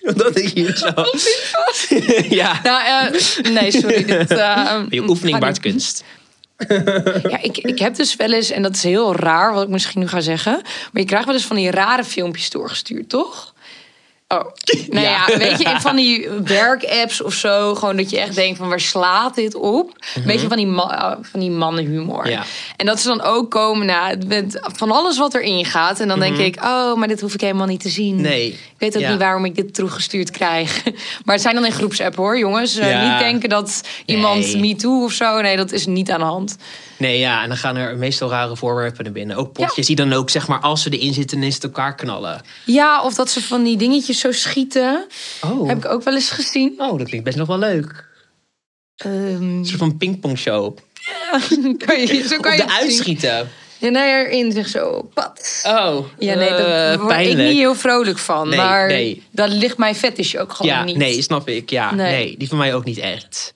Dat 0.16 0.36
is 0.36 0.52
hier 0.52 0.76
zo. 0.76 0.92
ja, 2.40 2.60
Nou, 2.62 2.84
eh, 2.84 3.52
nee, 3.52 3.70
sorry. 3.70 4.04
Dit, 4.04 4.30
eh, 4.38 4.82
je 4.88 5.08
oefening 5.08 5.38
baart 5.38 5.60
kunst. 5.60 6.04
Ja, 7.28 7.42
ik, 7.42 7.58
ik 7.58 7.78
heb 7.78 7.94
dus 7.94 8.16
wel 8.16 8.32
eens, 8.32 8.50
en 8.50 8.62
dat 8.62 8.74
is 8.74 8.82
heel 8.82 9.14
raar 9.14 9.52
wat 9.52 9.62
ik 9.62 9.68
misschien 9.68 10.00
nu 10.00 10.08
ga 10.08 10.20
zeggen. 10.20 10.52
Maar 10.62 11.02
je 11.02 11.04
krijgt 11.04 11.26
wel 11.26 11.34
eens 11.34 11.44
van 11.44 11.56
die 11.56 11.70
rare 11.70 12.04
filmpjes 12.04 12.50
doorgestuurd, 12.50 13.08
toch? 13.08 13.54
Oh, 14.34 14.44
nou 14.88 15.06
ja. 15.06 15.38
weet 15.38 15.58
je, 15.58 15.76
van 15.80 15.96
die 15.96 16.28
werkapps 16.44 17.22
of 17.22 17.34
zo, 17.34 17.74
gewoon 17.74 17.96
dat 17.96 18.10
je 18.10 18.20
echt 18.20 18.34
denkt 18.34 18.58
van 18.58 18.68
waar 18.68 18.80
slaat 18.80 19.34
dit 19.34 19.54
op? 19.54 19.92
Een 20.14 20.22
beetje 20.22 20.48
van 20.48 20.56
die, 20.56 20.66
uh, 20.66 21.12
van 21.22 21.40
die 21.40 21.50
mannenhumor. 21.50 22.28
Ja. 22.30 22.42
En 22.76 22.86
dat 22.86 23.00
ze 23.00 23.08
dan 23.08 23.22
ook 23.22 23.50
komen 23.50 23.86
nou, 23.86 24.16
met 24.26 24.58
van 24.60 24.90
alles 24.90 25.18
wat 25.18 25.34
erin 25.34 25.64
gaat. 25.64 26.00
En 26.00 26.08
dan 26.08 26.20
denk 26.20 26.36
ik, 26.36 26.56
oh, 26.64 26.94
maar 26.94 27.08
dit 27.08 27.20
hoef 27.20 27.34
ik 27.34 27.40
helemaal 27.40 27.66
niet 27.66 27.80
te 27.80 27.88
zien. 27.88 28.20
Nee. 28.20 28.46
Ik 28.48 28.58
weet 28.78 28.96
ook 28.96 29.02
Ja. 29.02 29.10
niet 29.10 29.18
waarom 29.18 29.44
ik 29.44 29.54
dit 29.54 29.74
teruggestuurd 29.74 30.30
krijg. 30.30 30.82
Maar 31.24 31.34
het 31.34 31.42
zijn 31.42 31.54
dan 31.54 31.64
in 31.64 31.72
groepsapp 31.72 32.16
hoor, 32.16 32.38
jongens. 32.38 32.76
Eh, 32.76 33.10
niet 33.10 33.18
denken 33.18 33.48
dat 33.48 33.80
iemand 34.04 34.56
me 34.56 34.76
too 34.76 35.04
of 35.04 35.12
zo. 35.12 35.40
Nee, 35.40 35.56
dat 35.56 35.72
is 35.72 35.86
niet 35.86 36.10
aan 36.10 36.18
de 36.18 36.24
hand. 36.24 36.56
Nee, 37.00 37.18
ja, 37.18 37.42
en 37.42 37.48
dan 37.48 37.56
gaan 37.56 37.76
er 37.76 37.96
meestal 37.96 38.28
rare 38.30 38.56
voorwerpen 38.56 39.04
naar 39.04 39.12
binnen. 39.12 39.36
Ook 39.36 39.52
potjes 39.52 39.86
die 39.86 39.96
dan 39.96 40.12
ook, 40.12 40.30
zeg 40.30 40.48
maar, 40.48 40.58
als 40.60 40.82
ze 40.82 40.90
erin 40.90 41.12
zitten, 41.14 41.42
is 41.42 41.54
het 41.54 41.64
elkaar 41.64 41.94
knallen. 41.94 42.40
Ja, 42.64 43.02
of 43.02 43.14
dat 43.14 43.30
ze 43.30 43.42
van 43.42 43.62
die 43.64 43.76
dingetjes 43.76 44.18
zo 44.20 44.32
schieten. 44.32 45.06
Oh, 45.44 45.68
Heb 45.68 45.76
ik 45.76 45.84
ook 45.90 46.02
wel 46.02 46.14
eens 46.14 46.30
gezien. 46.30 46.74
oh 46.78 46.98
dat 46.98 47.06
klinkt 47.06 47.24
best 47.26 47.36
nog 47.36 47.46
wel 47.46 47.58
leuk. 47.58 48.08
Ehm, 48.96 49.12
Een 49.42 49.64
soort 49.66 49.78
van 49.78 49.96
pingpongshow. 49.96 50.76
kan 51.86 52.00
je, 52.00 52.24
zo 52.28 52.36
kan 52.40 52.52
je 52.56 52.62
de 52.62 52.68
zien. 52.68 52.78
uitschieten. 52.78 53.48
Ja, 53.78 53.88
nee, 53.88 54.12
erin 54.26 54.52
zeg 54.52 54.68
zo, 54.68 55.10
pat. 55.14 55.62
Oh, 55.66 56.06
Ja, 56.18 56.34
nee, 56.34 56.48
eh, 56.48 56.56
daar 56.58 56.98
word 57.00 57.18
ik 57.20 57.36
niet 57.36 57.56
heel 57.56 57.74
vrolijk 57.74 58.18
van. 58.18 58.48
Nee, 58.48 58.56
maar 58.58 58.86
nee. 58.88 59.22
dat 59.30 59.48
ligt 59.52 59.76
mijn 59.78 59.94
fetish 59.94 60.34
ook 60.34 60.52
gewoon 60.52 60.72
Ja, 60.72 60.84
niet. 60.84 60.96
nee, 60.96 61.22
snap 61.22 61.48
ik. 61.48 61.70
Ja, 61.70 61.94
Nee. 61.94 62.12
nee. 62.12 62.34
die 62.38 62.48
van 62.48 62.58
mij 62.58 62.74
ook 62.74 62.84
niet 62.84 62.98
echt. 62.98 63.52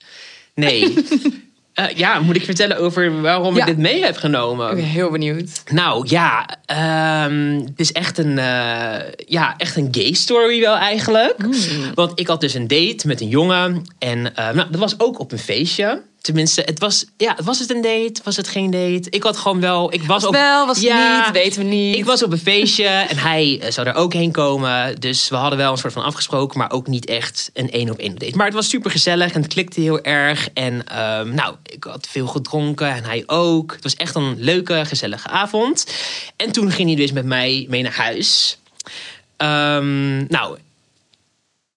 Nee. 0.55 0.93
Eh, 1.75 1.85
ja, 1.95 2.19
moet 2.19 2.35
ik 2.35 2.43
vertellen 2.45 2.77
over 2.77 3.21
waarom 3.21 3.55
Ja. 3.55 3.59
ik 3.61 3.65
dit 3.65 3.77
mee 3.77 4.01
heb 4.03 4.13
Ik 4.13 4.19
genomen? 4.19 4.75
ben 4.75 4.83
heel 4.83 5.11
benieuwd. 5.11 5.63
Nou 5.71 6.05
ja, 6.09 6.47
ehm, 6.65 7.59
het 7.65 7.79
is 7.79 7.91
echt 7.91 8.17
een, 8.17 8.37
eh, 8.37 8.99
ja, 9.27 9.53
echt 9.57 9.75
een 9.75 9.87
gay 9.91 10.13
story 10.13 10.59
wel 10.59 10.75
eigenlijk. 10.75 11.35
Hmm. 11.37 11.53
Want 11.93 12.19
ik 12.19 12.27
had 12.27 12.41
dus 12.41 12.53
een 12.53 12.67
date 12.67 13.07
met 13.07 13.21
een 13.21 13.27
jongen. 13.27 13.81
En 13.99 14.35
eh, 14.35 14.49
nou, 14.53 14.67
dat 14.71 14.79
was 14.79 14.99
ook 14.99 15.19
op 15.19 15.31
een 15.31 15.39
feestje. 15.39 16.01
Tenminste, 16.25 16.61
het 16.61 16.79
was, 16.79 17.05
ja, 17.17 17.37
was 17.43 17.59
het 17.59 17.69
een 17.69 17.81
date? 17.81 18.21
Was 18.23 18.37
het 18.37 18.47
geen 18.47 18.71
date? 18.71 19.09
Ik 19.09 19.23
had 19.23 19.37
gewoon 19.37 19.59
wel... 19.59 19.93
Ik 19.93 20.03
was 20.03 20.25
op, 20.25 20.33
Wel, 20.33 20.65
was 20.65 20.75
het 20.75 20.85
Ja, 20.85 21.25
niet, 21.25 21.31
weten 21.31 21.61
we 21.61 21.67
niet. 21.67 21.95
Ik 21.95 22.05
was 22.05 22.23
op 22.23 22.31
een 22.31 22.37
feestje 22.37 22.87
en 22.87 23.17
hij 23.17 23.59
eh, 23.61 23.71
zou 23.71 23.87
er 23.87 23.95
ook 23.95 24.13
heen 24.13 24.31
komen. 24.31 24.99
Dus 24.99 25.29
we 25.29 25.35
hadden 25.35 25.57
wel 25.57 25.71
een 25.71 25.77
soort 25.77 25.93
van 25.93 26.03
afgesproken, 26.03 26.57
maar 26.57 26.71
ook 26.71 26.87
niet 26.87 27.05
echt 27.05 27.49
een 27.53 27.71
één 27.71 27.89
op 27.89 27.97
één 27.97 28.15
date. 28.15 28.35
Maar 28.35 28.45
het 28.45 28.55
was 28.55 28.69
super 28.69 28.91
gezellig 28.91 29.33
en 29.33 29.41
het 29.41 29.53
klikte 29.53 29.81
heel 29.81 30.01
erg. 30.01 30.49
En 30.53 30.87
ehm, 30.87 31.33
nou, 31.33 31.55
ik 31.63 31.83
had 31.83 32.07
veel 32.11 32.27
gedronken 32.27 32.89
en 32.89 33.03
hij 33.03 33.23
ook. 33.25 33.71
Het 33.73 33.83
was 33.83 33.95
echt 33.95 34.15
een 34.15 34.35
leuke, 34.39 34.85
gezellige 34.85 35.27
avond. 35.27 35.85
En 36.35 36.51
toen 36.51 36.71
ging 36.71 36.87
hij 36.87 36.97
dus 36.97 37.11
met 37.11 37.25
mij 37.25 37.65
mee 37.69 37.81
naar 37.81 37.95
huis. 37.95 38.57
Ehm, 39.37 40.25
nou, 40.27 40.57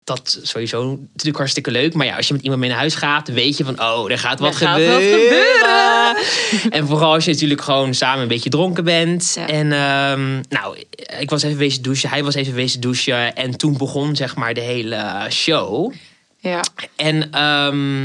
dat 0.09 0.39
sowieso 0.43 0.85
natuurlijk 0.87 1.37
hartstikke 1.37 1.71
leuk. 1.71 1.95
Maar 1.95 2.07
ja, 2.07 2.17
als 2.17 2.27
je 2.29 2.33
met 2.35 2.43
iemand 2.43 2.61
mee 2.61 2.71
naar 2.71 2.79
huis 2.79 2.95
gaat, 2.95 3.29
weet 3.29 3.57
je 3.57 3.65
van... 3.65 3.81
oh, 3.81 4.11
er 4.11 4.19
gaat 4.19 4.41
wat 4.41 4.51
Er 4.53 4.57
gaat 4.59 4.79
wat 4.79 4.85
gebeuren. 4.85 5.21
gebeuren. 5.21 6.71
En 6.71 6.87
vooral 6.87 7.13
als 7.13 7.25
je 7.25 7.31
natuurlijk 7.31 7.61
gewoon 7.61 7.95
samen 7.95 8.23
een 8.23 8.29
beetje 8.29 8.51
dronken 8.51 8.85
bent. 8.85 9.33
Ja. 9.35 9.47
En 9.47 9.73
ehm, 9.73 10.43
nou, 10.49 10.79
ik 11.19 11.31
was 11.31 11.43
even 11.43 11.59
wezen 11.59 11.83
douchen. 11.83 12.09
Hij 12.09 12.25
was 12.25 12.35
even 12.35 12.55
wezen 12.55 12.81
douchen. 12.81 13.37
En 13.37 13.57
toen 13.57 13.77
begon 13.77 14.17
zeg 14.17 14.37
maar 14.37 14.55
de 14.55 14.61
hele 14.61 15.27
show. 15.31 15.93
Ja. 16.41 16.65
En 16.97 17.31
ehm, 17.31 18.05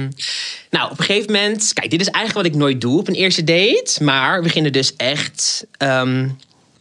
nou, 0.70 0.92
op 0.92 1.00
een 1.00 1.06
gegeven 1.06 1.32
moment... 1.32 1.74
Kijk, 1.74 1.90
dit 1.90 2.02
is 2.02 2.08
eigenlijk 2.08 2.46
wat 2.46 2.56
ik 2.56 2.62
nooit 2.62 2.82
doe 2.82 3.00
op 3.00 3.08
een 3.08 3.14
eerste 3.14 3.44
date. 3.44 4.04
Maar 4.04 4.44
we 4.44 4.50
gingen 4.50 4.72
dus 4.72 4.96
echt 4.96 5.66
ehm 5.78 6.28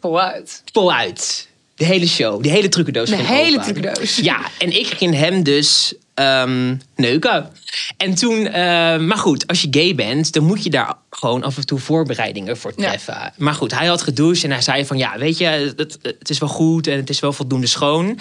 Voluit. 0.00 0.62
voluit. 0.72 1.48
De 1.82 1.88
hele 1.88 2.06
show. 2.06 2.42
De 2.42 2.48
hele 2.48 2.68
trucendoos 2.68 3.08
De 3.08 3.16
hele 3.16 3.60
trucendoos. 3.60 4.16
Ja, 4.16 4.40
en 4.58 4.78
ik 4.78 4.86
ging 4.86 5.14
hem 5.14 5.42
dus 5.42 5.94
ehm, 6.14 6.74
neuken. 6.96 7.48
En 7.96 8.14
toen, 8.14 8.46
eh, 8.46 8.52
maar 8.98 9.16
goed, 9.16 9.46
als 9.46 9.60
je 9.62 9.68
gay 9.70 9.94
bent, 9.94 10.32
dan 10.32 10.44
moet 10.44 10.64
je 10.64 10.70
daar 10.70 10.94
gewoon 11.10 11.42
af 11.42 11.56
en 11.56 11.66
toe 11.66 11.78
voorbereidingen 11.78 12.56
voor 12.56 12.72
Ja. 12.76 12.86
treffen. 12.88 13.32
Maar 13.36 13.54
goed, 13.54 13.78
hij 13.78 13.86
had 13.86 14.02
gedoucht 14.02 14.44
en 14.44 14.50
hij 14.50 14.60
zei 14.62 14.86
van 14.86 14.98
ja, 14.98 15.18
weet 15.18 15.38
je, 15.38 15.44
het, 15.76 15.98
het 16.02 16.30
is 16.30 16.38
wel 16.38 16.48
goed 16.48 16.86
en 16.86 16.96
het 16.96 17.10
is 17.10 17.20
wel 17.20 17.32
voldoende 17.32 17.66
schoon. 17.66 18.18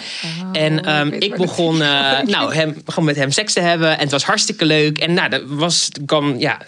en 0.52 0.84
ehm, 0.84 1.00
Oh, 1.00 1.04
ik 1.06 1.10
weet 1.12 1.22
ik, 1.22 1.30
dit 1.30 1.40
begon 1.40 1.76
gaat. 1.76 2.26
nou, 2.36 2.54
hem, 2.54 2.82
gewoon 2.86 3.04
met 3.04 3.16
hem 3.16 3.30
seks 3.30 3.52
te 3.52 3.60
hebben 3.60 3.90
en 3.94 4.00
het 4.02 4.10
was 4.10 4.24
hartstikke 4.24 4.64
leuk. 4.64 4.98
En 4.98 5.14
nou, 5.14 5.28
dat 5.30 5.42
was, 5.46 5.88
kwam, 6.06 6.38
ja, 6.38 6.58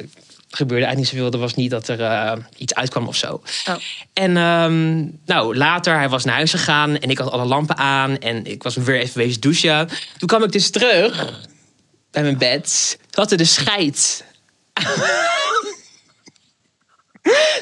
gebeurde 0.56 0.84
eigenlijk 0.84 1.12
niet 1.12 1.20
zoveel. 1.20 1.32
Er 1.32 1.46
was 1.46 1.54
niet 1.54 1.70
dat 1.70 1.88
er 1.88 2.00
eh, 2.00 2.32
iets 2.56 2.74
uitkwam 2.74 3.08
of 3.08 3.16
zo. 3.16 3.42
Oh. 3.68 3.74
En 4.12 4.36
ehm, 4.36 5.06
nou, 5.26 5.56
later, 5.56 5.96
hij 5.96 6.08
was 6.08 6.24
naar 6.24 6.34
huis 6.34 6.50
gegaan 6.50 6.98
en 6.98 7.10
ik 7.10 7.18
had 7.18 7.30
alle 7.30 7.44
lampen 7.44 7.76
aan 7.76 8.18
en 8.18 8.44
ik 8.44 8.62
was 8.62 8.76
weer 8.76 9.00
even 9.00 9.18
wezen 9.18 9.40
douchen. 9.40 9.88
Toen 10.18 10.28
kwam 10.28 10.42
ik 10.42 10.52
dus 10.52 10.70
terug 10.70 11.38
bij 12.10 12.22
mijn 12.22 12.38
bed. 12.38 12.96
Toen 13.10 13.22
had 13.22 13.30
er 13.30 13.38
de 13.38 13.44
scheid. 13.44 14.24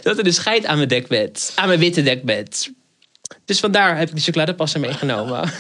Had 0.03 0.19
er 0.19 0.25
de 0.25 0.33
scheid 0.33 0.67
aan 0.67 0.77
mijn 0.77 0.89
dekbed. 0.89 1.53
Aan 1.55 1.67
mijn 1.69 1.79
witte 1.79 2.03
dekbed. 2.03 2.73
Dus 3.45 3.61
vandaar 3.61 3.99
heb 3.99 4.09
ik 4.09 4.15
de 4.15 4.21
chocoladepasta 4.21 4.79
meegenomen. 4.79 5.53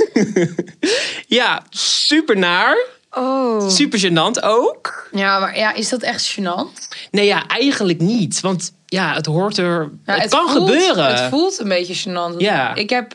ja, 1.38 1.62
super 1.70 2.38
naar. 2.38 2.86
Oh. 3.10 3.68
Super 3.68 3.98
gênant 3.98 4.42
ook. 4.42 5.08
Ja, 5.12 5.38
maar 5.38 5.56
ja, 5.56 5.72
is 5.72 5.88
dat 5.88 6.02
echt 6.02 6.34
gênant? 6.38 6.91
Nee, 7.12 7.26
ja, 7.26 7.46
eigenlijk 7.46 8.00
niet. 8.00 8.40
Want 8.40 8.72
ja, 8.86 9.14
het 9.14 9.26
hoort 9.26 9.56
er. 9.58 9.90
Ja, 10.06 10.14
het, 10.18 10.30
kan 10.30 10.48
voelt- 10.50 10.68
gebeuren. 10.70 11.06
Het 11.06 11.28
voelt 11.30 11.58
een 11.58 11.68
beetje 11.68 11.94
gênant. 12.10 12.36
Ja. 12.38 12.74
Ik 12.74 12.90
heb 12.90 13.14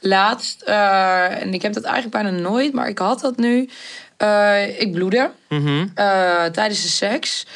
laatst, 0.00 0.62
eh, 0.62 1.42
en 1.42 1.54
ik 1.54 1.62
heb 1.62 1.72
dat 1.72 1.82
eigenlijk 1.84 2.14
bijna 2.22 2.38
nooit, 2.38 2.72
maar 2.72 2.88
ik 2.88 2.98
had 2.98 3.20
dat 3.20 3.36
nu. 3.36 3.68
Eh, 4.16 4.80
ik 4.80 4.92
bloedde 4.92 5.30
Mhm. 5.48 5.86
eh, 5.94 6.44
tijdens 6.44 6.82
de 6.82 6.88
seks. 6.88 7.46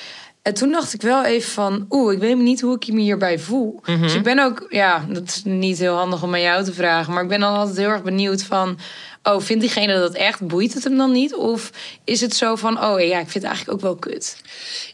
En 0.48 0.54
toen 0.54 0.72
dacht 0.72 0.94
ik 0.94 1.02
wel 1.02 1.24
even 1.24 1.50
van, 1.50 1.86
oeh, 1.90 2.12
ik 2.12 2.18
weet 2.18 2.36
niet 2.36 2.60
hoe 2.60 2.74
ik 2.74 2.92
me 2.92 3.00
hierbij 3.00 3.38
voel. 3.38 3.80
Mhm. 3.84 4.02
Dus 4.02 4.14
ik 4.14 4.22
ben 4.22 4.38
ook, 4.38 4.66
ja, 4.68 5.04
dat 5.08 5.22
is 5.28 5.42
niet 5.44 5.78
heel 5.78 5.94
handig 5.94 6.22
om 6.22 6.34
aan 6.34 6.40
jou 6.40 6.64
te 6.64 6.72
vragen, 6.72 7.12
maar 7.12 7.22
ik 7.22 7.28
ben 7.28 7.40
dan 7.40 7.54
altijd 7.54 7.76
heel 7.76 7.88
erg 7.88 8.02
benieuwd 8.02 8.42
van, 8.42 8.78
oh, 9.22 9.40
vindt 9.40 9.62
diegene 9.62 9.98
dat 9.98 10.14
echt? 10.14 10.46
Boeit 10.46 10.74
het 10.74 10.84
hem 10.84 10.96
dan 10.96 11.12
niet? 11.12 11.34
Of 11.34 11.70
is 12.04 12.20
het 12.20 12.36
zo 12.36 12.56
van, 12.56 12.84
oh 12.84 13.00
ja, 13.00 13.18
ik 13.18 13.28
vind 13.28 13.32
het 13.34 13.44
eigenlijk 13.44 13.72
ook 13.72 13.80
wel 13.80 13.96
kut? 13.96 14.36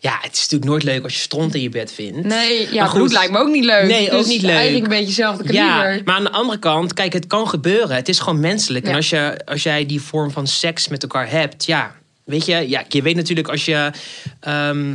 Ja, 0.00 0.18
het 0.20 0.32
is 0.32 0.40
natuurlijk 0.40 0.70
nooit 0.70 0.82
leuk 0.82 1.02
als 1.02 1.12
je 1.12 1.18
stront 1.18 1.54
in 1.54 1.62
je 1.62 1.68
bed 1.68 1.92
vindt. 1.92 2.26
Nee, 2.26 2.72
ja, 2.72 2.82
Maar 2.82 2.90
goed. 2.90 3.12
lijkt 3.12 3.32
me 3.32 3.38
ook 3.38 3.50
niet 3.50 3.64
leuk. 3.64 3.86
Nee, 3.86 4.10
ook 4.10 4.18
Dus 4.18 4.26
niet 4.26 4.42
leuk. 4.42 4.50
Eigenlijk 4.50 4.84
een 4.84 4.90
beetje 4.90 5.06
hetzelfde 5.06 5.44
kaliber. 5.44 5.94
Ja, 5.96 6.00
maar 6.04 6.14
aan 6.14 6.24
de 6.24 6.30
andere 6.30 6.58
kant, 6.58 6.92
kijk, 6.92 7.12
het 7.12 7.26
kan 7.26 7.48
gebeuren. 7.48 7.96
Het 7.96 8.08
is 8.08 8.18
gewoon 8.18 8.40
menselijk. 8.40 8.86
En 8.86 8.94
als, 8.94 9.10
je, 9.10 9.40
als 9.44 9.62
jij 9.62 9.86
die 9.86 10.00
vorm 10.00 10.30
van 10.30 10.46
seks 10.46 10.88
met 10.88 11.02
elkaar 11.02 11.30
hebt, 11.30 11.64
ja, 11.64 11.94
weet 12.24 12.46
je, 12.46 12.68
ja, 12.68 12.84
je 12.88 13.02
weet 13.02 13.16
natuurlijk 13.16 13.48
als 13.48 13.64
je 13.64 13.90
ehm, 14.40 14.92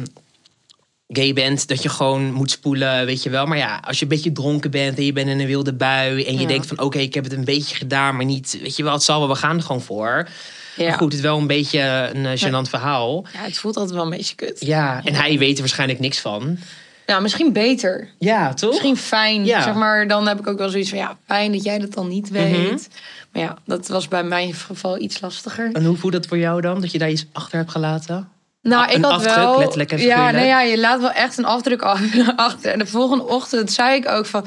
gay 1.14 1.34
bent, 1.34 1.68
dat 1.68 1.84
je 1.84 1.90
gewoon 1.90 2.32
moet 2.34 2.52
spoelen, 2.52 3.06
weet 3.06 3.24
je 3.24 3.30
wel. 3.30 3.46
Maar 3.46 3.58
ja, 3.58 3.82
als 3.88 3.98
je 3.98 4.04
een 4.04 4.10
beetje 4.10 4.32
dronken 4.32 4.72
bent 4.72 4.98
en 4.98 5.06
je 5.06 5.14
bent 5.14 5.30
in 5.30 5.40
een 5.40 5.48
wilde 5.48 5.74
bui 5.74 6.24
en 6.24 6.34
je 6.34 6.40
Ja. 6.42 6.48
denkt 6.48 6.68
van, 6.68 6.80
oké, 6.80 6.98
ik 7.00 7.14
heb 7.14 7.24
het 7.24 7.34
een 7.34 7.44
beetje 7.46 7.76
gedaan, 7.76 8.16
maar 8.16 8.26
niet, 8.26 8.60
weet 8.62 8.76
je 8.76 8.84
wel, 8.84 8.94
het 8.94 9.04
zal 9.04 9.20
wel, 9.20 9.28
we 9.30 9.36
gaan 9.36 9.56
er 9.58 9.64
gewoon 9.64 9.82
voor. 9.82 10.28
Ja. 10.76 10.88
Maar 10.88 10.98
goed, 10.98 11.06
het 11.06 11.14
is 11.14 11.22
wel 11.22 11.38
een 11.38 11.48
beetje 11.48 12.10
een 12.14 12.26
eh, 12.26 12.42
gênant 12.48 12.70
verhaal. 12.70 13.26
Ja, 13.34 13.40
het 13.40 13.58
voelt 13.58 13.76
altijd 13.78 13.96
wel 13.96 14.04
een 14.04 14.10
beetje 14.18 14.36
kut. 14.36 14.66
Ja, 14.66 15.02
en 15.04 15.14
hij 15.14 15.38
weet 15.38 15.54
er 15.54 15.60
waarschijnlijk 15.60 16.00
niks 16.00 16.20
van. 16.20 16.58
Ja, 17.06 17.20
misschien 17.20 17.54
beter. 17.54 18.10
Ja, 18.20 18.54
toch? 18.54 18.70
Misschien 18.70 18.98
fijn. 18.98 19.46
Ja. 19.46 19.62
Zeg 19.62 19.74
maar, 19.74 20.08
dan 20.08 20.28
heb 20.28 20.40
ik 20.40 20.48
ook 20.48 20.58
wel 20.58 20.70
zoiets 20.70 20.90
van, 20.90 20.98
ja, 20.98 21.18
fijn 21.26 21.52
dat 21.52 21.64
jij 21.64 21.80
dat 21.80 21.94
dan 21.94 22.08
niet 22.08 22.32
Mhm. 22.32 22.42
weet. 22.42 22.90
Maar 23.32 23.42
ja, 23.44 23.58
dat 23.66 23.88
was 23.88 24.08
bij 24.08 24.24
mijn 24.24 24.54
geval 24.54 25.00
iets 25.02 25.22
lastiger. 25.22 25.70
En 25.74 25.86
hoe 25.86 25.98
voelt 25.98 26.14
dat 26.14 26.26
voor 26.28 26.38
jou 26.38 26.62
dan, 26.62 26.82
dat 26.82 26.92
je 26.92 26.98
daar 26.98 27.10
iets 27.12 27.26
achter 27.32 27.58
hebt 27.58 27.72
gelaten? 27.72 28.30
Nou, 28.62 28.92
ik 28.92 29.04
had 29.04 29.12
afdruk, 29.12 29.36
wel... 29.36 29.58
letterlijk 29.60 29.92
en 29.92 30.02
ja, 30.02 30.32
nee, 30.32 30.48
ja, 30.48 30.62
je 30.62 30.80
laat 30.80 31.00
wel 31.00 31.12
echt 31.12 31.38
een 31.38 31.46
afdruk 31.46 31.82
af- 31.82 32.02
achter. 32.36 32.72
En 32.72 32.80
de 32.80 32.86
volgende 32.86 33.28
ochtend 33.28 33.72
zei 33.72 33.96
ik 33.96 34.10
ook 34.10 34.26
van... 34.26 34.46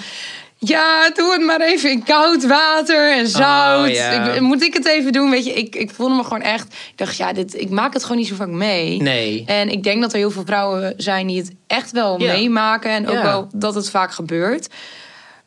Ja, 0.65 1.11
doe 1.15 1.33
het 1.33 1.43
maar 1.43 1.61
even 1.61 1.91
in 1.91 2.03
koud 2.05 2.47
water 2.47 3.13
en 3.13 3.29
zout. 3.29 3.89
Oh, 3.89 3.95
ja. 3.95 4.33
ik, 4.33 4.41
moet 4.41 4.63
ik 4.63 4.75
het 4.75 4.87
even 4.87 5.13
doen? 5.13 5.31
Weet 5.31 5.45
je, 5.45 5.53
ik, 5.53 5.75
ik 5.75 5.91
voelde 5.91 6.15
me 6.15 6.23
gewoon 6.23 6.43
echt... 6.43 6.67
Ik 6.73 6.93
dacht, 6.97 7.17
ja, 7.17 7.33
dit, 7.33 7.61
ik 7.61 7.71
maak 7.71 7.93
het 7.93 8.03
gewoon 8.03 8.17
niet 8.19 8.27
zo 8.27 8.35
vaak 8.35 8.49
mee. 8.49 9.03
Nee. 9.03 9.45
En 9.47 9.69
ik 9.69 9.83
denk 9.83 10.03
dat 10.03 10.13
er 10.13 10.19
heel 10.19 10.31
veel 10.31 10.43
vrouwen 10.47 10.95
zijn 10.97 11.27
die 11.27 11.39
het 11.39 11.53
echt 11.67 11.91
wel 11.91 12.19
meemaken. 12.19 12.91
En 12.91 13.09
ook 13.09 13.23
wel 13.23 13.49
dat 13.55 13.75
het 13.75 13.91
vaak 13.91 14.13
gebeurt. 14.13 14.69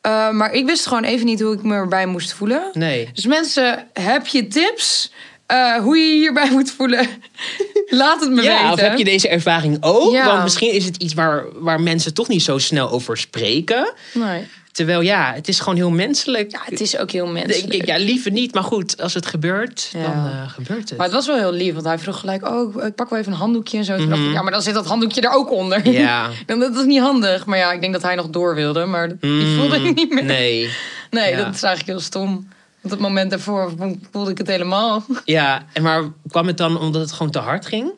Uh, 0.06 0.30
maar 0.32 0.52
ik 0.54 0.66
wist 0.66 0.88
gewoon 0.88 1.04
even 1.04 1.26
niet 1.26 1.42
hoe 1.42 1.54
ik 1.54 1.64
me 1.64 1.74
erbij 1.74 2.06
moest 2.06 2.34
voelen. 2.34 2.70
Nee. 2.74 3.10
Dus 3.14 3.26
mensen, 3.26 3.88
heb 3.94 4.28
je 4.28 4.48
tips 4.48 5.12
uh, 5.52 5.76
hoe 5.76 5.98
je 5.98 6.06
je 6.08 6.14
hierbij 6.20 6.52
moet 6.52 6.72
voelen? 6.72 7.08
Laat 7.90 8.20
het 8.22 8.32
me 8.32 8.42
ja, 8.42 8.58
weten. 8.58 8.72
of 8.74 8.80
heb 8.80 8.98
je 8.98 9.04
deze 9.04 9.28
ervaring 9.30 9.78
ook? 9.82 10.12
Ja. 10.14 10.26
Want 10.26 10.44
misschien 10.44 10.72
is 10.72 10.86
het 10.86 10.98
iets 10.98 11.14
waar, 11.14 11.44
waar 11.56 11.82
mensen 11.82 12.14
toch 12.14 12.28
niet 12.28 12.44
zo 12.44 12.58
snel 12.58 12.90
over 12.90 13.18
spreken. 13.18 13.94
Nee. 14.14 14.48
Terwijl 14.72 15.02
ja, 15.02 15.32
het 15.36 15.48
is 15.48 15.60
gewoon 15.60 15.76
heel 15.76 15.90
menselijk. 15.90 16.52
Ja, 16.52 16.60
het 16.64 16.82
is 16.82 16.98
ook 16.98 17.12
heel 17.12 17.34
Denk 17.34 17.46
menselijk. 17.48 17.74
ik, 17.74 17.86
ja, 17.86 17.98
liever 17.98 18.32
niet. 18.32 18.54
Maar 18.54 18.64
goed, 18.64 19.02
als 19.02 19.14
het 19.14 19.26
gebeurt, 19.26 19.90
Ja. 19.94 20.02
dan 20.04 20.26
uh, 20.26 20.50
gebeurt 20.50 20.90
het. 20.90 20.98
Maar 20.98 21.06
het 21.06 21.16
was 21.16 21.28
wel 21.28 21.36
heel 21.38 21.52
lief, 21.52 21.74
want 21.74 21.86
hij 21.86 22.00
vroeg 22.00 22.20
gelijk... 22.20 22.48
oh, 22.50 22.84
ik 22.86 22.96
pak 22.96 23.10
wel 23.10 23.20
even 23.20 23.32
een 23.32 23.38
handdoekje 23.38 23.78
en 23.78 23.84
zo. 23.84 23.94
Ik, 23.96 24.10
ja, 24.34 24.42
maar 24.42 24.52
dan 24.52 24.62
zit 24.62 24.74
dat 24.74 24.86
handdoekje 24.86 25.22
er 25.22 25.34
ook 25.34 25.52
onder. 25.52 25.80
Mhm. 25.80 25.92
Ja. 25.92 26.30
dan, 26.46 26.60
dat 26.60 26.76
is 26.76 26.86
niet 26.86 27.00
handig. 27.00 27.46
Maar 27.46 27.58
ja, 27.58 27.72
ik 27.72 27.82
denk 27.82 27.94
dat 27.94 28.02
hij 28.02 28.16
nog 28.16 28.28
door 28.30 28.56
wilde. 28.56 28.86
Maar 28.86 29.08
die 29.08 29.30
Mm, 29.32 29.58
voelde 29.60 29.76
ik 29.76 29.96
niet 29.96 30.14
meer. 30.14 30.24
Nee. 30.24 30.70
Nee, 31.12 31.32
Ja. 31.32 31.38
dat 31.44 31.56
is 31.56 31.64
eigenlijk 31.64 31.86
heel 31.86 32.00
stom. 32.00 32.48
Op 32.86 32.92
het 32.92 33.00
moment 33.00 33.30
daarvoor 33.30 33.74
voelde 34.12 34.32
ik 34.32 34.38
het 34.38 34.48
helemaal. 34.48 35.06
Ja, 35.26 35.66
en 35.74 35.84
maar 35.84 36.04
kwam 36.28 36.48
het 36.48 36.58
dan 36.58 36.80
omdat 36.80 37.02
het 37.02 37.12
gewoon 37.12 37.32
te 37.32 37.40
hard 37.40 37.66
ging? 37.66 37.92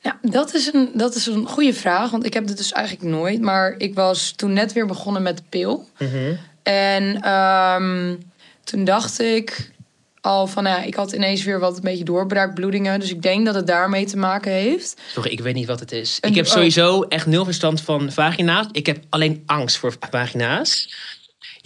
Ja, 0.00 0.18
dat 0.22 0.54
is, 0.54 0.72
een, 0.72 0.90
dat 0.94 1.14
is 1.14 1.26
een 1.26 1.46
goede 1.46 1.74
vraag. 1.74 2.10
Want 2.10 2.26
ik 2.26 2.34
heb 2.34 2.46
dit 2.46 2.56
dus 2.56 2.72
eigenlijk 2.72 3.08
nooit. 3.08 3.40
Maar 3.40 3.74
ik 3.78 3.94
was 3.94 4.30
toen 4.30 4.52
net 4.52 4.72
weer 4.72 4.86
begonnen 4.86 5.22
met 5.22 5.36
de 5.36 5.42
pil. 5.48 5.88
En 6.62 7.20
ehm, 7.20 8.14
toen 8.64 8.84
dacht 8.84 9.20
ik 9.20 9.72
al 10.20 10.46
van... 10.46 10.64
Ja, 10.64 10.82
ik 10.82 10.94
had 10.94 11.12
ineens 11.12 11.44
weer 11.44 11.60
wat 11.60 11.76
een 11.76 11.82
beetje 11.82 12.04
doorbraakbloedingen. 12.04 13.00
Dus 13.00 13.10
ik 13.10 13.22
denk 13.22 13.46
dat 13.46 13.54
het 13.54 13.66
daarmee 13.66 14.06
te 14.06 14.16
maken 14.16 14.52
heeft. 14.52 15.00
Sorry, 15.12 15.30
ik 15.30 15.40
weet 15.40 15.54
niet 15.54 15.66
wat 15.66 15.80
het 15.80 15.92
is. 15.92 16.18
Ik 16.20 16.34
heb 16.34 16.46
oh. 16.46 16.52
sowieso 16.52 17.02
echt 17.02 17.26
nul 17.26 17.44
verstand 17.44 17.80
van 17.80 18.12
vagina's. 18.12 18.66
Ik 18.72 18.86
heb 18.86 19.04
alleen 19.08 19.42
angst 19.46 19.76
voor 19.76 19.94
vagina's. 20.10 20.94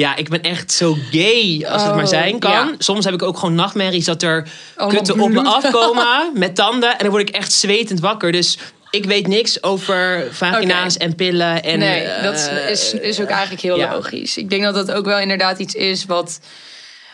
Ja, 0.00 0.16
ik 0.16 0.28
ben 0.28 0.42
echt 0.42 0.72
zo 0.72 0.96
gay 1.10 1.64
als 1.66 1.82
het 1.82 1.90
Oh, 1.90 1.96
maar 1.96 2.06
zijn 2.06 2.38
kan. 2.38 2.50
ja. 2.50 2.74
Soms 2.78 3.04
heb 3.04 3.14
ik 3.14 3.22
ook 3.22 3.38
gewoon 3.38 3.54
nachtmerries 3.54 4.04
dat 4.04 4.22
er 4.22 4.48
Allemaal 4.76 4.96
kutten 4.96 5.20
op 5.20 5.30
me 5.30 5.42
afkomen 5.42 6.30
met 6.34 6.54
tanden. 6.54 6.90
En 6.90 6.98
dan 6.98 7.10
word 7.10 7.28
ik 7.28 7.34
echt 7.34 7.52
zwetend 7.52 8.00
wakker. 8.00 8.32
Dus 8.32 8.58
ik 8.90 9.04
weet 9.04 9.26
niks 9.26 9.62
over 9.62 10.28
vagina's 10.30 10.96
en 10.96 11.14
pillen. 11.14 11.62
En, 11.62 11.78
nee, 11.78 12.22
dat 12.22 12.48
eh, 12.48 12.70
is, 12.70 12.94
is 12.94 13.20
ook 13.20 13.28
eigenlijk 13.28 13.62
heel 13.62 13.76
ja. 13.76 13.92
logisch. 13.94 14.36
Ik 14.36 14.50
denk 14.50 14.62
dat 14.62 14.74
dat 14.74 14.92
ook 14.92 15.04
wel 15.04 15.18
inderdaad 15.18 15.58
iets 15.58 15.74
is 15.74 16.04
wat 16.04 16.40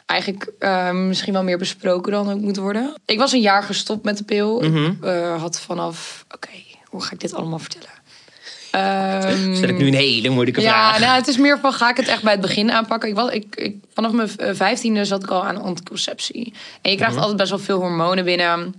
eigenlijk 0.06 0.52
eh, 0.58 0.90
misschien 0.90 1.32
wel 1.32 1.42
meer 1.42 1.58
besproken 1.58 2.12
dan 2.12 2.32
ook 2.32 2.40
moet 2.40 2.56
worden. 2.56 2.94
Ik 3.06 3.18
was 3.18 3.32
een 3.32 3.40
jaar 3.40 3.62
gestopt 3.62 4.04
met 4.04 4.18
de 4.18 4.24
pil. 4.24 4.60
Mhm. 4.60 4.84
Ik 4.84 5.04
eh, 5.04 5.40
had 5.40 5.60
vanaf... 5.60 6.24
Oké, 6.34 6.50
hoe 6.84 7.02
ga 7.02 7.12
ik 7.12 7.20
dit 7.20 7.34
allemaal 7.34 7.58
vertellen? 7.58 7.95
Ehm, 8.76 9.54
Stel 9.54 9.68
ik 9.68 9.78
nu 9.78 9.86
een 9.86 9.94
hele 9.94 10.28
moeilijke 10.28 10.60
ja, 10.60 10.68
vraag. 10.70 11.00
nou, 11.00 11.16
het 11.16 11.26
is 11.28 11.36
meer 11.36 11.58
van 11.58 11.72
ga 11.72 11.90
ik 11.90 11.96
het 11.96 12.08
echt 12.08 12.22
bij 12.22 12.32
het 12.32 12.40
begin 12.40 12.70
aanpakken. 12.72 13.08
Ik 13.08 13.14
was, 13.14 13.30
ik, 13.30 13.56
ik, 13.56 13.76
vanaf 13.94 14.12
mijn 14.12 14.28
eh, 14.36 14.54
vijftiende 14.54 15.04
zat 15.04 15.22
ik 15.22 15.30
al 15.30 15.44
aan 15.44 15.62
anticonceptie. 15.62 16.52
En 16.82 16.90
je 16.90 16.96
krijgt 16.96 17.14
Mhm. 17.14 17.22
altijd 17.22 17.38
best 17.40 17.50
wel 17.50 17.58
veel 17.58 17.78
hormonen 17.80 18.24
binnen. 18.24 18.74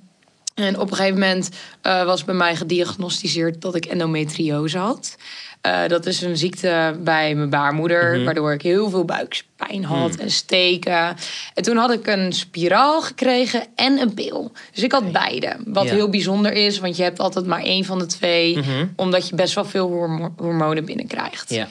En 0.55 0.79
op 0.79 0.89
een 0.91 0.95
gegeven 0.95 1.19
moment 1.19 1.49
eh, 1.81 2.03
was 2.03 2.23
bij 2.23 2.35
mij 2.35 2.55
gediagnosticeerd 2.55 3.61
dat 3.61 3.75
ik 3.75 3.85
endometriose 3.85 4.77
had. 4.77 5.15
Eh, 5.61 5.87
dat 5.87 6.05
is 6.05 6.21
een 6.21 6.37
ziekte 6.37 6.95
bij 6.99 7.35
mijn 7.35 7.49
baarmoeder, 7.49 8.13
Mhm. 8.15 8.23
waardoor 8.25 8.53
ik 8.53 8.61
heel 8.61 8.89
veel 8.89 9.05
buikpijn 9.05 9.83
had 9.85 10.15
en 10.15 10.31
steken. 10.31 11.15
En 11.53 11.63
toen 11.63 11.77
had 11.77 11.91
ik 11.91 12.07
een 12.07 12.33
spiraal 12.33 13.01
gekregen 13.01 13.63
en 13.75 13.99
een 13.99 14.13
pil. 14.13 14.51
Dus 14.73 14.83
ik 14.83 14.91
had 14.91 15.11
beide. 15.11 15.55
Wat 15.65 15.89
heel 15.89 16.09
bijzonder 16.09 16.51
is, 16.51 16.79
want 16.79 16.97
je 16.97 17.03
hebt 17.03 17.19
altijd 17.19 17.45
maar 17.45 17.61
één 17.63 17.85
van 17.85 17.99
de 17.99 18.05
twee, 18.05 18.59
omdat 18.95 19.27
je 19.29 19.35
best 19.35 19.53
wel 19.55 19.65
veel 19.65 19.87
hormo- 19.87 20.33
hormonen 20.37 20.85
binnenkrijgt. 20.85 21.49
Ja, 21.49 21.67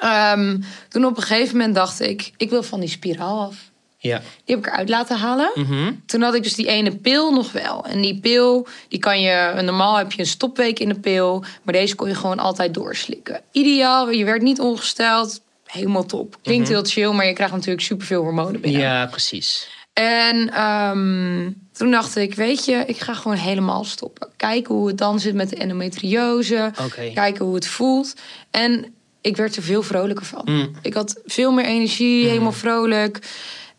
Ehm, 0.00 0.56
toen 0.88 1.04
op 1.04 1.16
een 1.16 1.22
gegeven 1.22 1.56
moment 1.56 1.74
dacht 1.74 2.00
ik, 2.00 2.30
ik 2.36 2.50
wil 2.50 2.62
van 2.62 2.80
die 2.80 2.88
spiraal 2.88 3.40
af. 3.40 3.69
Ja. 4.02 4.18
Die 4.44 4.54
heb 4.56 4.58
ik 4.58 4.66
eruit 4.66 4.88
laten 4.88 5.16
halen. 5.16 5.50
Mhm. 5.54 5.92
Toen 6.06 6.22
had 6.22 6.34
ik 6.34 6.42
dus 6.42 6.54
die 6.54 6.66
ene 6.66 6.96
pil 6.96 7.32
nog 7.32 7.52
wel. 7.52 7.84
En 7.84 8.00
die 8.00 8.20
pil, 8.20 8.66
die 8.88 8.98
kan 8.98 9.20
je... 9.20 9.60
Normaal 9.62 9.96
heb 9.96 10.12
je 10.12 10.20
een 10.20 10.26
stopweek 10.26 10.78
in 10.78 10.88
de 10.88 11.00
pil. 11.00 11.44
Maar 11.62 11.74
deze 11.74 11.94
kon 11.94 12.08
je 12.08 12.14
gewoon 12.14 12.38
altijd 12.38 12.74
doorslikken. 12.74 13.40
Ideaal, 13.52 14.10
je 14.10 14.24
werd 14.24 14.42
niet 14.42 14.60
ongesteld. 14.60 15.40
Helemaal 15.64 16.06
top. 16.06 16.36
Klinkt 16.42 16.68
heel 16.68 16.84
chill, 16.84 17.10
maar 17.10 17.26
je 17.26 17.32
krijgt 17.32 17.54
natuurlijk 17.54 17.86
superveel 17.86 18.22
hormonen 18.22 18.60
binnen. 18.60 18.80
ja, 18.80 19.06
precies. 19.06 19.68
En 19.92 20.52
ehm, 20.52 21.50
toen 21.72 21.90
dacht 21.90 22.16
ik, 22.16 22.34
weet 22.34 22.64
je, 22.64 22.84
ik 22.86 22.98
ga 22.98 23.14
gewoon 23.14 23.36
helemaal 23.36 23.84
stoppen. 23.84 24.28
Kijken 24.36 24.74
hoe 24.74 24.86
het 24.86 24.98
dan 24.98 25.20
zit 25.20 25.34
met 25.34 25.50
de 25.50 25.56
endometriose. 25.56 26.72
Kijken 27.14 27.44
hoe 27.44 27.54
het 27.54 27.66
voelt. 27.66 28.14
En 28.50 28.94
ik 29.20 29.36
werd 29.36 29.56
er 29.56 29.62
veel 29.62 29.82
vrolijker 29.82 30.26
van. 30.26 30.42
Mm. 30.44 30.70
Ik 30.82 30.94
had 30.94 31.20
veel 31.24 31.52
meer 31.52 31.64
energie, 31.64 32.26
helemaal 32.26 32.52
vrolijk. 32.52 33.18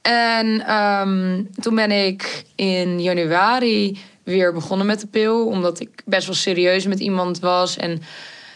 En 0.01 0.65
ehm, 0.67 1.43
toen 1.59 1.75
ben 1.75 1.91
ik 1.91 2.43
in 2.55 3.01
januari 3.01 3.99
weer 4.23 4.53
begonnen 4.53 4.87
met 4.87 4.99
de 4.99 5.07
pil. 5.07 5.45
Omdat 5.47 5.79
ik 5.79 5.89
best 6.05 6.25
wel 6.25 6.35
serieus 6.35 6.85
met 6.85 6.99
iemand 6.99 7.39
was. 7.39 7.77
En 7.77 8.01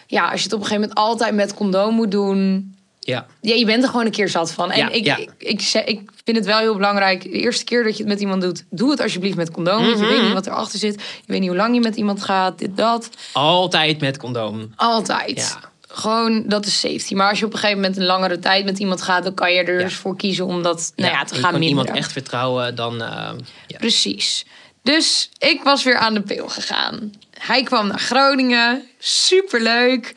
ja, 0.08 0.30
als 0.30 0.40
je 0.40 0.44
het 0.44 0.54
op 0.54 0.60
een 0.60 0.66
gegeven 0.66 0.82
moment 0.90 1.00
altijd 1.08 1.34
met 1.36 1.54
condoom 1.54 1.96
moet 1.96 2.12
doen... 2.12 2.74
Ja, 3.00 3.26
Ja, 3.42 3.54
je 3.56 3.66
bent 3.66 3.84
er 3.84 3.90
gewoon 3.90 4.06
een 4.06 4.12
keer 4.12 4.30
zat 4.30 4.52
van. 4.52 4.72
En 4.72 4.78
Ja, 4.78 4.90
ik, 4.90 5.06
ja. 5.06 5.18
ik, 5.18 5.30
ik, 5.38 5.62
ik 5.86 6.02
vind 6.24 6.38
het 6.38 6.46
wel 6.46 6.58
heel 6.58 6.76
belangrijk. 6.76 7.22
De 7.24 7.30
eerste 7.30 7.64
keer 7.64 7.84
dat 7.84 7.98
je 7.98 8.04
het 8.04 8.12
met 8.12 8.22
iemand 8.22 8.42
doet, 8.42 8.64
doe 8.70 8.90
het 8.92 9.02
alsjeblieft 9.02 9.36
met 9.38 9.52
condoom. 9.52 9.86
Want 9.86 10.00
je 10.00 10.04
Mhm. 10.06 10.14
weet 10.14 10.24
niet 10.24 10.34
wat 10.34 10.48
erachter 10.48 10.80
zit. 10.80 10.94
Je 11.02 11.02
weet 11.26 11.40
niet 11.40 11.50
hoe 11.50 11.58
lang 11.58 11.74
je 11.76 11.82
met 11.82 11.96
iemand 11.96 12.24
gaat. 12.24 12.60
Dit, 12.60 12.78
dat. 12.78 13.10
altijd 13.34 14.00
met 14.02 14.18
condoom. 14.18 14.74
Altijd. 14.76 15.38
Ja. 15.38 15.70
Gewoon, 15.98 16.44
dat 16.48 16.66
is 16.66 16.80
safety. 16.80 17.14
Maar 17.14 17.30
als 17.30 17.40
je 17.40 17.46
op 17.46 17.54
een 17.54 17.60
gegeven 17.60 17.82
moment 17.82 17.98
een 18.00 18.06
langere 18.06 18.40
tijd 18.40 18.66
met 18.66 18.80
iemand 18.80 19.02
gaat, 19.02 19.24
dan 19.24 19.34
kan 19.34 19.54
je 19.54 19.64
er 19.64 19.78
Ja. 19.80 19.84
dus 19.86 19.96
voor 19.96 20.16
kiezen 20.18 20.46
om 20.46 20.64
dat 20.64 20.94
nou 20.96 21.12
ja, 21.12 21.24
te 21.24 21.34
gaan 21.34 21.42
kan 21.52 21.60
minderen. 21.60 21.70
iemand 21.86 21.98
echt 21.98 22.12
vertrouwen, 22.12 22.76
dan... 22.76 23.02
eh, 23.02 23.30
ja. 23.68 23.78
Precies. 23.78 24.46
Dus 24.84 25.30
ik 25.38 25.64
was 25.64 25.84
weer 25.84 25.98
aan 25.98 26.14
de 26.14 26.22
pil 26.22 26.48
gegaan. 26.50 27.12
Hij 27.40 27.64
kwam 27.64 27.88
naar 27.88 28.00
Groningen. 28.00 28.84
Superleuk. 29.00 30.16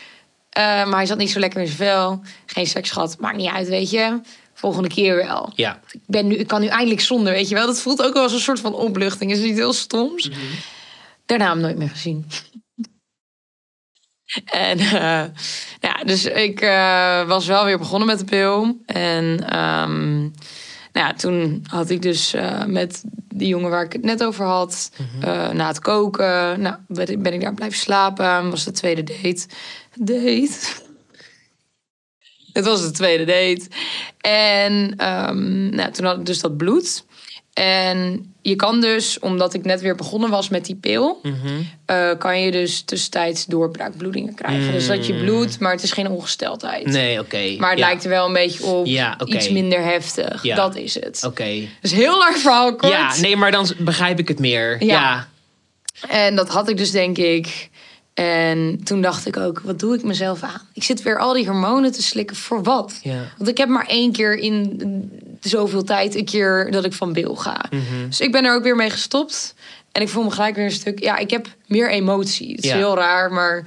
Eh, 0.50 0.62
maar 0.64 0.96
hij 0.96 1.06
zat 1.06 1.18
niet 1.18 1.30
zo 1.30 1.38
lekker 1.38 1.60
in 1.60 1.66
zijn 1.66 1.78
vel. 1.78 2.20
Geen 2.46 2.66
seks 2.66 2.90
gehad. 2.90 3.16
Maakt 3.20 3.36
niet 3.36 3.50
uit, 3.50 3.68
weet 3.68 3.90
je. 3.90 4.20
Volgende 4.54 4.88
keer 4.88 5.16
wel. 5.16 5.52
ja. 5.54 5.80
Ik, 5.90 6.00
ben 6.06 6.26
nu, 6.26 6.34
ik 6.34 6.46
kan 6.46 6.60
nu 6.60 6.66
eindelijk 6.66 7.00
zonder, 7.00 7.32
weet 7.32 7.48
je 7.48 7.54
wel. 7.54 7.66
Dat 7.66 7.80
voelt 7.80 8.02
ook 8.02 8.12
wel 8.14 8.22
als 8.22 8.32
een 8.32 8.38
soort 8.40 8.60
van 8.60 8.74
opluchting. 8.74 9.30
Is 9.32 9.38
niet 9.38 9.56
heel 9.56 9.72
stoms? 9.72 10.30
Daarna 11.26 11.48
hem 11.48 11.60
nooit 11.60 11.76
meer 11.78 11.88
gezien. 11.88 12.26
En 14.44 14.76
nou 14.76 15.30
ja, 15.80 16.04
dus 16.04 16.24
ik 16.24 16.60
eh, 16.60 17.26
was 17.26 17.46
wel 17.46 17.64
weer 17.64 17.78
begonnen 17.78 18.08
met 18.08 18.18
de 18.18 18.24
pil. 18.24 18.78
En 18.86 19.46
ehm, 19.48 20.18
nou 20.92 21.06
ja, 21.06 21.12
toen 21.14 21.64
had 21.70 21.90
ik 21.90 22.02
dus 22.02 22.34
eh, 22.34 22.64
met 22.64 23.02
die 23.34 23.48
jongen 23.48 23.70
waar 23.70 23.84
ik 23.84 23.92
het 23.92 24.02
net 24.04 24.24
over 24.24 24.44
had, 24.44 24.90
eh, 25.20 25.50
na 25.50 25.66
het 25.66 25.78
koken, 25.80 26.60
nou, 26.60 26.76
ben, 26.88 27.06
ik- 27.06 27.22
ben 27.22 27.32
ik 27.32 27.40
daar 27.40 27.54
blijven 27.54 27.78
slapen. 27.78 28.50
Was 28.50 28.64
de 28.64 28.70
tweede 28.70 29.02
date. 29.02 29.46
Date. 29.94 30.52
Het 32.52 32.64
was 32.66 32.82
de 32.82 32.90
tweede 32.90 33.24
date. 33.24 33.66
En 34.20 34.94
ehm, 34.96 35.68
nou, 35.74 35.92
toen 35.92 36.04
had 36.04 36.18
ik 36.18 36.26
dus 36.26 36.40
dat 36.40 36.56
bloed. 36.56 37.04
En 37.58 38.32
je 38.42 38.56
kan 38.56 38.80
dus, 38.80 39.18
omdat 39.18 39.54
ik 39.54 39.64
net 39.64 39.80
weer 39.80 39.94
begonnen 39.94 40.30
was 40.30 40.48
met 40.48 40.64
die 40.64 40.74
pil, 40.74 41.20
Mhm. 41.22 41.34
eh, 41.86 42.10
kan 42.18 42.40
je 42.40 42.50
dus 42.50 42.80
tussentijds 42.80 43.46
doorbraakbloedingen 43.46 44.34
krijgen. 44.34 44.72
Dus 44.72 44.86
dat 44.86 45.06
je 45.06 45.14
bloedt, 45.14 45.58
maar 45.60 45.72
het 45.72 45.82
is 45.82 45.92
geen 45.92 46.08
ongesteldheid. 46.08 46.86
Nee, 46.86 47.20
oké. 47.20 47.54
Maar 47.58 47.70
het 47.70 47.78
ja. 47.78 47.84
lijkt 47.86 48.04
er 48.04 48.10
wel 48.10 48.26
een 48.26 48.32
beetje 48.32 48.64
op. 48.64 48.86
Ja. 48.86 49.16
Iets 49.24 49.50
minder 49.50 49.82
heftig. 49.82 50.42
Ja. 50.42 50.56
Dat 50.56 50.76
is 50.76 50.94
het. 50.94 51.22
Oké. 51.26 51.68
Dus 51.80 51.92
heel 51.92 52.18
lang 52.18 52.36
verhaal 52.36 52.76
kort. 52.76 52.92
Ja, 52.92 53.16
nee, 53.20 53.36
maar 53.36 53.50
dan 53.50 53.68
begrijp 53.78 54.18
ik 54.18 54.28
het 54.28 54.38
meer. 54.38 54.84
Ja. 54.84 54.92
Ja. 54.92 55.28
En 56.08 56.36
dat 56.36 56.48
had 56.48 56.68
ik 56.68 56.76
dus, 56.76 56.90
denk 56.90 57.18
ik. 57.18 57.68
En 58.14 58.80
toen 58.84 59.00
dacht 59.00 59.26
ik 59.26 59.36
ook, 59.36 59.60
wat 59.64 59.78
doe 59.78 59.94
ik 59.94 60.02
mezelf 60.02 60.42
aan? 60.42 60.60
Ik 60.72 60.82
zit 60.82 61.02
weer 61.02 61.18
al 61.18 61.32
die 61.32 61.46
hormonen 61.46 61.92
te 61.92 62.02
slikken. 62.02 62.36
Voor 62.36 62.62
wat? 62.62 62.98
Ja. 63.02 63.20
Want 63.36 63.50
ik 63.50 63.58
heb 63.58 63.68
maar 63.68 63.86
één 63.86 64.12
keer 64.12 64.34
in 64.38 64.80
zoveel 65.40 65.84
tijd 65.84 66.14
een 66.14 66.24
keer 66.24 66.70
dat 66.70 66.84
ik 66.84 66.92
van 66.92 67.12
bil 67.12 67.34
ga. 67.36 67.64
Mhm. 67.70 68.06
Dus 68.06 68.20
ik 68.20 68.32
ben 68.32 68.44
er 68.44 68.54
ook 68.54 68.62
weer 68.62 68.76
mee 68.76 68.90
gestopt. 68.90 69.54
En 69.92 70.02
ik 70.02 70.08
voel 70.08 70.24
me 70.24 70.30
gelijk 70.30 70.54
weer 70.54 70.64
een 70.64 70.70
stuk... 70.70 71.00
Ja, 71.00 71.16
ik 71.16 71.30
heb 71.30 71.46
meer 71.66 71.90
emotie. 71.90 72.50
Het 72.54 72.64
is 72.64 72.70
Ja. 72.70 72.76
heel 72.76 72.96
raar, 72.96 73.32
maar... 73.32 73.64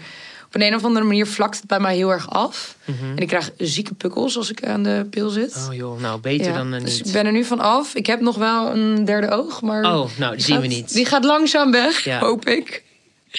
Op 0.53 0.61
een, 0.61 0.67
een 0.67 0.75
of 0.75 0.83
andere 0.85 1.05
manier 1.05 1.27
vlakt 1.27 1.57
het 1.57 1.67
bij 1.67 1.79
mij 1.79 1.95
heel 1.95 2.11
erg 2.11 2.29
af. 2.29 2.75
En 2.85 3.17
ik 3.17 3.27
krijg 3.27 3.51
zieke 3.57 3.93
pukkels 3.93 4.37
als 4.37 4.49
ik 4.49 4.65
aan 4.65 4.83
de 4.83 5.05
pil 5.09 5.29
zit. 5.29 5.55
Mhm. 5.55 5.67
Oh 5.69 5.73
joh, 5.75 5.99
nou 6.01 6.19
beter 6.19 6.47
Ja, 6.51 6.57
dan 6.57 6.73
eh, 6.73 6.83
dus 6.83 6.97
niet. 6.97 7.07
ik 7.07 7.13
ben 7.13 7.25
er 7.25 7.31
nu 7.31 7.43
van 7.43 7.59
af. 7.59 7.95
Ik 7.95 8.05
heb 8.05 8.21
nog 8.21 8.35
wel 8.37 8.71
een 8.75 9.05
derde 9.05 9.29
oog, 9.29 9.61
maar... 9.61 9.83
Oh, 9.83 10.09
nou, 10.17 10.35
die 10.35 10.43
zien 10.45 10.55
we 10.55 10.61
gaat- 10.61 10.71
niet. 10.71 10.93
Die 10.93 11.05
gaat 11.05 11.23
langzaam 11.23 11.71
weg, 11.71 12.03
Ja. 12.03 12.19
hoop 12.19 12.45
ik. 12.47 12.83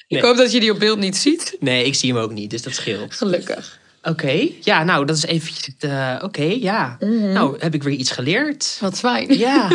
Nee. 0.09 0.21
Ik 0.21 0.27
hoop 0.27 0.37
dat 0.37 0.53
je 0.53 0.61
die 0.61 0.71
op 0.73 0.79
beeld 0.79 0.99
niet 0.99 1.17
ziet. 1.17 1.57
Nee, 1.61 1.85
ik 1.85 1.95
zie 1.95 2.13
hem 2.13 2.23
ook 2.23 2.33
niet, 2.33 2.51
dus 2.51 2.63
dat 2.63 2.75
scheelt. 2.75 3.15
Gelukkig. 3.15 3.79
Oké, 4.03 4.49
ja, 4.61 4.85
nou, 4.85 5.07
dat 5.07 5.17
is 5.17 5.25
eventjes 5.25 5.67
het... 5.67 5.91
eh, 5.91 6.19
Oké, 6.23 6.43
ja. 6.43 6.97
Mhm. 7.01 7.33
Nou, 7.33 7.57
heb 7.59 7.75
ik 7.75 7.83
weer 7.83 7.95
iets 7.95 8.11
geleerd. 8.11 8.79
Wat 8.81 8.99
fijn. 8.99 9.39
Ja. 9.39 9.69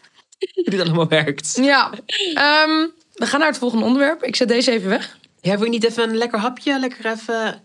Hoe 0.54 0.64
dit 0.64 0.80
allemaal 0.80 1.08
werkt. 1.08 1.58
Ja. 1.62 1.90
Ehm, 2.34 2.86
we 3.14 3.26
gaan 3.26 3.38
naar 3.40 3.48
het 3.48 3.58
volgende 3.58 3.84
onderwerp. 3.84 4.22
Ik 4.22 4.36
zet 4.36 4.48
deze 4.48 4.70
even 4.70 4.88
weg. 4.88 5.18
Ja, 5.40 5.54
wil 5.56 5.64
je 5.64 5.70
niet 5.70 5.84
even 5.84 6.08
een 6.08 6.16
lekker 6.16 6.38
hapje? 6.38 6.78
Lekker 6.80 7.06
even... 7.06 7.62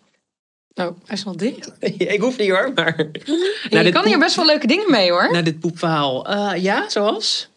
Oh, 0.76 0.86
hij 1.06 1.15
is 1.17 1.23
nog 1.23 1.36
dicht. 1.36 1.71
ik 1.97 2.21
hoef 2.21 2.38
niet 2.38 2.49
hoor, 2.49 2.71
maar... 2.76 2.93
Ja, 2.97 3.10
Nou, 3.69 3.86
je 3.86 3.91
kan 3.91 4.06
hier 4.06 4.19
best 4.19 4.36
wel 4.36 4.45
leuke 4.45 4.67
dingen 4.67 4.91
mee 4.91 5.12
hoor. 5.12 5.32
Naar 5.32 5.43
dit 5.43 5.60
poepverhaal. 5.60 6.28
Eh, 6.28 6.63
ja, 6.63 6.89
zoals? 6.89 7.49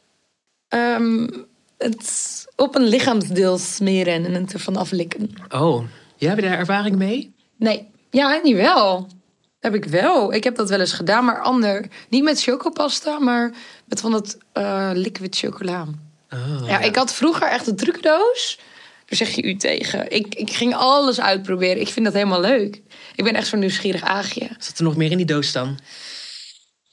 Ehm, 0.69 1.29
het 1.79 2.47
op 2.57 2.75
een 2.75 2.87
lichaamsdeel 2.89 3.59
smeren 3.59 4.25
en 4.25 4.35
het 4.35 4.53
ervan 4.53 4.77
aflikken. 4.77 5.31
Oh, 5.49 5.85
ja, 6.17 6.29
heb 6.29 6.39
je 6.39 6.45
daar 6.49 6.59
ervaring 6.59 6.97
mee? 6.97 7.35
Nee, 7.59 7.87
ja, 8.17 8.41
niet 8.43 8.57
wel. 8.57 9.09
Heb 9.61 9.75
ik 9.75 9.85
wel. 9.85 10.33
Ik 10.33 10.45
heb 10.45 10.57
dat 10.57 10.69
wel 10.69 10.81
eens 10.81 10.93
gedaan, 10.93 11.25
maar 11.25 11.41
ander. 11.41 11.87
Niet 12.09 12.23
met 12.23 12.43
chocopasta, 12.43 13.19
maar 13.19 13.53
met 13.85 14.01
van 14.01 14.11
dat 14.11 14.39
eh, 14.53 14.91
liquid 14.93 15.37
chocola. 15.37 15.87
Oh, 16.31 16.69
Ja, 16.69 16.81
ik 16.81 16.97
had 16.97 17.15
vroeger 17.15 17.49
echt 17.49 17.67
een 17.67 17.77
trucendoos. 17.77 18.59
Daar 19.07 19.19
zeg 19.19 19.35
je 19.35 19.43
u 19.43 19.57
tegen. 19.57 20.11
Ik, 20.11 20.35
ik 20.35 20.51
ging 20.53 20.75
alles 20.75 21.21
uitproberen. 21.21 21.81
Ik 21.81 21.89
vind 21.89 22.05
dat 22.05 22.15
helemaal 22.15 22.41
leuk. 22.41 22.83
Ik 23.15 23.25
ben 23.25 23.35
echt 23.35 23.47
zo'n 23.47 23.59
nieuwsgierig 23.59 24.03
aagje. 24.03 24.49
Zat 24.59 24.79
er 24.79 24.85
nog 24.85 24.97
meer 24.97 25.11
in 25.11 25.17
die 25.17 25.27
doos 25.27 25.53
dan? 25.53 25.79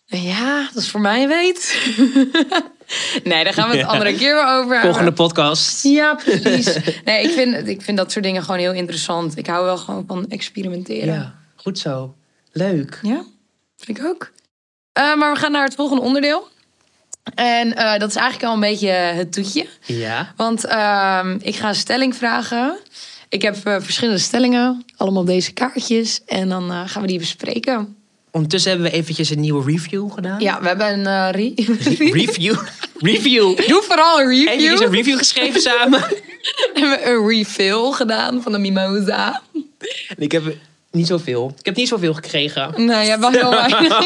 Ja, 0.05 0.69
dat 0.73 0.83
is 0.83 0.89
voor 0.89 1.01
mij 1.01 1.27
weet. 1.27 1.91
nee, 3.23 3.43
daar 3.43 3.53
gaan 3.53 3.69
we 3.69 3.77
het 3.77 3.85
Ja. 3.85 3.91
andere 3.91 4.15
keer 4.15 4.33
weer 4.35 4.47
over. 4.47 4.79
Volgende 4.81 5.11
podcast. 5.13 5.83
Ja, 5.83 6.13
precies. 6.15 6.77
Nee, 7.05 7.23
ik 7.23 7.31
vind, 7.31 7.67
ik 7.67 7.81
vind 7.81 7.97
dat 7.97 8.11
soort 8.11 8.25
dingen 8.25 8.43
gewoon 8.43 8.59
heel 8.59 8.73
interessant. 8.73 9.37
Ik 9.37 9.47
hou 9.47 9.65
wel 9.65 9.77
gewoon 9.77 10.03
van 10.07 10.25
experimenteren. 10.29 11.13
Ja, 11.13 11.33
goed 11.55 11.79
zo. 11.79 12.15
Leuk. 12.51 12.99
Ja, 13.01 13.23
vind 13.77 13.97
ik 13.97 14.05
ook. 14.05 14.31
Eh, 14.93 15.15
maar 15.15 15.33
we 15.33 15.39
gaan 15.39 15.51
naar 15.51 15.63
het 15.63 15.75
volgende 15.75 16.01
onderdeel. 16.03 16.47
En 17.35 17.75
eh, 17.75 17.99
dat 17.99 18.09
is 18.09 18.15
eigenlijk 18.15 18.47
al 18.47 18.53
een 18.53 18.59
beetje 18.69 18.89
het 18.89 19.33
toetje. 19.33 19.67
Ja. 19.85 20.33
Want 20.35 20.65
ehm, 20.65 21.37
ik 21.41 21.55
ga 21.55 21.67
een 21.67 21.75
stelling 21.75 22.15
vragen. 22.15 22.77
Ik 23.29 23.41
heb 23.41 23.55
eh, 23.65 23.75
verschillende 23.79 24.19
stellingen, 24.19 24.85
allemaal 24.97 25.21
op 25.21 25.27
deze 25.27 25.51
kaartjes. 25.51 26.21
En 26.25 26.49
dan 26.49 26.87
gaan 26.87 27.01
we 27.01 27.07
die 27.07 27.19
bespreken. 27.19 27.97
Ondertussen 28.33 28.71
hebben 28.71 28.91
we 28.91 28.97
eventjes 28.97 29.29
een 29.29 29.39
nieuwe 29.39 29.71
review 29.71 30.11
gedaan. 30.11 30.39
Ja, 30.39 30.61
we 30.61 30.67
hebben 30.67 30.87
een 30.99 31.05
eh, 31.07 31.29
re- 31.31 31.63
Review. 32.21 32.55
review. 33.11 33.67
Doe 33.67 33.81
vooral 33.81 34.19
een 34.21 34.27
review. 34.27 34.47
Eventjes 34.49 34.79
een 34.79 34.91
review 34.91 35.17
geschreven 35.17 35.61
samen. 35.71 35.99
We 35.99 36.71
hebben 36.73 37.07
een 37.09 37.27
refill 37.27 37.91
gedaan 37.91 38.41
van 38.41 38.51
de 38.51 38.57
mimosa. 38.57 39.41
En 40.07 40.15
ik 40.17 40.31
heb 40.31 40.43
niet 40.91 41.07
zoveel. 41.07 41.53
Ik 41.59 41.65
heb 41.65 41.75
niet 41.75 41.87
zoveel 41.87 42.13
gekregen. 42.13 42.73
Nee, 42.85 43.05
jij 43.05 43.19
was 43.19 43.33
heel 43.33 43.49
weinig. 43.49 43.99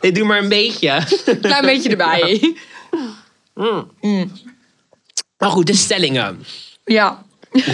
Nee, 0.00 0.12
doe 0.12 0.24
maar 0.24 0.38
een 0.38 0.48
beetje. 0.48 1.02
Klein 1.40 1.64
beetje 1.64 1.88
erbij. 1.88 2.54
Maar 5.38 5.50
goed, 5.50 5.66
de 5.66 5.74
stellingen. 5.74 6.44
Ja, 6.84 7.24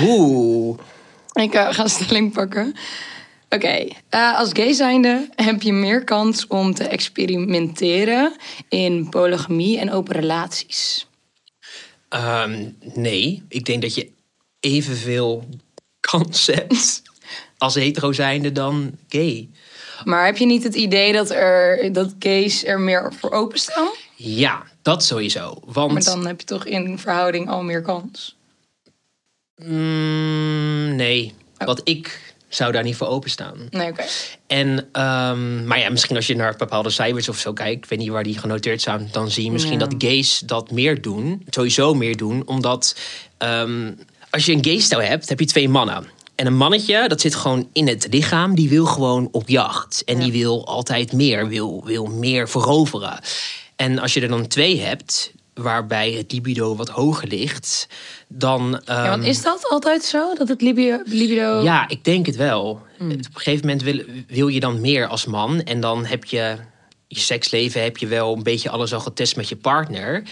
Oeh. 0.05 0.79
ik 1.33 1.55
eh, 1.55 1.67
ga 1.71 1.83
een 1.83 1.89
stelling 1.91 2.33
pakken. 2.33 2.75
Oké, 3.55 3.89
eh, 4.09 4.39
als 4.39 4.51
gay 4.53 4.73
zijnde 4.73 5.29
heb 5.35 5.63
je 5.63 5.73
meer 5.73 6.05
kans 6.05 6.47
om 6.47 6.75
te 6.75 6.85
experimenteren 6.85 8.37
in 8.69 9.09
polygamie 9.09 9.79
en 9.79 9.91
open 9.91 10.15
relaties. 10.15 11.07
Ehm, 12.09 12.69
nee, 12.95 13.43
ik 13.49 13.65
denk 13.65 13.83
dat 13.83 13.95
je 13.95 14.11
evenveel 14.61 15.45
kans 16.01 16.47
hebt 16.47 17.03
als 17.59 17.75
hetero 17.75 18.13
zijnde 18.13 18.53
dan 18.53 18.99
gay. 19.09 19.49
Maar 20.05 20.25
heb 20.25 20.37
je 20.37 20.47
niet 20.47 20.63
het 20.63 20.75
idee 20.75 21.13
dat, 21.13 21.31
er, 21.31 21.93
dat 21.93 22.15
gays 22.19 22.65
er 22.65 22.81
meer 22.81 23.13
voor 23.19 23.31
openstaan? 23.31 23.91
Ja, 24.17 24.63
dat 24.83 25.05
sowieso. 25.05 25.61
Want 25.65 25.93
Maar 25.93 26.05
dan 26.05 26.27
heb 26.27 26.41
je 26.41 26.47
toch 26.47 26.65
in 26.67 26.99
verhouding 26.99 27.49
al 27.49 27.63
meer 27.63 27.83
kans. 27.83 28.37
mm, 29.57 30.97
nee, 30.97 31.35
want 31.59 31.81
ik 31.85 32.32
zou 32.55 32.73
daar 32.73 32.83
niet 32.83 32.97
voor 32.97 33.07
openstaan. 33.07 33.57
Nee, 33.71 33.91
oké. 33.91 34.03
En, 34.47 34.89
ehm, 34.93 35.67
maar 35.67 35.79
ja, 35.79 35.91
misschien 35.91 36.17
als 36.17 36.27
je 36.27 36.37
naar 36.37 36.57
bepaalde 36.57 36.91
cijfers 36.91 37.29
of 37.29 37.39
zo 37.39 37.53
kijkt, 37.53 37.85
ik 37.85 37.91
weet 37.91 37.99
niet 37.99 38.09
waar 38.09 38.23
die 38.23 38.39
genoteerd 38.39 38.81
staan, 38.81 39.09
dan 39.13 39.31
zie 39.31 39.45
je 39.45 39.51
misschien 39.53 39.79
Ja. 39.79 39.87
dat 39.87 39.95
gays 39.99 40.39
dat 40.39 40.71
meer 40.71 41.03
doen. 41.03 41.47
Sowieso 41.51 41.95
meer 41.95 42.17
doen, 42.17 42.43
omdat 42.47 42.97
ehm, 43.39 43.93
als 44.31 44.47
je 44.47 44.53
een 44.53 44.65
gaystel 44.65 45.01
hebt, 45.03 45.29
heb 45.29 45.41
je 45.41 45.47
twee 45.47 45.69
mannen. 45.69 46.07
En 46.35 46.47
een 46.47 46.57
mannetje, 46.57 47.09
dat 47.09 47.21
zit 47.21 47.35
gewoon 47.35 47.69
in 47.73 47.89
het 47.89 48.07
lichaam, 48.11 48.55
die 48.55 48.69
wil 48.69 48.85
gewoon 48.87 49.29
op 49.33 49.49
jacht. 49.49 50.03
En 50.05 50.17
Ja. 50.17 50.23
die 50.23 50.33
wil 50.33 50.67
altijd 50.67 51.13
meer, 51.13 51.49
wil, 51.49 51.83
wil 51.85 52.07
meer 52.07 52.49
veroveren. 52.49 53.19
En 53.77 53.99
als 53.99 54.15
je 54.15 54.21
er 54.21 54.29
dan 54.29 54.47
twee 54.47 54.81
hebt, 54.81 55.33
waarbij 55.55 56.13
het 56.13 56.33
libido 56.33 56.77
wat 56.77 56.89
hoger 56.89 57.29
ligt, 57.29 57.89
dan. 58.29 58.81
Ja, 58.85 59.09
want 59.09 59.23
ehm, 59.23 59.31
is 59.31 59.43
dat 59.43 59.69
altijd 59.69 60.05
zo? 60.05 60.35
Dat 60.35 60.49
het 60.49 60.61
libido... 60.61 60.99
libido... 61.05 61.63
ja, 61.63 61.89
ik 61.89 62.05
denk 62.05 62.27
het 62.27 62.37
wel. 62.37 62.83
Hmm. 62.99 63.11
Op 63.11 63.17
een 63.17 63.27
gegeven 63.33 63.67
moment 63.67 63.83
wil, 63.83 64.03
wil 64.27 64.49
je 64.49 64.61
dan 64.61 64.81
meer 64.81 65.07
als 65.07 65.25
man. 65.25 65.63
En 65.63 65.81
dan 65.81 66.05
heb 66.05 66.25
je 66.25 66.57
je 67.15 67.21
seksleven 67.21 67.83
heb 67.83 67.97
je 67.97 68.07
wel 68.07 68.37
een 68.37 68.43
beetje 68.43 68.71
alles 68.71 68.95
al 68.95 69.01
getest 69.01 69.37
met 69.37 69.49
je 69.49 69.57
partner. 69.57 70.23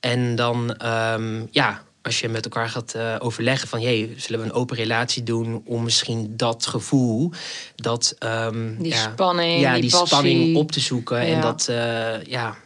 En 0.00 0.34
dan, 0.34 0.76
ehm, 0.76 1.46
ja, 1.50 1.82
als 2.02 2.20
je 2.20 2.28
met 2.28 2.44
elkaar 2.44 2.68
gaat 2.68 2.94
eh, 2.94 3.16
overleggen 3.18 3.68
van... 3.68 3.80
Hey, 3.80 4.14
zullen 4.16 4.40
we 4.40 4.46
een 4.46 4.52
open 4.52 4.76
relatie 4.76 5.22
doen 5.22 5.62
om 5.64 5.82
misschien 5.82 6.36
dat 6.36 6.66
gevoel... 6.66 7.32
Dat, 7.74 8.14
ehm, 8.18 8.76
Die 8.78 8.92
ja, 8.92 9.10
spanning, 9.12 9.60
ja, 9.60 9.74
die 9.74 9.90
spanning 9.90 10.56
op 10.56 10.72
te 10.72 10.80
zoeken. 10.80 11.18
En 11.18 11.40
dat, 11.40 11.68
eh, 11.68 12.22
ja, 12.24 12.56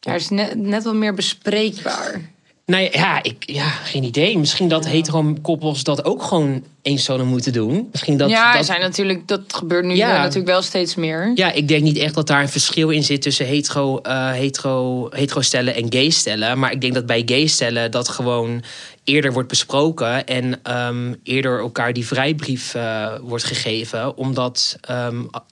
Ja, 0.00 0.14
is 0.14 0.28
net, 0.28 0.54
net 0.54 0.84
wat 0.84 0.94
meer 0.94 1.14
bespreekbaar. 1.14 2.20
Nou 2.66 2.88
ja, 2.92 3.22
ik, 3.22 3.50
ja, 3.50 3.68
geen 3.68 4.02
idee. 4.04 4.38
Misschien 4.38 4.68
dat 4.68 4.86
hetero 4.86 5.34
koppels 5.42 5.84
dat 5.84 6.04
ook 6.04 6.22
gewoon 6.22 6.64
eens 6.82 7.04
zouden 7.04 7.26
moeten 7.26 7.52
doen. 7.52 7.88
Misschien 7.90 8.16
dat, 8.16 8.30
ja, 8.30 8.52
dat, 8.52 8.64
zijn 8.66 8.80
natuurlijk, 8.80 9.28
dat 9.28 9.40
gebeurt 9.48 9.84
nu 9.84 9.94
Ja. 9.94 10.16
natuurlijk 10.16 10.46
wel 10.46 10.62
steeds 10.62 10.94
meer. 10.94 11.32
Ja, 11.34 11.52
ik 11.52 11.68
denk 11.68 11.82
niet 11.82 11.96
echt 11.96 12.14
dat 12.14 12.26
daar 12.26 12.40
een 12.42 12.48
verschil 12.48 12.90
in 12.90 13.02
zit 13.02 13.22
tussen 13.22 13.46
hetero, 13.46 13.98
eh 13.98 14.30
hetero, 14.30 15.08
hetero 15.10 15.40
stellen 15.40 15.74
en 15.74 15.86
gay 15.92 16.10
stellen. 16.10 16.58
Maar 16.58 16.72
ik 16.72 16.80
denk 16.80 16.94
dat 16.94 17.06
bij 17.06 17.22
gay 17.26 17.46
stellen 17.46 17.90
dat 17.90 18.08
gewoon 18.08 18.62
eerder 19.04 19.32
wordt 19.32 19.48
besproken 19.48 20.26
en 20.26 20.60
ehm, 20.62 21.14
eerder 21.22 21.58
elkaar 21.60 21.92
die 21.92 22.06
vrijbrief 22.06 22.74
eh, 22.74 23.14
wordt 23.22 23.44
gegeven, 23.44 24.16
omdat, 24.16 24.76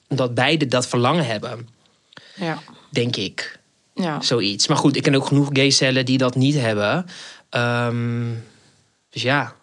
omdat 0.09 0.35
beide 0.35 0.67
dat 0.67 0.87
verlangen 0.89 1.27
hebben, 1.27 1.69
Ja. 2.35 2.63
denk 2.91 3.17
ik. 3.17 3.58
Ja. 4.01 4.21
Zoiets. 4.21 4.69
Maar 4.69 4.77
goed, 4.77 4.97
ik 4.97 5.03
ken 5.03 5.15
ook 5.15 5.27
genoeg 5.27 5.49
gay 5.53 5.71
stellen 5.71 6.05
die 6.05 6.19
dat 6.19 6.35
niet 6.35 6.55
hebben. 6.55 7.07
Ehm, 7.51 8.27
dus 9.11 9.23
ja. 9.23 9.57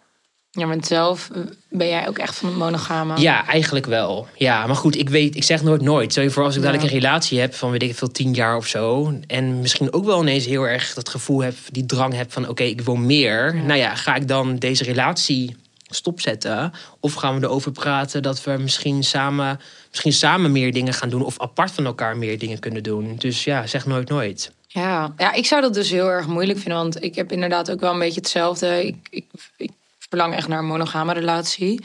Ja, 0.50 0.66
maar 0.66 0.76
zelf 0.80 1.30
eh, 1.34 1.40
ben 1.68 1.88
jij 1.88 2.08
ook 2.08 2.18
echt 2.18 2.36
van 2.36 2.48
het 2.48 2.58
monogame. 2.58 3.20
Ja, 3.20 3.46
eigenlijk 3.46 3.86
wel. 3.86 4.28
Ja, 4.34 4.66
maar 4.66 4.76
goed, 4.76 4.96
ik 4.96 5.08
weet, 5.08 5.36
ik 5.36 5.44
zeg 5.44 5.62
nooit 5.62 5.82
nooit. 5.82 6.10
Stel 6.10 6.22
je 6.22 6.30
voor 6.30 6.44
als 6.44 6.56
ik 6.56 6.62
dadelijk 6.62 6.84
een 6.84 6.98
relatie 6.98 7.40
heb 7.40 7.54
van 7.54 7.70
weet 7.70 7.82
ik 7.82 7.94
veel, 7.94 8.10
tien 8.10 8.32
jaar 8.32 8.56
of 8.56 8.66
zo. 8.66 9.12
En 9.26 9.60
misschien 9.60 9.92
ook 9.92 10.04
wel 10.04 10.22
ineens 10.22 10.46
heel 10.46 10.64
erg 10.68 10.94
dat 10.94 11.08
gevoel 11.08 11.42
heb, 11.42 11.54
die 11.70 11.86
drang 11.86 12.14
heb 12.14 12.32
van 12.32 12.48
oké, 12.48 12.62
ik 12.62 12.80
wil 12.80 12.96
meer. 12.96 13.54
Nou 13.54 13.78
ja, 13.78 13.94
ga 13.94 14.14
ik 14.14 14.28
dan 14.28 14.56
deze 14.56 14.84
relatie 14.84 15.56
stopzetten? 15.96 16.72
Of 17.00 17.14
gaan 17.14 17.40
we 17.40 17.46
erover 17.46 17.72
praten 17.72 18.22
dat 18.22 18.44
we 18.44 18.56
misschien 18.58 19.04
samen, 19.04 19.60
misschien 19.90 20.12
samen 20.12 20.52
meer 20.52 20.72
dingen 20.72 20.94
gaan 20.94 21.08
doen. 21.08 21.24
Of 21.24 21.40
apart 21.40 21.70
van 21.70 21.86
elkaar 21.86 22.16
meer 22.16 22.38
dingen 22.38 22.58
kunnen 22.58 22.82
doen. 22.82 23.16
Dus 23.16 23.44
ja, 23.44 23.66
zeg 23.66 23.86
nooit 23.86 24.08
nooit. 24.08 24.52
Ja. 24.66 25.14
ja, 25.16 25.32
ik 25.32 25.46
zou 25.46 25.60
dat 25.60 25.74
dus 25.74 25.90
heel 25.90 26.08
erg 26.08 26.26
moeilijk 26.26 26.58
vinden. 26.58 26.78
Want 26.78 27.02
ik 27.02 27.14
heb 27.14 27.32
inderdaad 27.32 27.70
ook 27.70 27.80
wel 27.80 27.92
een 27.92 27.98
beetje 27.98 28.20
hetzelfde. 28.20 28.86
Ik, 28.86 28.96
ik, 29.10 29.24
ik 29.56 29.70
verlang 29.98 30.34
echt 30.34 30.48
naar 30.48 30.58
een 30.58 30.66
monogame 30.66 31.12
relatie. 31.12 31.84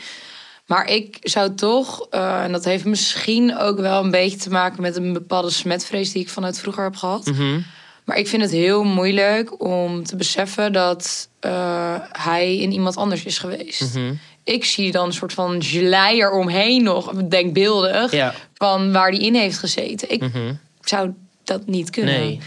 Maar 0.66 0.88
ik 0.88 1.18
zou 1.22 1.56
toch, 1.56 2.08
eh, 2.10 2.44
en 2.44 2.52
dat 2.52 2.66
heeft 2.66 2.86
misschien 2.86 3.58
ook 3.58 3.80
wel 3.80 4.04
een 4.04 4.12
beetje 4.12 4.38
te 4.38 4.50
maken 4.50 4.82
met 4.82 4.96
een 4.96 5.14
bepaalde 5.14 5.50
smetvrees 5.50 6.12
die 6.12 6.22
ik 6.22 6.30
vanuit 6.30 6.60
vroeger 6.60 6.84
heb 6.84 6.96
gehad. 6.96 7.26
Mhm. 7.26 7.60
Maar 8.06 8.18
ik 8.18 8.28
vind 8.28 8.42
het 8.42 8.52
heel 8.52 8.84
moeilijk 8.84 9.64
om 9.64 10.04
te 10.04 10.16
beseffen 10.16 10.74
dat 10.74 11.30
eh, 11.42 11.96
hij 12.12 12.58
in 12.58 12.72
iemand 12.72 12.96
anders 12.98 13.24
is 13.24 13.38
geweest. 13.38 13.96
Mhm. 13.96 14.14
Ik 14.44 14.66
zie 14.66 14.92
dan 14.92 15.06
een 15.06 15.14
soort 15.14 15.34
van 15.34 15.64
gelei 15.64 16.20
eromheen 16.22 16.84
nog, 16.84 17.14
denkbeeldig, 17.14 18.12
Ja. 18.12 18.34
van 18.54 18.92
waar 18.92 19.12
die 19.12 19.20
in 19.22 19.36
heeft 19.36 19.58
gezeten. 19.58 20.12
Ik 20.12 20.22
Mhm. 20.22 20.54
zou 20.82 21.12
dat 21.44 21.68
niet 21.68 21.90
kunnen. 21.90 22.20
Nee. 22.20 22.40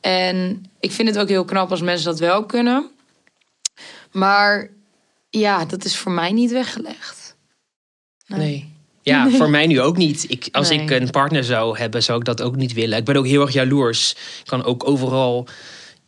En 0.00 0.66
ik 0.80 0.92
vind 0.92 1.08
het 1.08 1.18
ook 1.18 1.28
heel 1.28 1.44
knap 1.44 1.70
als 1.70 1.80
mensen 1.80 2.04
dat 2.10 2.18
wel 2.18 2.44
kunnen. 2.46 2.90
Maar 4.12 4.70
ja, 5.30 5.64
dat 5.64 5.84
is 5.84 5.96
voor 5.96 6.12
mij 6.12 6.32
niet 6.32 6.50
weggelegd. 6.50 7.36
Nee. 8.26 8.68
Ja, 9.02 9.30
voor 9.38 9.50
mij 9.50 9.66
nu 9.66 9.80
ook 9.80 9.96
niet. 9.96 10.24
Ik, 10.30 10.48
als 10.52 10.68
Nee. 10.68 10.80
ik 10.80 10.90
een 10.90 11.10
partner 11.10 11.44
zou 11.44 11.78
hebben, 11.78 12.02
zou 12.02 12.18
ik 12.18 12.24
dat 12.24 12.42
ook 12.42 12.56
niet 12.56 12.72
willen. 12.72 12.98
Ik 12.98 13.04
ben 13.04 13.16
ook 13.16 13.26
heel 13.26 13.40
erg 13.42 13.52
jaloers. 13.52 14.10
Ik 14.12 14.46
kan 14.46 14.64
ook 14.64 14.88
overal 14.88 15.46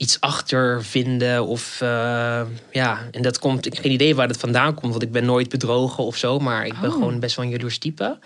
iets 0.02 0.20
achter 0.20 0.84
vinden. 0.84 1.46
Of 1.46 1.80
eh, 1.80 2.42
ja, 2.70 2.98
en 3.10 3.22
dat 3.22 3.38
komt. 3.38 3.66
Ik 3.66 3.72
heb 3.72 3.82
geen 3.82 3.92
idee 3.92 4.14
waar 4.14 4.28
dat 4.28 4.36
vandaan 4.36 4.74
komt. 4.74 4.92
Want 4.92 5.02
ik 5.02 5.12
ben 5.12 5.24
nooit 5.24 5.48
bedrogen 5.48 6.04
of 6.04 6.16
zo. 6.16 6.38
Maar 6.38 6.66
ik 6.66 6.80
ben 6.80 6.90
Oh. 6.90 6.94
gewoon 6.94 7.20
best 7.20 7.36
wel 7.36 7.44
een 7.44 7.50
jaloers 7.50 7.78
type. 7.78 8.18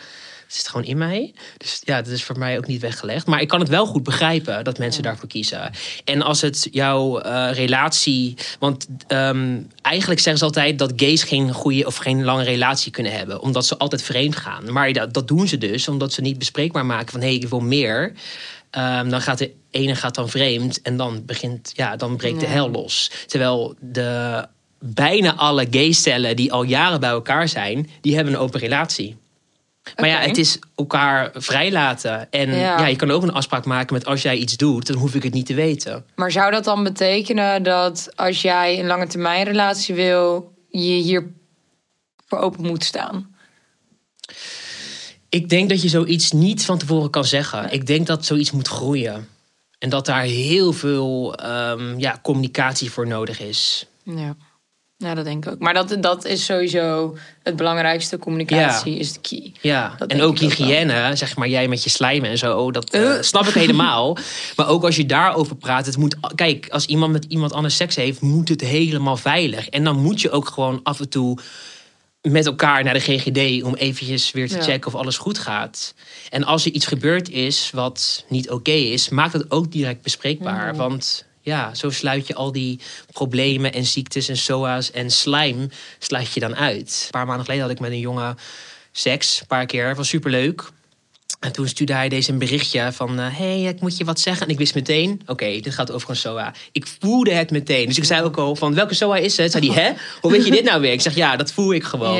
Het 0.46 0.54
zit 0.54 0.68
gewoon 0.68 0.86
in 0.86 0.98
mij. 0.98 1.34
Dus 1.56 1.80
ja, 1.84 2.02
dat 2.02 2.12
is 2.12 2.24
voor 2.24 2.38
mij 2.38 2.58
ook 2.58 2.66
niet 2.66 2.80
weggelegd. 2.80 3.26
Maar 3.26 3.40
ik 3.40 3.48
kan 3.48 3.60
het 3.60 3.68
wel 3.68 3.86
goed 3.86 4.02
begrijpen 4.02 4.64
dat 4.64 4.78
mensen 4.78 5.02
daarvoor 5.02 5.28
kiezen. 5.28 5.70
En 6.04 6.22
als 6.22 6.40
het 6.40 6.68
jouw 6.70 7.18
eh, 7.18 7.52
relatie. 7.52 8.36
Want 8.58 8.86
ehm, 9.06 9.58
eigenlijk 9.82 10.20
zeggen 10.20 10.38
ze 10.38 10.44
altijd 10.44 10.78
dat 10.78 10.92
gays 10.96 11.22
geen 11.22 11.52
goede 11.52 11.86
of 11.86 11.96
geen 11.96 12.24
lange 12.24 12.44
relatie 12.44 12.92
kunnen 12.92 13.12
hebben. 13.12 13.40
Omdat 13.40 13.66
ze 13.66 13.76
altijd 13.76 14.02
vreemd 14.02 14.36
gaan. 14.36 14.72
Maar 14.72 14.92
dat, 14.92 15.14
dat 15.14 15.28
doen 15.28 15.48
ze 15.48 15.58
dus 15.58 15.88
omdat 15.88 16.12
ze 16.12 16.20
niet 16.20 16.38
bespreekbaar 16.38 16.86
maken 16.86 17.12
van 17.12 17.20
hé, 17.20 17.26
hey, 17.26 17.36
ik 17.36 17.48
wil 17.48 17.60
meer. 17.60 18.12
Ehm, 18.70 19.08
dan 19.08 19.20
gaat 19.20 19.38
de 19.38 19.52
ene 19.76 19.94
gaat 19.94 20.14
dan 20.14 20.28
vreemd 20.28 20.82
en 20.82 20.96
dan 20.96 21.22
begint, 21.24 21.72
ja, 21.74 21.96
dan 21.96 22.16
breekt 22.16 22.40
de 22.40 22.46
hel 22.46 22.70
los. 22.70 23.10
Terwijl 23.26 23.74
de 23.80 24.44
bijna 24.78 25.34
alle 25.34 25.66
gay-stellen 25.70 26.36
die 26.36 26.52
al 26.52 26.62
jaren 26.62 27.00
bij 27.00 27.10
elkaar 27.10 27.48
zijn, 27.48 27.90
die 28.00 28.14
hebben 28.14 28.34
een 28.34 28.40
open 28.40 28.60
relatie. 28.60 29.16
Maar 29.96 30.08
ja, 30.08 30.18
het 30.20 30.38
is 30.38 30.58
elkaar 30.74 31.30
vrijlaten. 31.34 32.30
En 32.30 32.50
Ja. 32.50 32.78
ja. 32.78 32.86
je 32.86 32.96
kan 32.96 33.10
ook 33.10 33.22
een 33.22 33.32
afspraak 33.32 33.64
maken 33.64 33.94
met 33.94 34.06
als 34.06 34.22
jij 34.22 34.36
iets 34.36 34.56
doet, 34.56 34.86
dan 34.86 34.96
hoef 34.96 35.14
ik 35.14 35.22
het 35.22 35.32
niet 35.32 35.46
te 35.46 35.54
weten. 35.54 36.04
Maar 36.14 36.32
zou 36.32 36.50
dat 36.50 36.64
dan 36.64 36.82
betekenen 36.82 37.62
dat 37.62 38.08
als 38.14 38.42
jij 38.42 38.78
een 38.78 38.86
lange 38.86 39.06
termijn 39.06 39.44
relatie 39.44 39.94
wil, 39.94 40.52
je 40.68 40.94
hier 40.94 41.26
voor 42.26 42.38
open 42.38 42.66
moet 42.66 42.84
staan? 42.84 43.34
Ik 45.28 45.48
denk 45.48 45.68
dat 45.68 45.82
je 45.82 45.88
zoiets 45.88 46.32
niet 46.32 46.64
van 46.64 46.78
tevoren 46.78 47.10
kan 47.10 47.24
zeggen. 47.24 47.72
Ik 47.72 47.86
denk 47.86 48.06
dat 48.06 48.24
zoiets 48.24 48.50
moet 48.50 48.68
groeien. 48.68 49.28
En 49.78 49.88
dat 49.88 50.06
daar 50.06 50.22
heel 50.22 50.72
veel 50.72 51.34
ehm, 51.34 51.98
ja, 51.98 52.18
communicatie 52.22 52.90
voor 52.90 53.06
nodig 53.06 53.40
is. 53.40 53.86
Ja. 54.04 54.36
Ja, 54.98 55.14
dat 55.14 55.24
denk 55.24 55.46
ik 55.46 55.52
ook. 55.52 55.58
Maar 55.58 55.74
dat, 55.74 55.96
dat 56.00 56.24
is 56.24 56.44
sowieso 56.44 57.16
het 57.42 57.56
belangrijkste. 57.56 58.18
Communicatie 58.18 58.92
Ja. 58.94 58.98
is 59.00 59.12
de 59.12 59.20
key. 59.20 59.52
Ja, 59.60 59.94
Dat 59.98 60.10
en 60.10 60.22
ook 60.22 60.38
hygiëne, 60.38 61.10
zeg 61.16 61.36
maar, 61.36 61.48
jij 61.48 61.68
met 61.68 61.84
je 61.84 61.90
slijmen 61.90 62.30
en 62.30 62.38
zo, 62.38 62.70
dat 62.70 62.90
eh, 62.90 63.14
Eh. 63.16 63.22
snap 63.22 63.44
ik 63.46 63.54
helemaal. 63.54 64.16
maar 64.56 64.68
ook 64.68 64.84
als 64.84 64.96
je 64.96 65.06
daarover 65.06 65.56
praat, 65.56 65.86
het 65.86 65.96
moet, 65.96 66.16
kijk, 66.34 66.68
als 66.68 66.86
iemand 66.86 67.12
met 67.12 67.24
iemand 67.24 67.52
anders 67.52 67.76
seks 67.76 67.96
heeft, 67.96 68.20
moet 68.20 68.48
het 68.48 68.60
helemaal 68.60 69.16
veilig. 69.16 69.68
En 69.68 69.84
dan 69.84 69.96
moet 70.00 70.20
je 70.20 70.30
ook 70.30 70.48
gewoon 70.48 70.80
af 70.82 71.00
en 71.00 71.08
toe 71.08 71.38
met 72.30 72.46
elkaar 72.46 72.84
naar 72.84 72.94
de 72.94 73.00
GGD 73.00 73.62
om 73.62 73.74
eventjes 73.74 74.30
weer 74.30 74.48
te 74.48 74.56
Ja. 74.56 74.62
checken 74.62 74.86
of 74.86 74.94
alles 74.94 75.16
goed 75.18 75.38
gaat. 75.38 75.94
En 76.30 76.44
als 76.44 76.64
er 76.66 76.72
iets 76.72 76.86
gebeurd 76.86 77.28
is 77.30 77.70
wat 77.70 78.24
niet 78.28 78.50
oké 78.50 78.70
is, 78.70 79.08
maak 79.08 79.32
dat 79.32 79.50
ook 79.50 79.72
direct 79.72 80.02
bespreekbaar. 80.02 80.68
Mhm. 80.68 80.76
Want 80.76 81.24
ja, 81.40 81.74
zo 81.74 81.90
sluit 81.90 82.26
je 82.26 82.34
al 82.34 82.52
die 82.52 82.80
problemen 83.12 83.72
en 83.72 83.84
ziektes 83.84 84.28
en 84.28 84.36
SOA's 84.36 84.90
en 84.90 85.10
slijm 85.10 85.68
sluit 85.98 86.32
je 86.32 86.40
dan 86.40 86.56
uit. 86.56 87.02
Een 87.04 87.10
paar 87.10 87.26
maanden 87.26 87.44
geleden 87.44 87.64
had 87.66 87.74
ik 87.74 87.80
met 87.80 87.90
een 87.90 87.98
jongen 88.00 88.36
seks, 88.92 89.40
een 89.40 89.46
paar 89.46 89.66
keer. 89.66 89.94
was 89.94 90.08
superleuk. 90.08 90.70
En 91.40 91.52
toen 91.52 91.68
stuurde 91.68 91.92
hij 91.94 92.08
deze 92.08 92.32
een 92.32 92.38
berichtje 92.38 92.92
van... 92.92 93.18
hé, 93.18 93.30
hey, 93.30 93.62
ik 93.62 93.80
moet 93.80 93.96
je 93.96 94.04
wat 94.04 94.20
zeggen. 94.20 94.46
En 94.46 94.52
ik 94.52 94.58
wist 94.58 94.74
meteen, 94.74 95.20
oké, 95.26 95.60
dit 95.60 95.74
gaat 95.74 95.92
over 95.92 96.10
een 96.10 96.16
SOA. 96.16 96.54
Ik 96.72 96.86
voelde 97.00 97.32
het 97.32 97.50
meteen. 97.50 97.86
Dus 97.86 97.96
ik 97.96 98.04
zei 98.04 98.22
ook 98.22 98.36
al 98.36 98.56
van, 98.56 98.74
welke 98.74 98.94
SOA 98.94 99.16
is 99.16 99.36
het? 99.36 99.52
Zei 99.52 99.70
hij, 99.72 99.84
hè? 99.84 99.92
Hoe 100.20 100.30
weet 100.30 100.44
je 100.44 100.50
dit 100.50 100.64
nou 100.64 100.80
weer? 100.80 100.92
Ik 100.92 101.00
zeg, 101.00 101.14
ja, 101.14 101.36
dat 101.36 101.52
voel 101.52 101.74
ik 101.74 101.84
gewoon. 101.84 102.16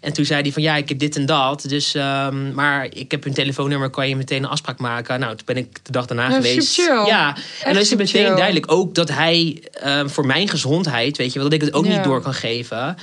En 0.00 0.12
toen 0.12 0.24
zei 0.24 0.42
hij 0.42 0.52
van, 0.52 0.62
ja, 0.62 0.76
ik 0.76 0.88
heb 0.88 0.98
dit 0.98 1.16
en 1.16 1.26
dat. 1.26 1.64
Dus, 1.68 1.94
ehm, 1.94 2.54
maar 2.54 2.84
ik 2.84 3.10
heb 3.10 3.24
een 3.24 3.34
telefoonnummer, 3.34 3.90
kan 3.90 4.08
je 4.08 4.16
meteen 4.16 4.42
een 4.42 4.48
afspraak 4.48 4.78
maken? 4.78 5.20
Nou, 5.20 5.36
toen 5.36 5.46
ben 5.46 5.56
ik 5.56 5.84
de 5.84 5.92
dag 5.92 6.06
daarna 6.06 6.28
Ja, 6.28 6.34
geweest. 6.34 6.72
super 6.72 6.94
chill. 6.96 7.06
Ja, 7.06 7.36
en 7.62 7.72
dan 7.72 7.82
is 7.82 7.90
het 7.90 7.98
meteen 7.98 8.24
chill. 8.26 8.34
duidelijk 8.36 8.72
ook 8.72 8.94
dat 8.94 9.08
hij 9.08 9.62
ehm, 9.72 10.08
voor 10.08 10.26
mijn 10.26 10.48
gezondheid, 10.48 11.16
weet 11.16 11.32
je 11.32 11.38
wel, 11.38 11.48
dat 11.48 11.58
ik 11.60 11.64
het 11.66 11.74
ook 11.74 11.86
niet 11.86 12.04
door 12.04 12.22
kan 12.22 12.34
geven. 12.34 12.96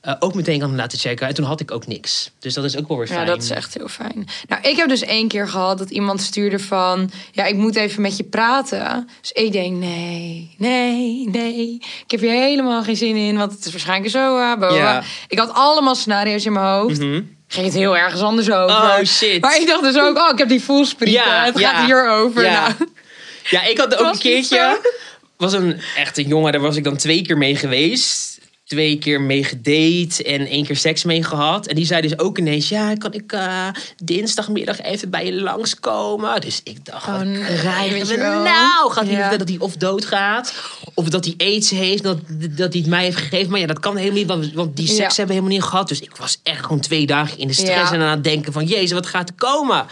Eh, 0.00 0.14
ook 0.18 0.34
meteen 0.34 0.58
kan 0.58 0.76
laten 0.76 0.98
checken. 0.98 1.26
En 1.28 1.34
toen 1.34 1.44
had 1.44 1.60
ik 1.60 1.70
ook 1.70 1.86
niks. 1.86 2.30
Dus 2.38 2.54
dat 2.54 2.64
is 2.64 2.76
ook 2.76 2.88
wel 2.88 2.96
weer 2.96 3.06
fijn. 3.06 3.20
Ja, 3.20 3.26
dat 3.26 3.42
is 3.42 3.50
echt 3.50 3.74
heel 3.74 3.88
fijn. 3.88 4.26
Nou, 4.48 4.62
ik 4.62 4.76
heb 4.76 4.88
dus 4.88 5.02
één 5.02 5.28
keer 5.28 5.48
gehad 5.48 5.78
dat 5.78 5.90
iemand 5.90 6.20
stuurde 6.22 6.58
van... 6.58 7.10
Ja, 7.32 7.44
ik 7.44 7.56
moet 7.56 7.76
even 7.76 8.02
met 8.02 8.16
je 8.16 8.24
praten. 8.24 9.08
Dus 9.20 9.32
ik 9.32 9.52
denk, 9.52 9.76
nee, 9.76 10.54
nee, 10.58 11.28
nee. 11.28 11.74
Ik 12.04 12.10
heb 12.10 12.20
hier 12.20 12.30
helemaal 12.30 12.82
geen 12.82 12.96
zin 12.96 13.16
in, 13.16 13.36
want 13.36 13.52
het 13.52 13.64
is 13.64 13.70
waarschijnlijk 13.72 14.10
zo. 14.10 14.36
uh. 14.38 14.76
Ja. 14.76 15.02
Ik 15.28 15.38
had 15.38 15.54
allemaal 15.54 15.94
scenario's 15.94 16.44
in 16.44 16.52
mijn 16.52 16.66
hoofd. 16.66 16.98
Mhm. 16.98 17.22
Ging 17.48 17.66
het 17.66 17.74
heel 17.74 17.96
ergens 17.96 18.22
anders 18.22 18.50
over. 18.50 18.76
Oh, 18.76 19.02
shit. 19.04 19.40
Maar 19.40 19.60
ik 19.60 19.66
dacht 19.66 19.82
dus 19.82 19.98
ook, 19.98 20.18
oh, 20.18 20.28
ik 20.32 20.38
heb 20.38 20.48
die 20.48 20.62
voelsprieten. 20.62 21.22
Ja, 21.24 21.44
het 21.44 21.58
ja. 21.58 21.70
gaat 21.70 21.84
hierover. 21.84 22.42
Ja. 22.44 22.60
Nou, 22.68 22.90
Ja, 23.50 23.62
ik 23.62 23.78
had 23.78 23.96
ook 23.96 24.12
een 24.12 24.18
keertje. 24.18 24.80
Was 25.36 25.52
een 25.52 25.80
echte 25.96 26.22
jongen, 26.22 26.52
daar 26.52 26.60
was 26.60 26.76
ik 26.76 26.84
dan 26.84 26.96
twee 26.96 27.22
keer 27.22 27.38
mee 27.38 27.56
geweest. 27.56 28.29
Twee 28.70 28.98
keer 28.98 29.20
mee 29.20 29.44
gedate 29.44 30.24
en 30.24 30.46
één 30.46 30.64
keer 30.64 30.76
seks 30.76 31.04
mee 31.04 31.22
gehad. 31.24 31.66
En 31.66 31.74
die 31.74 31.84
zei 31.84 32.00
dus 32.00 32.18
ook 32.18 32.38
ineens: 32.38 32.68
Ja, 32.68 32.94
kan 32.94 33.12
ik 33.12 33.32
eh, 33.32 33.66
dinsdagmiddag 34.02 34.80
even 34.80 35.10
bij 35.10 35.26
je 35.26 35.40
langskomen? 35.42 36.40
Dus 36.40 36.60
ik 36.64 36.84
dacht: 36.84 37.06
Oh, 37.08 37.20
nee, 37.20 37.42
krijgen 37.44 38.18
wel. 38.18 38.42
nou? 38.42 38.90
Gaat 38.92 39.04
hij 39.06 39.12
Ja. 39.14 39.36
dat 39.36 39.48
hij 39.48 39.58
of 39.58 39.76
doodgaat? 39.76 40.54
Of 40.94 41.08
dat 41.08 41.24
hij 41.24 41.34
aids 41.38 41.70
heeft, 41.70 42.02
dat, 42.02 42.18
dat 42.50 42.72
hij 42.72 42.80
het 42.80 42.90
mij 42.90 43.04
heeft 43.04 43.16
gegeven? 43.16 43.50
Maar 43.50 43.60
ja, 43.60 43.66
dat 43.66 43.78
kan 43.80 43.96
helemaal 43.96 44.38
niet, 44.38 44.52
want, 44.54 44.76
die 44.76 44.86
seks 44.86 44.98
Ja. 44.98 45.04
hebben 45.06 45.26
we 45.26 45.32
helemaal 45.32 45.50
niet 45.56 45.62
gehad. 45.62 45.88
Dus 45.88 46.00
ik 46.00 46.16
was 46.16 46.40
echt 46.42 46.62
gewoon 46.62 46.80
twee 46.80 47.06
dagen 47.06 47.38
in 47.38 47.46
de 47.46 47.52
stress 47.52 47.90
Ja. 47.90 47.92
en 47.96 48.00
aan 48.00 48.10
het 48.10 48.24
denken: 48.24 48.52
van 48.52 48.64
Jezus, 48.66 48.92
wat 48.92 49.06
gaat 49.06 49.28
er 49.28 49.34
komen? 49.34 49.86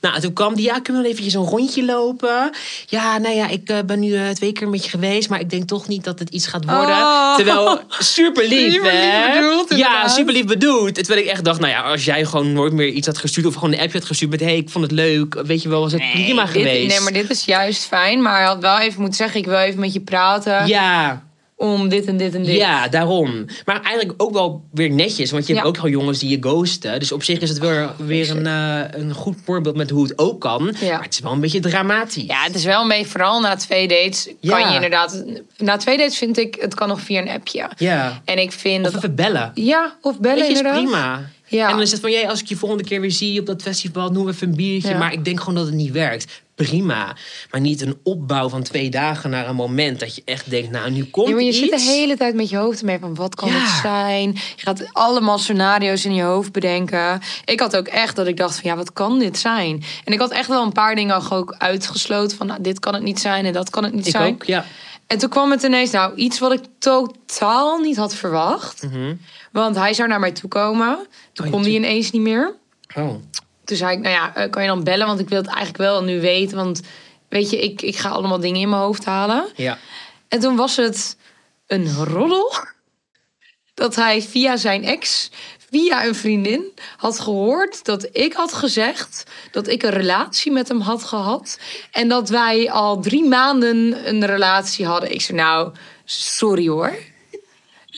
Nou, 0.00 0.14
en 0.14 0.20
toen 0.20 0.32
kwam 0.32 0.54
die: 0.54 0.64
Ja, 0.64 0.72
kunnen 0.80 1.02
we 1.02 1.08
wel 1.08 1.10
eventjes 1.18 1.34
een 1.34 1.48
rondje 1.50 1.84
lopen? 1.84 2.50
Ja, 2.86 3.18
nou 3.18 3.34
ja, 3.34 3.48
ik 3.48 3.68
eh, 3.68 3.78
ben 3.86 4.00
nu 4.00 4.14
eh, 4.14 4.28
twee 4.28 4.52
keer 4.52 4.68
met 4.68 4.84
je 4.84 4.90
geweest, 4.90 5.28
maar 5.28 5.40
ik 5.40 5.50
denk 5.50 5.68
toch 5.68 5.88
niet 5.88 6.04
dat 6.04 6.18
het 6.18 6.28
iets 6.30 6.46
gaat 6.46 6.64
worden. 6.64 6.96
Oh. 6.96 7.34
Terwijl, 7.36 7.80
super 8.24 8.48
lief, 8.48 8.72
Super 8.72 8.92
lief 8.92 9.34
bedoeld, 9.34 9.76
ja, 9.76 10.08
super 10.08 10.32
lief 10.32 10.44
bedoeld. 10.44 10.94
Terwijl 10.94 11.20
ik 11.20 11.26
echt 11.26 11.44
dacht, 11.44 11.60
nou 11.60 11.72
ja, 11.72 11.80
als 11.80 12.04
jij 12.04 12.24
gewoon 12.24 12.52
nooit 12.52 12.72
meer 12.72 12.88
iets 12.88 13.06
had 13.06 13.18
gestuurd... 13.18 13.46
of 13.46 13.54
gewoon 13.54 13.72
een 13.72 13.80
appje 13.80 13.98
had 13.98 14.06
gestuurd 14.06 14.30
met... 14.30 14.40
hé, 14.40 14.46
hey, 14.46 14.56
ik 14.56 14.70
vond 14.70 14.84
het 14.84 14.92
leuk, 14.92 15.42
weet 15.44 15.62
je 15.62 15.68
wel, 15.68 15.80
was 15.80 15.92
het 15.92 16.10
prima 16.12 16.42
dit- 16.42 16.52
geweest. 16.52 16.88
nee, 16.88 17.00
maar 17.00 17.12
dit 17.12 17.30
is 17.30 17.44
juist 17.44 17.84
fijn. 17.84 18.22
Maar 18.22 18.36
hij 18.36 18.46
had 18.46 18.60
wel 18.60 18.78
even 18.78 19.00
moeten 19.00 19.16
zeggen, 19.18 19.40
ik 19.40 19.46
wil 19.46 19.58
even 19.58 19.80
met 19.80 19.92
je 19.92 20.00
praten. 20.00 20.66
Ja, 20.66 21.22
Om 21.60 21.88
dit 21.88 22.06
en 22.06 22.16
dit 22.16 22.34
en 22.34 22.42
dit. 22.42 22.56
ja, 22.56 22.88
daarom. 22.88 23.44
Maar 23.64 23.80
eigenlijk 23.82 24.22
ook 24.22 24.32
wel 24.32 24.64
weer 24.72 24.90
netjes. 24.90 25.30
Want 25.30 25.46
je 25.46 25.52
hebt 25.52 25.64
Ja. 25.64 25.70
ook 25.72 25.78
al 25.78 25.88
jongens 25.88 26.18
die 26.18 26.28
je 26.30 26.36
ghosten. 26.40 26.98
Dus 27.00 27.12
op 27.12 27.22
zich 27.22 27.38
is 27.40 27.48
het 27.48 27.58
weer, 27.58 27.90
weer 27.96 28.30
een, 28.30 28.46
eh, 28.46 29.00
een 29.00 29.12
goed 29.14 29.36
voorbeeld 29.44 29.76
met 29.76 29.90
hoe 29.90 30.02
het 30.02 30.18
ook 30.18 30.40
kan. 30.40 30.74
Ja. 30.80 30.92
Maar 30.94 31.02
het 31.02 31.12
is 31.14 31.20
wel 31.20 31.32
een 31.32 31.40
beetje 31.40 31.60
dramatisch. 31.60 32.24
Ja, 32.26 32.42
het 32.42 32.54
is 32.54 32.64
wel 32.64 32.86
beetje, 32.86 33.06
vooral 33.06 33.40
na 33.40 33.56
twee 33.56 33.88
dates 33.88 34.28
kan 34.42 34.68
je 34.68 34.74
inderdaad... 34.74 35.24
Na 35.56 35.76
twee 35.76 35.96
dates 35.96 36.18
vind 36.18 36.38
ik, 36.38 36.56
het 36.60 36.74
kan 36.74 36.88
nog 36.88 37.00
via 37.00 37.20
een 37.20 37.28
appje. 37.28 37.70
Ja. 37.76 38.22
En 38.24 38.38
ik 38.38 38.52
vind 38.52 38.86
Of 38.86 38.92
dat... 38.92 39.02
even 39.02 39.14
bellen. 39.14 39.50
Ja, 39.54 39.96
of 40.00 40.18
bellen 40.20 40.36
Weet 40.38 40.46
je, 40.46 40.52
is 40.52 40.58
inderdaad. 40.58 40.82
prima. 40.82 41.30
Ja. 41.46 41.64
En 41.64 41.70
dan 41.72 41.80
is 41.82 41.90
het 41.90 42.00
van, 42.00 42.10
jij, 42.10 42.28
als 42.28 42.40
ik 42.40 42.46
je 42.46 42.56
volgende 42.56 42.84
keer 42.84 43.00
weer 43.00 43.10
zie 43.10 43.40
op 43.40 43.46
dat 43.46 43.62
festival, 43.62 44.10
noem 44.10 44.28
even 44.28 44.48
een 44.48 44.56
biertje. 44.56 44.88
Ja. 44.88 44.98
Maar 44.98 45.12
ik 45.12 45.24
denk 45.24 45.38
gewoon 45.38 45.54
dat 45.54 45.66
het 45.66 45.74
niet 45.74 45.92
werkt. 45.92 46.42
Prima. 46.66 47.16
Maar 47.50 47.60
niet 47.60 47.80
een 47.80 47.98
opbouw 48.02 48.48
van 48.48 48.62
twee 48.62 48.90
dagen 48.90 49.30
naar 49.30 49.48
een 49.48 49.54
moment 49.54 50.00
dat 50.00 50.14
je 50.14 50.22
echt 50.24 50.50
denkt, 50.50 50.70
nou, 50.70 50.90
nu 50.90 51.04
komt 51.04 51.28
Ja, 51.28 51.32
maar 51.34 51.42
je 51.42 51.48
iets. 51.48 51.58
zit 51.58 51.70
de 51.70 51.80
hele 51.80 52.16
tijd 52.16 52.34
met 52.34 52.48
je 52.50 52.56
hoofd 52.56 52.82
mee 52.82 52.98
van 52.98 53.14
wat 53.14 53.34
kan 53.34 53.48
Ja. 53.48 53.54
het 53.58 53.80
zijn? 53.82 54.32
Je 54.32 54.62
gaat 54.62 54.84
allemaal 54.92 55.38
scenario's 55.38 56.04
in 56.04 56.14
je 56.14 56.22
hoofd 56.22 56.52
bedenken. 56.52 57.20
Ik 57.44 57.60
had 57.60 57.76
ook 57.76 57.86
echt 57.88 58.16
dat 58.16 58.26
ik 58.26 58.36
dacht 58.36 58.60
van 58.60 58.70
ja, 58.70 58.76
wat 58.76 58.92
kan 58.92 59.18
dit 59.18 59.38
zijn? 59.38 59.82
En 60.04 60.12
ik 60.12 60.18
had 60.18 60.30
echt 60.30 60.48
wel 60.48 60.62
een 60.62 60.72
paar 60.72 60.94
dingen 60.94 61.30
ook 61.30 61.54
uitgesloten 61.58 62.36
van 62.36 62.46
nou, 62.46 62.62
dit 62.62 62.78
kan 62.78 62.94
het 62.94 63.02
niet 63.02 63.20
zijn 63.20 63.44
en 63.44 63.52
dat 63.52 63.70
kan 63.70 63.84
het 63.84 63.92
niet 63.94 64.06
Ik 64.06 64.12
zijn. 64.12 64.32
ook, 64.34 64.44
ja. 64.44 64.64
En 65.06 65.18
toen 65.18 65.28
kwam 65.28 65.50
het 65.50 65.62
ineens, 65.62 65.90
nou, 65.90 66.14
iets 66.14 66.38
wat 66.38 66.52
ik 66.52 66.60
totaal 66.78 67.78
niet 67.78 67.96
had 67.96 68.14
verwacht. 68.14 68.86
Want 69.52 69.76
hij 69.76 69.94
zou 69.94 70.08
naar 70.08 70.20
mij 70.20 70.32
toe 70.32 70.48
komen. 70.48 70.96
Toen 71.32 71.46
Mhm. 71.46 71.46
Oh, 71.46 71.52
kon 71.52 71.62
hij 71.62 71.72
ineens 71.72 72.10
niet 72.10 72.22
meer. 72.22 72.54
Oh. 72.96 73.14
Toen 73.70 73.78
zei 73.78 73.96
ik, 73.96 74.02
nou 74.02 74.14
ja, 74.14 74.34
eh, 74.34 74.50
kan 74.50 74.62
je 74.62 74.68
dan 74.68 74.84
bellen? 74.84 75.06
Want 75.06 75.20
ik 75.20 75.28
wil 75.28 75.38
het 75.38 75.46
eigenlijk 75.46 75.76
wel 75.76 76.02
nu 76.02 76.20
weten. 76.20 76.56
Want 76.56 76.80
weet 77.28 77.50
je, 77.50 77.60
ik, 77.60 77.82
ik 77.82 77.96
ga 77.96 78.08
allemaal 78.08 78.40
dingen 78.40 78.60
in 78.60 78.68
mijn 78.68 78.82
hoofd 78.82 79.04
halen. 79.04 79.48
Ja. 79.56 79.78
En 80.28 80.40
toen 80.40 80.56
was 80.56 80.76
het 80.76 81.16
een 81.66 81.94
roddel. 82.04 82.52
Dat 83.74 83.94
hij 83.94 84.22
via 84.22 84.56
zijn 84.56 84.84
ex, 84.84 85.30
via 85.70 86.04
een 86.04 86.14
vriendin, 86.14 86.72
had 86.96 87.20
gehoord 87.20 87.84
dat 87.84 88.08
ik 88.12 88.32
had 88.32 88.52
gezegd 88.52 89.24
dat 89.50 89.68
ik 89.68 89.82
een 89.82 89.90
relatie 89.90 90.52
met 90.52 90.68
hem 90.68 90.80
had 90.80 91.04
gehad. 91.04 91.58
En 91.90 92.08
dat 92.08 92.28
wij 92.28 92.70
al 92.70 93.00
drie 93.00 93.24
maanden 93.24 94.08
een 94.08 94.26
relatie 94.26 94.86
hadden. 94.86 95.12
Ik 95.12 95.22
zei, 95.22 95.38
nou, 95.38 95.72
sorry 96.04 96.68
hoor. 96.68 96.98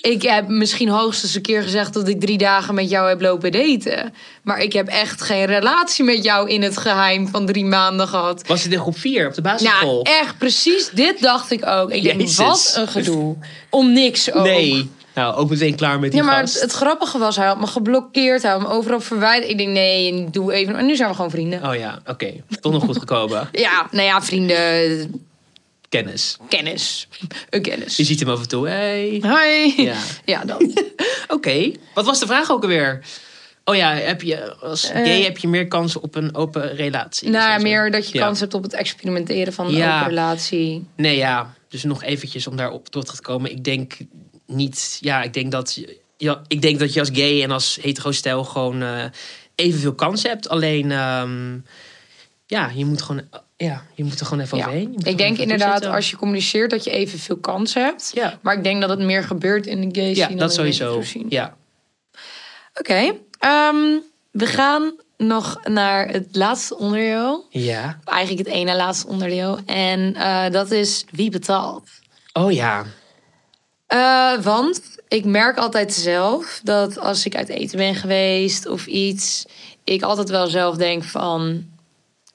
Ik 0.03 0.23
heb 0.23 0.49
misschien 0.49 0.89
hoogstens 0.89 1.35
een 1.35 1.43
keer 1.43 1.63
gezegd 1.63 1.93
dat 1.95 2.09
ik 2.09 2.21
drie 2.21 2.39
dagen 2.39 2.75
met 2.75 2.91
jou 2.91 3.09
heb 3.09 3.21
lopen 3.21 3.53
daten. 3.53 4.15
Maar 4.43 4.59
ik 4.61 4.73
heb 4.73 4.89
echt 4.89 5.23
geen 5.23 5.45
relatie 5.45 6.05
met 6.05 6.25
jou 6.25 6.49
in 6.51 6.63
het 6.63 6.77
geheim 6.79 7.29
van 7.29 7.47
drie 7.47 7.65
maanden 7.65 8.09
gehad. 8.09 8.47
Was 8.47 8.63
het 8.63 8.73
in 8.73 8.79
groep 8.79 8.99
4 8.99 9.27
op 9.27 9.35
de 9.35 9.43
basisschool? 9.43 10.03
Nou, 10.03 10.19
echt 10.21 10.39
precies. 10.39 10.91
Dit 10.91 11.21
dacht 11.21 11.51
ik 11.51 11.67
ook. 11.67 11.91
Ik 11.91 12.03
denk, 12.03 12.21
Jezus. 12.21 12.37
wat 12.37 12.73
een 12.77 12.89
gedoe. 12.89 13.37
Om 13.71 13.93
niks 13.93 14.33
ook. 14.33 14.45
nee. 14.45 14.91
Nou, 15.15 15.35
ook 15.35 15.51
meteen 15.51 15.75
klaar 15.75 15.99
met 16.01 16.11
die 16.11 16.21
Ja, 16.21 16.27
maar 16.27 16.41
gast. 16.41 16.55
het, 16.55 16.63
het 16.63 16.73
grappige 16.73 17.19
was, 17.19 17.37
hij 17.37 17.47
had 17.47 17.61
me 17.61 17.67
geblokkeerd. 17.67 18.43
Hij 18.43 18.51
had 18.51 18.61
me 18.61 18.69
overal 18.69 19.01
verwijderd. 19.01 19.51
Ik 19.51 19.59
denk, 19.59 19.71
nee, 19.71 20.31
doe 20.31 20.53
even. 20.53 20.77
En 20.77 20.87
nu 20.87 20.97
zijn 20.97 21.09
we 21.09 21.15
gewoon 21.15 21.31
vrienden. 21.31 21.65
Oh 21.69 21.75
ja, 21.75 21.99
oké. 22.07 22.33
Toch 22.61 22.73
nog 22.73 22.85
goed 22.85 22.99
gekomen. 22.99 23.49
Ja, 23.53 23.87
nou 23.91 24.07
ja, 24.07 24.23
vrienden, 24.23 25.21
Kennis. 25.93 26.37
kennis. 26.49 27.09
Een 27.51 27.63
kennis. 27.63 27.97
Je 27.97 28.05
ziet 28.05 28.21
hem 28.21 28.29
af 28.29 28.41
en 28.41 28.49
toe. 28.49 28.69
Hey. 28.69 29.23
Hoi. 29.27 29.83
Ja. 29.83 29.95
Ja, 30.25 30.45
dat. 30.45 30.83
Oké. 31.37 31.73
Wat 31.95 32.05
was 32.05 32.21
de 32.21 32.27
vraag 32.27 32.51
ook 32.51 32.63
alweer? 32.63 33.05
Oh 33.65 33.77
ja, 33.77 33.95
heb 33.95 34.23
je, 34.23 34.55
als 34.57 34.85
gay 34.85 35.23
heb 35.23 35.39
je 35.39 35.49
meer 35.49 35.69
kans 35.69 35.97
op 35.97 36.15
een 36.15 36.35
open 36.35 36.75
relatie? 36.77 37.29
nou 37.31 37.51
ja, 37.51 37.59
meer 37.59 37.91
dat 37.91 38.09
je 38.11 38.19
Ja. 38.19 38.25
kans 38.25 38.41
hebt 38.41 38.55
op 38.55 38.63
het 38.63 38.73
experimenteren 38.73 39.53
van 39.53 39.67
een 39.67 39.73
Ja. 39.75 39.97
open 39.97 40.09
relatie. 40.09 40.87
Nee, 40.97 41.17
ja. 41.17 41.55
Dus 41.69 41.83
nog 41.85 42.03
eventjes 42.03 42.47
om 42.47 42.57
daarop 42.57 42.89
terug 42.89 43.15
te 43.15 43.23
komen. 43.23 43.51
Ik 43.51 43.65
denk 43.65 43.97
niet... 44.47 44.99
Ja, 45.01 45.23
ik 45.23 45.33
denk 45.35 45.53
dat, 45.53 45.81
ja, 46.17 46.43
ik 46.47 46.63
denk 46.63 46.79
dat 46.79 46.93
je 46.93 47.01
als 47.01 47.11
gay 47.13 47.43
en 47.43 47.51
als 47.51 47.79
hetero-stijl 47.81 48.45
gewoon 48.45 48.83
eh, 48.83 49.05
evenveel 49.55 49.95
kans 49.95 50.23
hebt. 50.23 50.49
Alleen, 50.49 50.91
ehm, 50.93 51.59
ja, 52.47 52.71
je 52.75 52.85
moet 52.85 53.03
gewoon... 53.03 53.23
Ja, 53.65 53.83
je 53.95 54.05
moet 54.05 54.21
er 54.21 54.27
gewoon 54.27 54.45
even 54.45 54.59
Ja. 54.59 54.65
overheen. 54.65 54.95
Er 54.99 55.07
Ik 55.09 55.19
denk 55.19 55.39
inderdaad, 55.39 55.73
zitten. 55.73 55.93
als 55.93 56.11
je 56.11 56.17
communiceert, 56.17 56.71
dat 56.71 56.85
je 56.85 56.91
evenveel 56.91 57.37
kans 57.37 57.75
hebt. 57.75 58.11
Ja. 58.15 58.39
Maar 58.43 58.57
ik 58.57 58.65
denk 58.65 58.81
dat 58.81 58.91
het 58.91 58.99
meer 58.99 59.25
gebeurt 59.25 59.67
in 59.67 59.89
de 59.89 60.01
gay 60.01 60.09
Ja, 60.09 60.15
scene 60.15 60.29
dan 60.29 60.39
dat 60.39 60.53
sowieso. 60.55 61.03
Ja. 61.29 61.57
Oké, 62.75 63.13
ehm, 63.39 63.99
we 64.31 64.47
gaan 64.47 64.93
nog 65.17 65.61
naar 65.65 66.09
het 66.09 66.29
laatste 66.33 66.79
onderdeel. 66.79 67.47
Ja. 67.51 67.99
Eigenlijk 68.05 68.49
het 68.49 68.57
ene 68.57 68.77
laatste 68.77 69.07
onderdeel. 69.07 69.59
En 69.67 70.15
eh, 70.15 70.51
dat 70.51 70.71
is 70.71 71.05
wie 71.11 71.31
betaalt. 71.31 71.89
Oh 72.33 72.53
ja. 72.53 72.85
Eh, 73.87 74.39
want 74.41 74.83
ik 75.09 75.25
merk 75.25 75.57
altijd 75.59 75.93
zelf 75.93 76.61
dat 76.65 76.99
als 76.99 77.27
ik 77.27 77.37
uit 77.37 77.49
eten 77.49 77.79
ben 77.79 77.95
geweest 77.95 78.67
of 78.67 78.87
iets, 78.87 79.47
ik 79.85 80.03
altijd 80.03 80.29
wel 80.31 80.47
zelf 80.47 80.77
denk 80.77 81.05
van, 81.05 81.65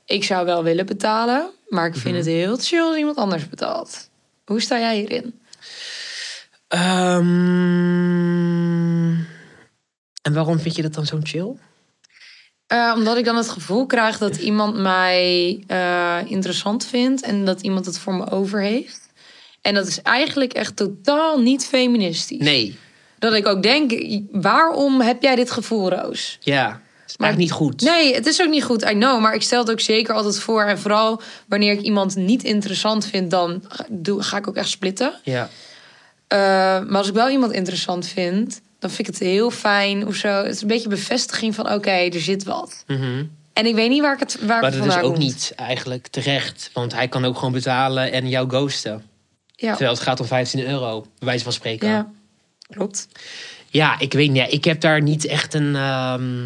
ik 0.07 0.23
zou 0.23 0.45
wel 0.45 0.63
willen 0.63 0.85
betalen, 0.85 1.49
maar 1.67 1.87
ik 1.87 1.95
vind 1.95 2.15
het 2.15 2.25
heel 2.25 2.57
chill 2.57 2.81
als 2.81 2.97
iemand 2.97 3.17
anders 3.17 3.49
betaalt. 3.49 4.09
Hoe 4.45 4.61
sta 4.61 4.79
jij 4.79 4.95
hierin? 4.95 5.39
Ehm, 6.67 7.23
en 10.21 10.33
waarom 10.33 10.59
vind 10.59 10.75
je 10.75 10.81
dat 10.81 10.93
dan 10.93 11.05
zo 11.05 11.19
chill? 11.23 11.55
Eh, 12.67 12.93
omdat 12.95 13.17
ik 13.17 13.25
dan 13.25 13.35
het 13.35 13.49
gevoel 13.49 13.85
krijg 13.85 14.17
dat 14.17 14.37
iemand 14.37 14.77
mij 14.77 15.63
eh, 15.67 16.17
interessant 16.25 16.85
vindt 16.85 17.21
en 17.21 17.45
dat 17.45 17.61
iemand 17.61 17.85
het 17.85 17.99
voor 17.99 18.13
me 18.13 18.29
over 18.31 18.61
heeft. 18.61 19.09
En 19.61 19.73
dat 19.73 19.87
is 19.87 20.01
eigenlijk 20.01 20.53
echt 20.53 20.75
totaal 20.75 21.39
niet 21.39 21.65
feministisch. 21.65 22.39
Nee. 22.39 22.77
Dat 23.19 23.33
ik 23.33 23.47
ook 23.47 23.63
denk, 23.63 23.93
waarom 24.31 25.01
heb 25.01 25.21
jij 25.21 25.35
dit 25.35 25.51
gevoel, 25.51 25.89
Roos? 25.89 26.37
Ja. 26.39 26.81
Eigenlijk 27.17 27.37
niet 27.37 27.51
goed. 27.51 27.81
Nee, 27.81 28.13
het 28.15 28.25
is 28.25 28.41
ook 28.41 28.49
niet 28.49 28.63
goed, 28.63 28.81
I 28.83 28.91
know. 28.93 29.21
Maar 29.21 29.33
ik 29.33 29.41
stel 29.41 29.59
het 29.59 29.71
ook 29.71 29.79
zeker 29.79 30.13
altijd 30.13 30.39
voor. 30.39 30.63
En 30.63 30.79
vooral 30.79 31.21
wanneer 31.47 31.71
ik 31.71 31.81
iemand 31.81 32.15
niet 32.15 32.43
interessant 32.43 33.05
vind, 33.05 33.31
dan 33.31 33.63
ga- 34.19 34.37
ik 34.37 34.47
ook 34.47 34.55
echt 34.55 34.69
splitten. 34.69 35.13
Ja. 35.23 35.49
Eh, 36.27 36.37
maar 36.87 36.97
als 36.97 37.07
ik 37.07 37.13
wel 37.13 37.29
iemand 37.29 37.51
interessant 37.51 38.07
vind, 38.07 38.61
dan 38.79 38.89
vind 38.89 39.07
ik 39.07 39.13
het 39.13 39.23
heel 39.23 39.51
fijn 39.51 40.07
of 40.07 40.15
zo. 40.15 40.27
Het 40.27 40.55
is 40.55 40.61
een 40.61 40.67
beetje 40.67 40.89
bevestiging 40.89 41.55
van, 41.55 41.71
oké, 41.73 41.89
er 41.91 42.19
zit 42.21 42.43
wat. 42.43 42.83
Mhm. 42.87 43.23
En 43.53 43.65
ik 43.65 43.75
weet 43.75 43.89
niet 43.89 44.01
waar 44.01 44.13
ik 44.13 44.19
het 44.19 44.37
waar 44.41 44.61
Maar 44.61 44.71
dat 44.71 44.85
is 44.85 44.95
ook 44.95 45.01
komt. 45.01 45.17
niet 45.17 45.53
eigenlijk 45.55 46.07
terecht. 46.07 46.69
Want 46.73 46.93
hij 46.93 47.07
kan 47.07 47.25
ook 47.25 47.35
gewoon 47.37 47.51
betalen 47.53 48.11
en 48.11 48.29
jou 48.29 48.49
ghosten. 48.49 49.03
Ja, 49.55 49.69
Terwijl 49.69 49.91
het 49.93 50.01
gaat 50.03 50.19
om 50.19 50.25
15 50.25 50.67
euro, 50.67 51.01
bij 51.01 51.27
wijze 51.27 51.43
van 51.43 51.53
spreken. 51.53 51.87
ja. 51.89 52.09
klopt. 52.69 53.07
Ja, 53.69 53.99
ik 53.99 54.13
weet 54.13 54.27
niet. 54.27 54.37
ja, 54.37 54.45
Ik 54.47 54.63
heb 54.63 54.81
daar 54.81 55.01
niet 55.01 55.25
echt 55.25 55.53
een, 55.53 55.75
ehm, 55.75 56.45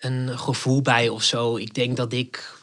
een 0.00 0.38
gevoel 0.38 0.82
bij 0.82 1.08
of 1.08 1.22
zo. 1.22 1.56
Ik 1.56 1.74
denk 1.74 1.96
dat 1.96 2.12
ik 2.12 2.58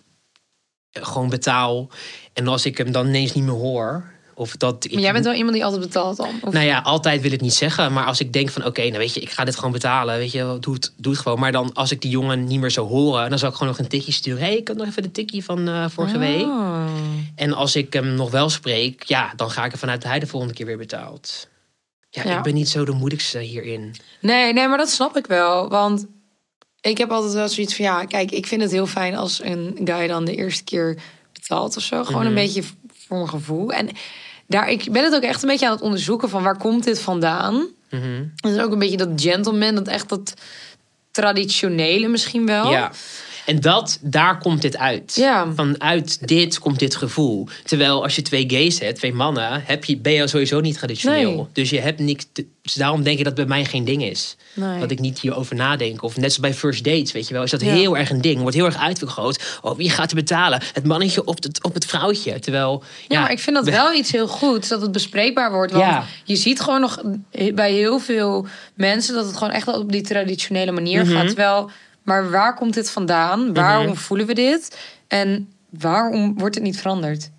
gewoon 0.91 1.29
betaal. 1.29 1.89
En 2.33 2.47
als 2.47 2.65
ik 2.65 2.77
hem 2.77 2.91
dan 2.91 3.07
ineens 3.07 3.33
niet 3.33 3.43
meer 3.43 3.53
hoor. 3.53 4.15
Of 4.33 4.55
dat 4.55 4.85
ik, 4.85 4.91
Maar 4.91 5.01
jij 5.01 5.11
bent 5.11 5.25
wel 5.25 5.33
iemand 5.33 5.53
die 5.53 5.63
altijd 5.65 5.83
betaalt 5.83 6.17
dan? 6.17 6.29
Of... 6.41 6.53
Nou 6.53 6.65
ja, 6.65 6.79
altijd 6.79 7.21
wil 7.21 7.31
ik 7.31 7.41
niet 7.41 7.53
zeggen. 7.53 7.93
Maar 7.93 8.05
als 8.05 8.19
ik 8.19 8.33
denk 8.33 8.49
van 8.49 8.65
oké, 8.65 8.81
nou 8.81 8.97
weet 8.97 9.13
je, 9.13 9.19
ik 9.19 9.29
ga 9.29 9.43
dit 9.43 9.55
gewoon 9.55 9.71
betalen. 9.71 10.17
Weet 10.17 10.31
je, 10.31 10.57
doe 10.59 10.73
het, 10.73 10.93
doe 10.97 11.11
het 11.11 11.21
gewoon. 11.21 11.39
Maar 11.39 11.51
dan 11.51 11.73
als 11.73 11.91
ik 11.91 12.01
die 12.01 12.11
jongen 12.11 12.43
niet 12.45 12.59
meer 12.59 12.71
zou 12.71 12.87
horen, 12.87 13.29
dan 13.29 13.39
zou 13.39 13.51
ik 13.51 13.57
gewoon 13.57 13.73
nog 13.73 13.81
een 13.83 13.89
tikje 13.89 14.11
sturen. 14.11 14.41
Hey, 14.43 14.57
ik 14.57 14.67
had 14.67 14.77
nog 14.77 14.87
even 14.87 15.03
de 15.03 15.11
tikje 15.11 15.43
van 15.43 15.67
eh, 15.67 15.85
vorige 15.89 16.17
week. 16.17 16.41
Oh. 16.43 16.85
En 17.35 17.53
als 17.53 17.75
ik 17.75 17.93
hem 17.93 18.13
nog 18.13 18.31
wel 18.31 18.49
spreek, 18.49 19.03
ja, 19.03 19.33
dan 19.35 19.51
ga 19.51 19.65
ik 19.65 19.71
ervan 19.71 19.89
uit 19.89 20.01
dat 20.01 20.09
hij 20.11 20.19
de 20.19 20.27
volgende 20.27 20.53
keer 20.55 20.65
weer 20.65 20.77
betaalt. 20.77 21.47
Ja, 22.09 22.23
Ja. 22.23 22.37
ik 22.37 22.43
ben 22.43 22.53
niet 22.53 22.69
zo 22.69 22.85
de 22.85 22.91
moedigste 22.91 23.39
hierin. 23.39 23.95
Nee, 24.21 24.53
nee, 24.53 24.67
maar 24.67 24.77
dat 24.77 24.89
snap 24.89 25.17
ik 25.17 25.27
wel. 25.27 25.69
Want 25.69 26.05
ik 26.89 26.97
heb 26.97 27.11
altijd 27.11 27.33
wel 27.33 27.49
zoiets 27.49 27.75
van... 27.75 27.85
Ja, 27.85 28.05
kijk, 28.05 28.31
ik 28.31 28.47
vind 28.47 28.61
het 28.61 28.71
heel 28.71 28.87
fijn 28.87 29.15
als 29.15 29.43
een 29.43 29.79
guy 29.83 30.07
dan 30.07 30.25
de 30.25 30.35
eerste 30.35 30.63
keer 30.63 30.97
betaalt 31.33 31.77
of 31.77 31.83
zo. 31.83 32.03
Gewoon 32.03 32.21
Mhm. 32.21 32.29
een 32.29 32.35
beetje 32.35 32.63
voor 33.07 33.17
mijn 33.17 33.29
gevoel. 33.29 33.71
En 33.71 33.89
daar, 34.47 34.69
ik 34.69 34.91
ben 34.91 35.03
het 35.03 35.15
ook 35.15 35.21
echt 35.21 35.41
een 35.43 35.49
beetje 35.49 35.65
aan 35.65 35.71
het 35.71 35.81
onderzoeken 35.81 36.29
van... 36.29 36.43
waar 36.43 36.57
komt 36.57 36.83
dit 36.83 36.99
vandaan? 36.99 37.67
Mhm. 37.89 38.23
Het 38.35 38.51
is 38.55 38.59
ook 38.59 38.71
een 38.71 38.79
beetje 38.79 38.97
dat 38.97 39.09
gentleman, 39.15 39.75
dat 39.75 39.87
echt 39.87 40.09
dat 40.09 40.33
traditionele 41.11 42.07
misschien 42.07 42.45
wel. 42.45 42.71
Ja. 42.71 42.91
En 43.47 43.59
dat, 43.59 43.99
daar 44.01 44.37
komt 44.39 44.61
dit 44.61 44.77
uit. 44.77 45.15
Ja. 45.15 45.47
Vanuit 45.55 46.27
dit 46.27 46.59
komt 46.59 46.79
dit 46.79 46.95
gevoel. 46.95 47.47
Terwijl 47.63 48.03
als 48.03 48.15
je 48.15 48.21
twee 48.21 48.43
gays 48.47 48.79
hebt, 48.79 48.95
twee 48.97 49.13
mannen, 49.13 49.61
heb 49.65 49.85
je, 49.85 49.97
ben 49.97 50.13
je 50.13 50.27
sowieso 50.27 50.59
niet 50.59 50.77
traditioneel. 50.77 51.35
Nee. 51.35 51.45
Dus 51.53 51.69
je 51.69 51.79
hebt 51.79 51.99
niks. 51.99 52.25
te- 52.31 52.45
dus 52.61 52.73
daarom 52.73 53.03
denk 53.03 53.17
ik 53.17 53.23
dat 53.25 53.37
het 53.37 53.47
bij 53.47 53.57
mij 53.57 53.65
geen 53.65 53.85
ding 53.85 54.03
is. 54.03 54.35
Nee. 54.53 54.79
Dat 54.79 54.91
ik 54.91 54.99
niet 54.99 55.19
hierover 55.19 55.55
nadenk. 55.55 56.03
Of 56.03 56.13
net 56.17 56.33
zoals 56.33 56.39
bij 56.39 56.53
first 56.53 56.83
dates, 56.83 57.11
weet 57.11 57.27
je 57.27 57.33
wel, 57.33 57.43
is 57.43 57.51
dat 57.51 57.61
Ja. 57.61 57.71
heel 57.73 57.97
erg 57.97 58.09
een 58.09 58.21
ding. 58.21 58.39
Wordt 58.41 58.55
heel 58.55 58.65
erg 58.65 58.77
uitvergroot. 58.77 59.59
Oh, 59.61 59.77
wie 59.77 59.89
gaat 59.89 60.09
er 60.09 60.15
betalen? 60.15 60.61
Het 60.73 60.85
mannetje 60.85 61.25
op 61.25 61.43
het, 61.43 61.63
op 61.63 61.73
het 61.73 61.85
vrouwtje. 61.85 62.39
Terwijl. 62.39 62.83
Ja, 63.07 63.21
maar 63.21 63.31
ik 63.31 63.39
vind 63.39 63.55
dat 63.55 63.65
we- 63.65 63.71
wel 63.71 63.93
iets 63.93 64.11
heel 64.11 64.27
goeds, 64.27 64.67
dat 64.67 64.81
het 64.81 64.91
bespreekbaar 64.91 65.51
wordt. 65.51 65.71
Want 65.71 65.83
Ja. 65.83 66.05
je 66.23 66.35
ziet 66.35 66.59
gewoon 66.59 66.81
nog 66.81 67.01
bij 67.53 67.71
heel 67.73 67.99
veel 67.99 68.47
mensen 68.73 69.13
dat 69.13 69.25
het 69.25 69.37
gewoon 69.37 69.53
echt 69.53 69.67
op 69.67 69.91
die 69.91 70.01
traditionele 70.01 70.71
manier 70.71 71.05
Mhm. 71.05 71.13
gaat. 71.13 71.27
Terwijl, 71.27 71.69
maar 72.07 72.29
waar 72.29 72.55
komt 72.55 72.73
dit 72.73 72.89
vandaan? 72.89 73.53
Waarom 73.53 73.95
voelen 73.95 74.27
we 74.27 74.33
dit? 74.33 74.77
En 75.07 75.53
waarom 75.69 76.37
wordt 76.37 76.55
het 76.55 76.63
niet 76.63 76.77
veranderd? 76.77 77.31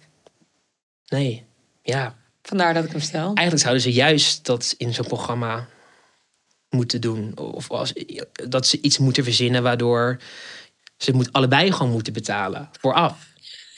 Nee. 1.06 1.44
Ja. 1.82 2.14
Vandaar 2.42 2.74
dat 2.74 2.84
ik 2.84 2.90
hem 2.90 3.00
stel. 3.00 3.26
Eigenlijk 3.26 3.60
zouden 3.60 3.82
ze 3.82 3.92
juist 3.92 4.46
dat 4.46 4.74
in 4.78 4.94
zo'n 4.94 5.06
programma 5.06 5.66
moeten 6.70 7.00
doen. 7.00 7.38
Of 7.38 7.70
als, 7.70 7.92
dat 8.48 8.66
ze 8.66 8.80
iets 8.80 8.98
moeten 8.98 9.24
verzinnen 9.24 9.62
waardoor 9.62 10.20
ze 10.96 11.12
moet, 11.12 11.32
allebei 11.32 11.72
gewoon 11.72 11.92
moeten 11.92 12.12
betalen. 12.12 12.68
Vooraf. 12.80 13.26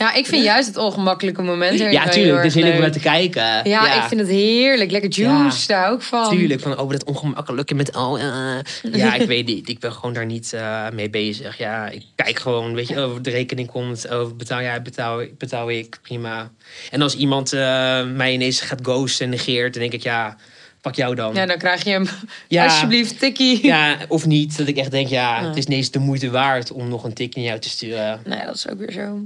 Ja, 0.01 0.15
ik 0.15 0.27
vind 0.27 0.45
juist 0.45 0.69
het 0.69 0.77
ongemakkelijke 0.77 1.43
moment. 1.43 1.79
Ja, 1.79 2.09
tuurlijk. 2.09 2.43
Dus 2.43 2.55
wil 2.55 2.65
ik 2.65 2.79
naar 2.79 2.91
te 2.93 3.01
kijken. 3.01 3.69
Ja, 3.71 4.03
ik 4.03 4.09
vind 4.09 4.21
het 4.21 4.31
heerlijk. 4.31 4.91
Lekker 4.91 5.11
juice, 5.11 5.67
daar 5.67 5.91
ook 5.91 6.03
van. 6.03 6.31
Tuurlijk, 6.31 6.61
van 6.61 6.77
over 6.77 6.99
dat 6.99 7.05
ongemakkelijke 7.05 7.75
met 7.75 7.97
oh, 7.97 8.21
eh. 8.23 8.59
Ja, 8.93 9.15
ik 9.15 9.27
weet 9.27 9.47
niet. 9.47 9.69
Ik 9.69 9.79
ben 9.79 9.93
gewoon 9.93 10.13
daar 10.13 10.27
niet 10.27 10.53
eh, 10.53 10.89
mee 10.93 11.11
bezig. 11.11 11.59
Ja, 11.59 11.89
ik 11.89 12.03
kijk 12.15 12.39
gewoon, 12.39 12.75
weet 12.75 12.89
je, 12.89 12.99
over 12.99 13.23
de 13.23 13.31
rekening 13.31 13.69
komt, 13.71 14.09
over 14.11 14.37
betaal 14.37 14.61
jij, 14.61 14.83
betaal, 14.83 15.23
betaal 15.39 15.71
ik, 15.71 15.99
prima. 16.03 16.51
En 16.91 17.03
als 17.03 17.15
iemand 17.17 17.53
eh, 17.53 17.61
mij 18.07 18.33
ineens 18.33 18.61
gaat 18.61 18.81
ghosten 18.83 19.25
en 19.25 19.31
negeert, 19.31 19.73
dan 19.73 19.83
denk 19.83 19.95
ik, 19.95 20.03
ja, 20.03 20.37
pak 20.81 20.95
jou 20.95 21.15
dan. 21.15 21.35
Ja, 21.35 21.47
dan 21.47 21.59
krijg 21.59 21.85
je 21.85 21.91
hem 21.91 22.07
Ja. 22.49 22.65
alsjeblieft 22.65 23.19
tikkie. 23.19 23.67
Ja, 23.67 23.97
of 24.09 24.27
niet. 24.27 24.57
Dat 24.59 24.67
ik 24.67 24.77
echt 24.77 24.91
denk, 24.91 25.09
ja, 25.09 25.41
Ja. 25.41 25.47
het 25.49 25.57
is 25.57 25.65
ineens 25.65 25.91
de 25.91 25.99
moeite 25.99 26.31
waard 26.31 26.73
om 26.73 26.89
nog 26.89 27.05
een 27.05 27.15
tik 27.15 27.35
naar 27.37 27.45
jou 27.45 27.59
te 27.59 27.69
sturen. 27.69 28.21
Nee, 28.25 28.45
dat 28.47 28.55
is 28.55 28.69
ook 28.69 28.79
weer 28.79 28.93
zo. 28.93 29.19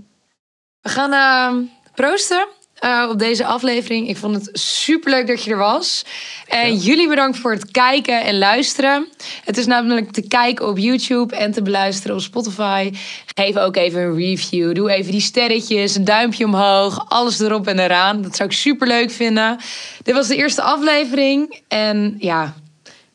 We 0.85 0.91
gaan 0.91 1.13
eh, 1.13 1.69
proosten 1.95 2.47
eh, 2.75 3.07
op 3.11 3.19
deze 3.19 3.45
aflevering. 3.45 4.09
Ik 4.09 4.17
vond 4.17 4.35
het 4.35 4.49
superleuk 4.59 5.27
dat 5.27 5.45
je 5.45 5.51
er 5.51 5.57
was. 5.57 6.05
En 6.47 6.77
jullie 6.77 7.09
bedankt 7.09 7.39
voor 7.39 7.53
het 7.53 7.71
kijken 7.71 8.25
en 8.25 8.39
luisteren. 8.39 9.09
Het 9.45 9.57
is 9.57 9.67
namelijk 9.67 10.13
te 10.13 10.29
kijken 10.29 10.69
op 10.69 10.79
YouTube 10.79 11.37
en 11.37 11.53
te 11.53 11.63
beluisteren 11.63 12.17
op 12.17 12.23
Spotify. 12.23 12.93
Geef 13.35 13.57
ook 13.57 13.77
even 13.77 14.01
een 14.01 14.17
review. 14.17 14.75
Doe 14.75 14.91
even 14.91 15.13
die 15.13 15.21
sterretjes, 15.21 15.95
een 15.95 16.05
duimpje 16.05 16.45
omhoog. 16.45 17.09
Alles 17.09 17.41
erop 17.41 17.67
en 17.67 17.79
eraan. 17.79 18.23
Dat 18.23 18.37
zou 18.37 18.49
ik 18.49 18.55
superleuk 18.55 19.11
vinden. 19.11 19.59
Dit 20.03 20.15
was 20.15 20.29
de 20.29 20.37
eerste 20.37 20.63
aflevering. 20.63 21.61
En 21.69 22.17
ja, 22.19 22.55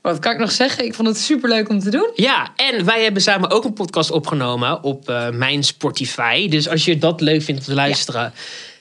wat 0.02 0.20
kan 0.20 0.32
ik 0.32 0.38
nog 0.38 0.52
zeggen? 0.52 0.86
Ik 0.86 0.94
vond 0.94 1.08
het 1.08 1.18
superleuk 1.18 1.70
om 1.70 1.80
te 1.80 1.90
doen. 1.90 2.10
Ja, 2.16 2.48
en 2.56 2.86
wij 2.86 3.04
hebben 3.04 3.22
samen 3.22 3.50
ook 3.50 3.64
een 3.64 3.74
podcast 3.74 4.12
opgenomen 4.12 4.84
op 4.84 5.10
eh, 5.10 5.30
mijn 5.30 5.64
Spotify. 5.64 6.50
Dus 6.50 6.70
als 6.70 6.86
je 6.86 6.98
dat 6.98 7.22
leuk 7.22 7.42
vindt 7.42 7.62
om 7.62 7.68
te 7.68 7.74
luisteren, 7.74 8.34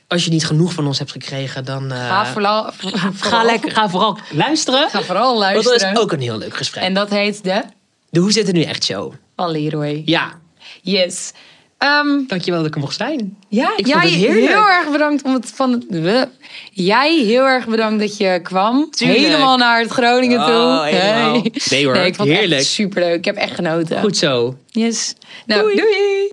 als 0.08 0.24
je 0.24 0.30
niet 0.30 0.46
genoeg 0.46 0.72
van 0.72 0.86
ons 0.86 0.98
hebt 0.98 1.12
gekregen, 1.12 1.64
dan 1.64 1.92
eh, 1.92 2.06
Ga, 2.08 2.26
vooral, 2.26 2.70
ga, 3.20 3.42
lekker, 3.44 3.70
ga 3.70 3.88
vooral 3.88 4.18
luisteren. 4.30 4.90
Ga 4.90 5.02
vooral 5.02 5.38
Want 5.38 5.54
dat 5.54 5.64
luisteren. 5.64 5.92
is 5.94 5.98
ook 5.98 6.12
een 6.12 6.20
heel 6.20 6.38
leuk 6.38 6.56
gesprek. 6.56 6.82
En 6.84 6.94
dat 6.94 7.10
heet 7.10 7.42
de 7.44 7.62
de 8.10 8.20
Hoe 8.20 8.32
zit 8.32 8.46
het 8.46 8.56
nu 8.56 8.62
echt 8.62 8.84
show? 8.84 9.12
van 9.36 9.50
Leroy. 9.50 10.02
Ja, 10.04 10.38
Yes. 10.82 11.32
Ehm, 11.78 12.20
dankjewel 12.26 12.58
dat 12.60 12.68
ik 12.68 12.74
er 12.74 12.80
mocht 12.80 12.96
zijn. 12.96 13.36
ja, 13.48 13.72
Ik 13.76 13.86
jij 13.86 14.00
vond 14.00 14.12
het 14.12 14.20
heerlijk. 14.22 14.46
heel 14.46 14.68
erg 14.68 14.90
bedankt 14.90 15.22
om 15.22 15.32
het 15.34 15.52
van 15.54 15.72
het. 15.72 15.84
we- 15.88 16.28
Jij 16.72 17.14
heel 17.18 17.44
erg 17.44 17.66
bedankt 17.66 18.00
dat 18.00 18.16
je 18.16 18.40
kwam. 18.42 18.90
Tuurlijk. 18.90 19.18
Helemaal 19.20 19.56
naar 19.56 19.80
het 19.80 19.90
Groningen 19.90 20.38
toe. 20.46 20.54
Oh, 20.54 20.82
helemaal. 20.84 21.42
Nee 21.70 21.84
hoor, 21.84 21.94
nee, 21.94 22.06
ik 22.06 22.14
vond 22.14 22.28
het 22.28 22.38
heerlijk. 22.38 22.60
echt 22.60 22.70
superleuk. 22.70 23.14
Ik 23.14 23.24
heb 23.24 23.36
echt 23.36 23.54
genoten. 23.54 24.00
Goed 24.00 24.16
zo. 24.16 24.56
Yes. 24.66 25.14
Nou, 25.46 25.62
Doei. 25.62 25.76
doei. 25.76 26.28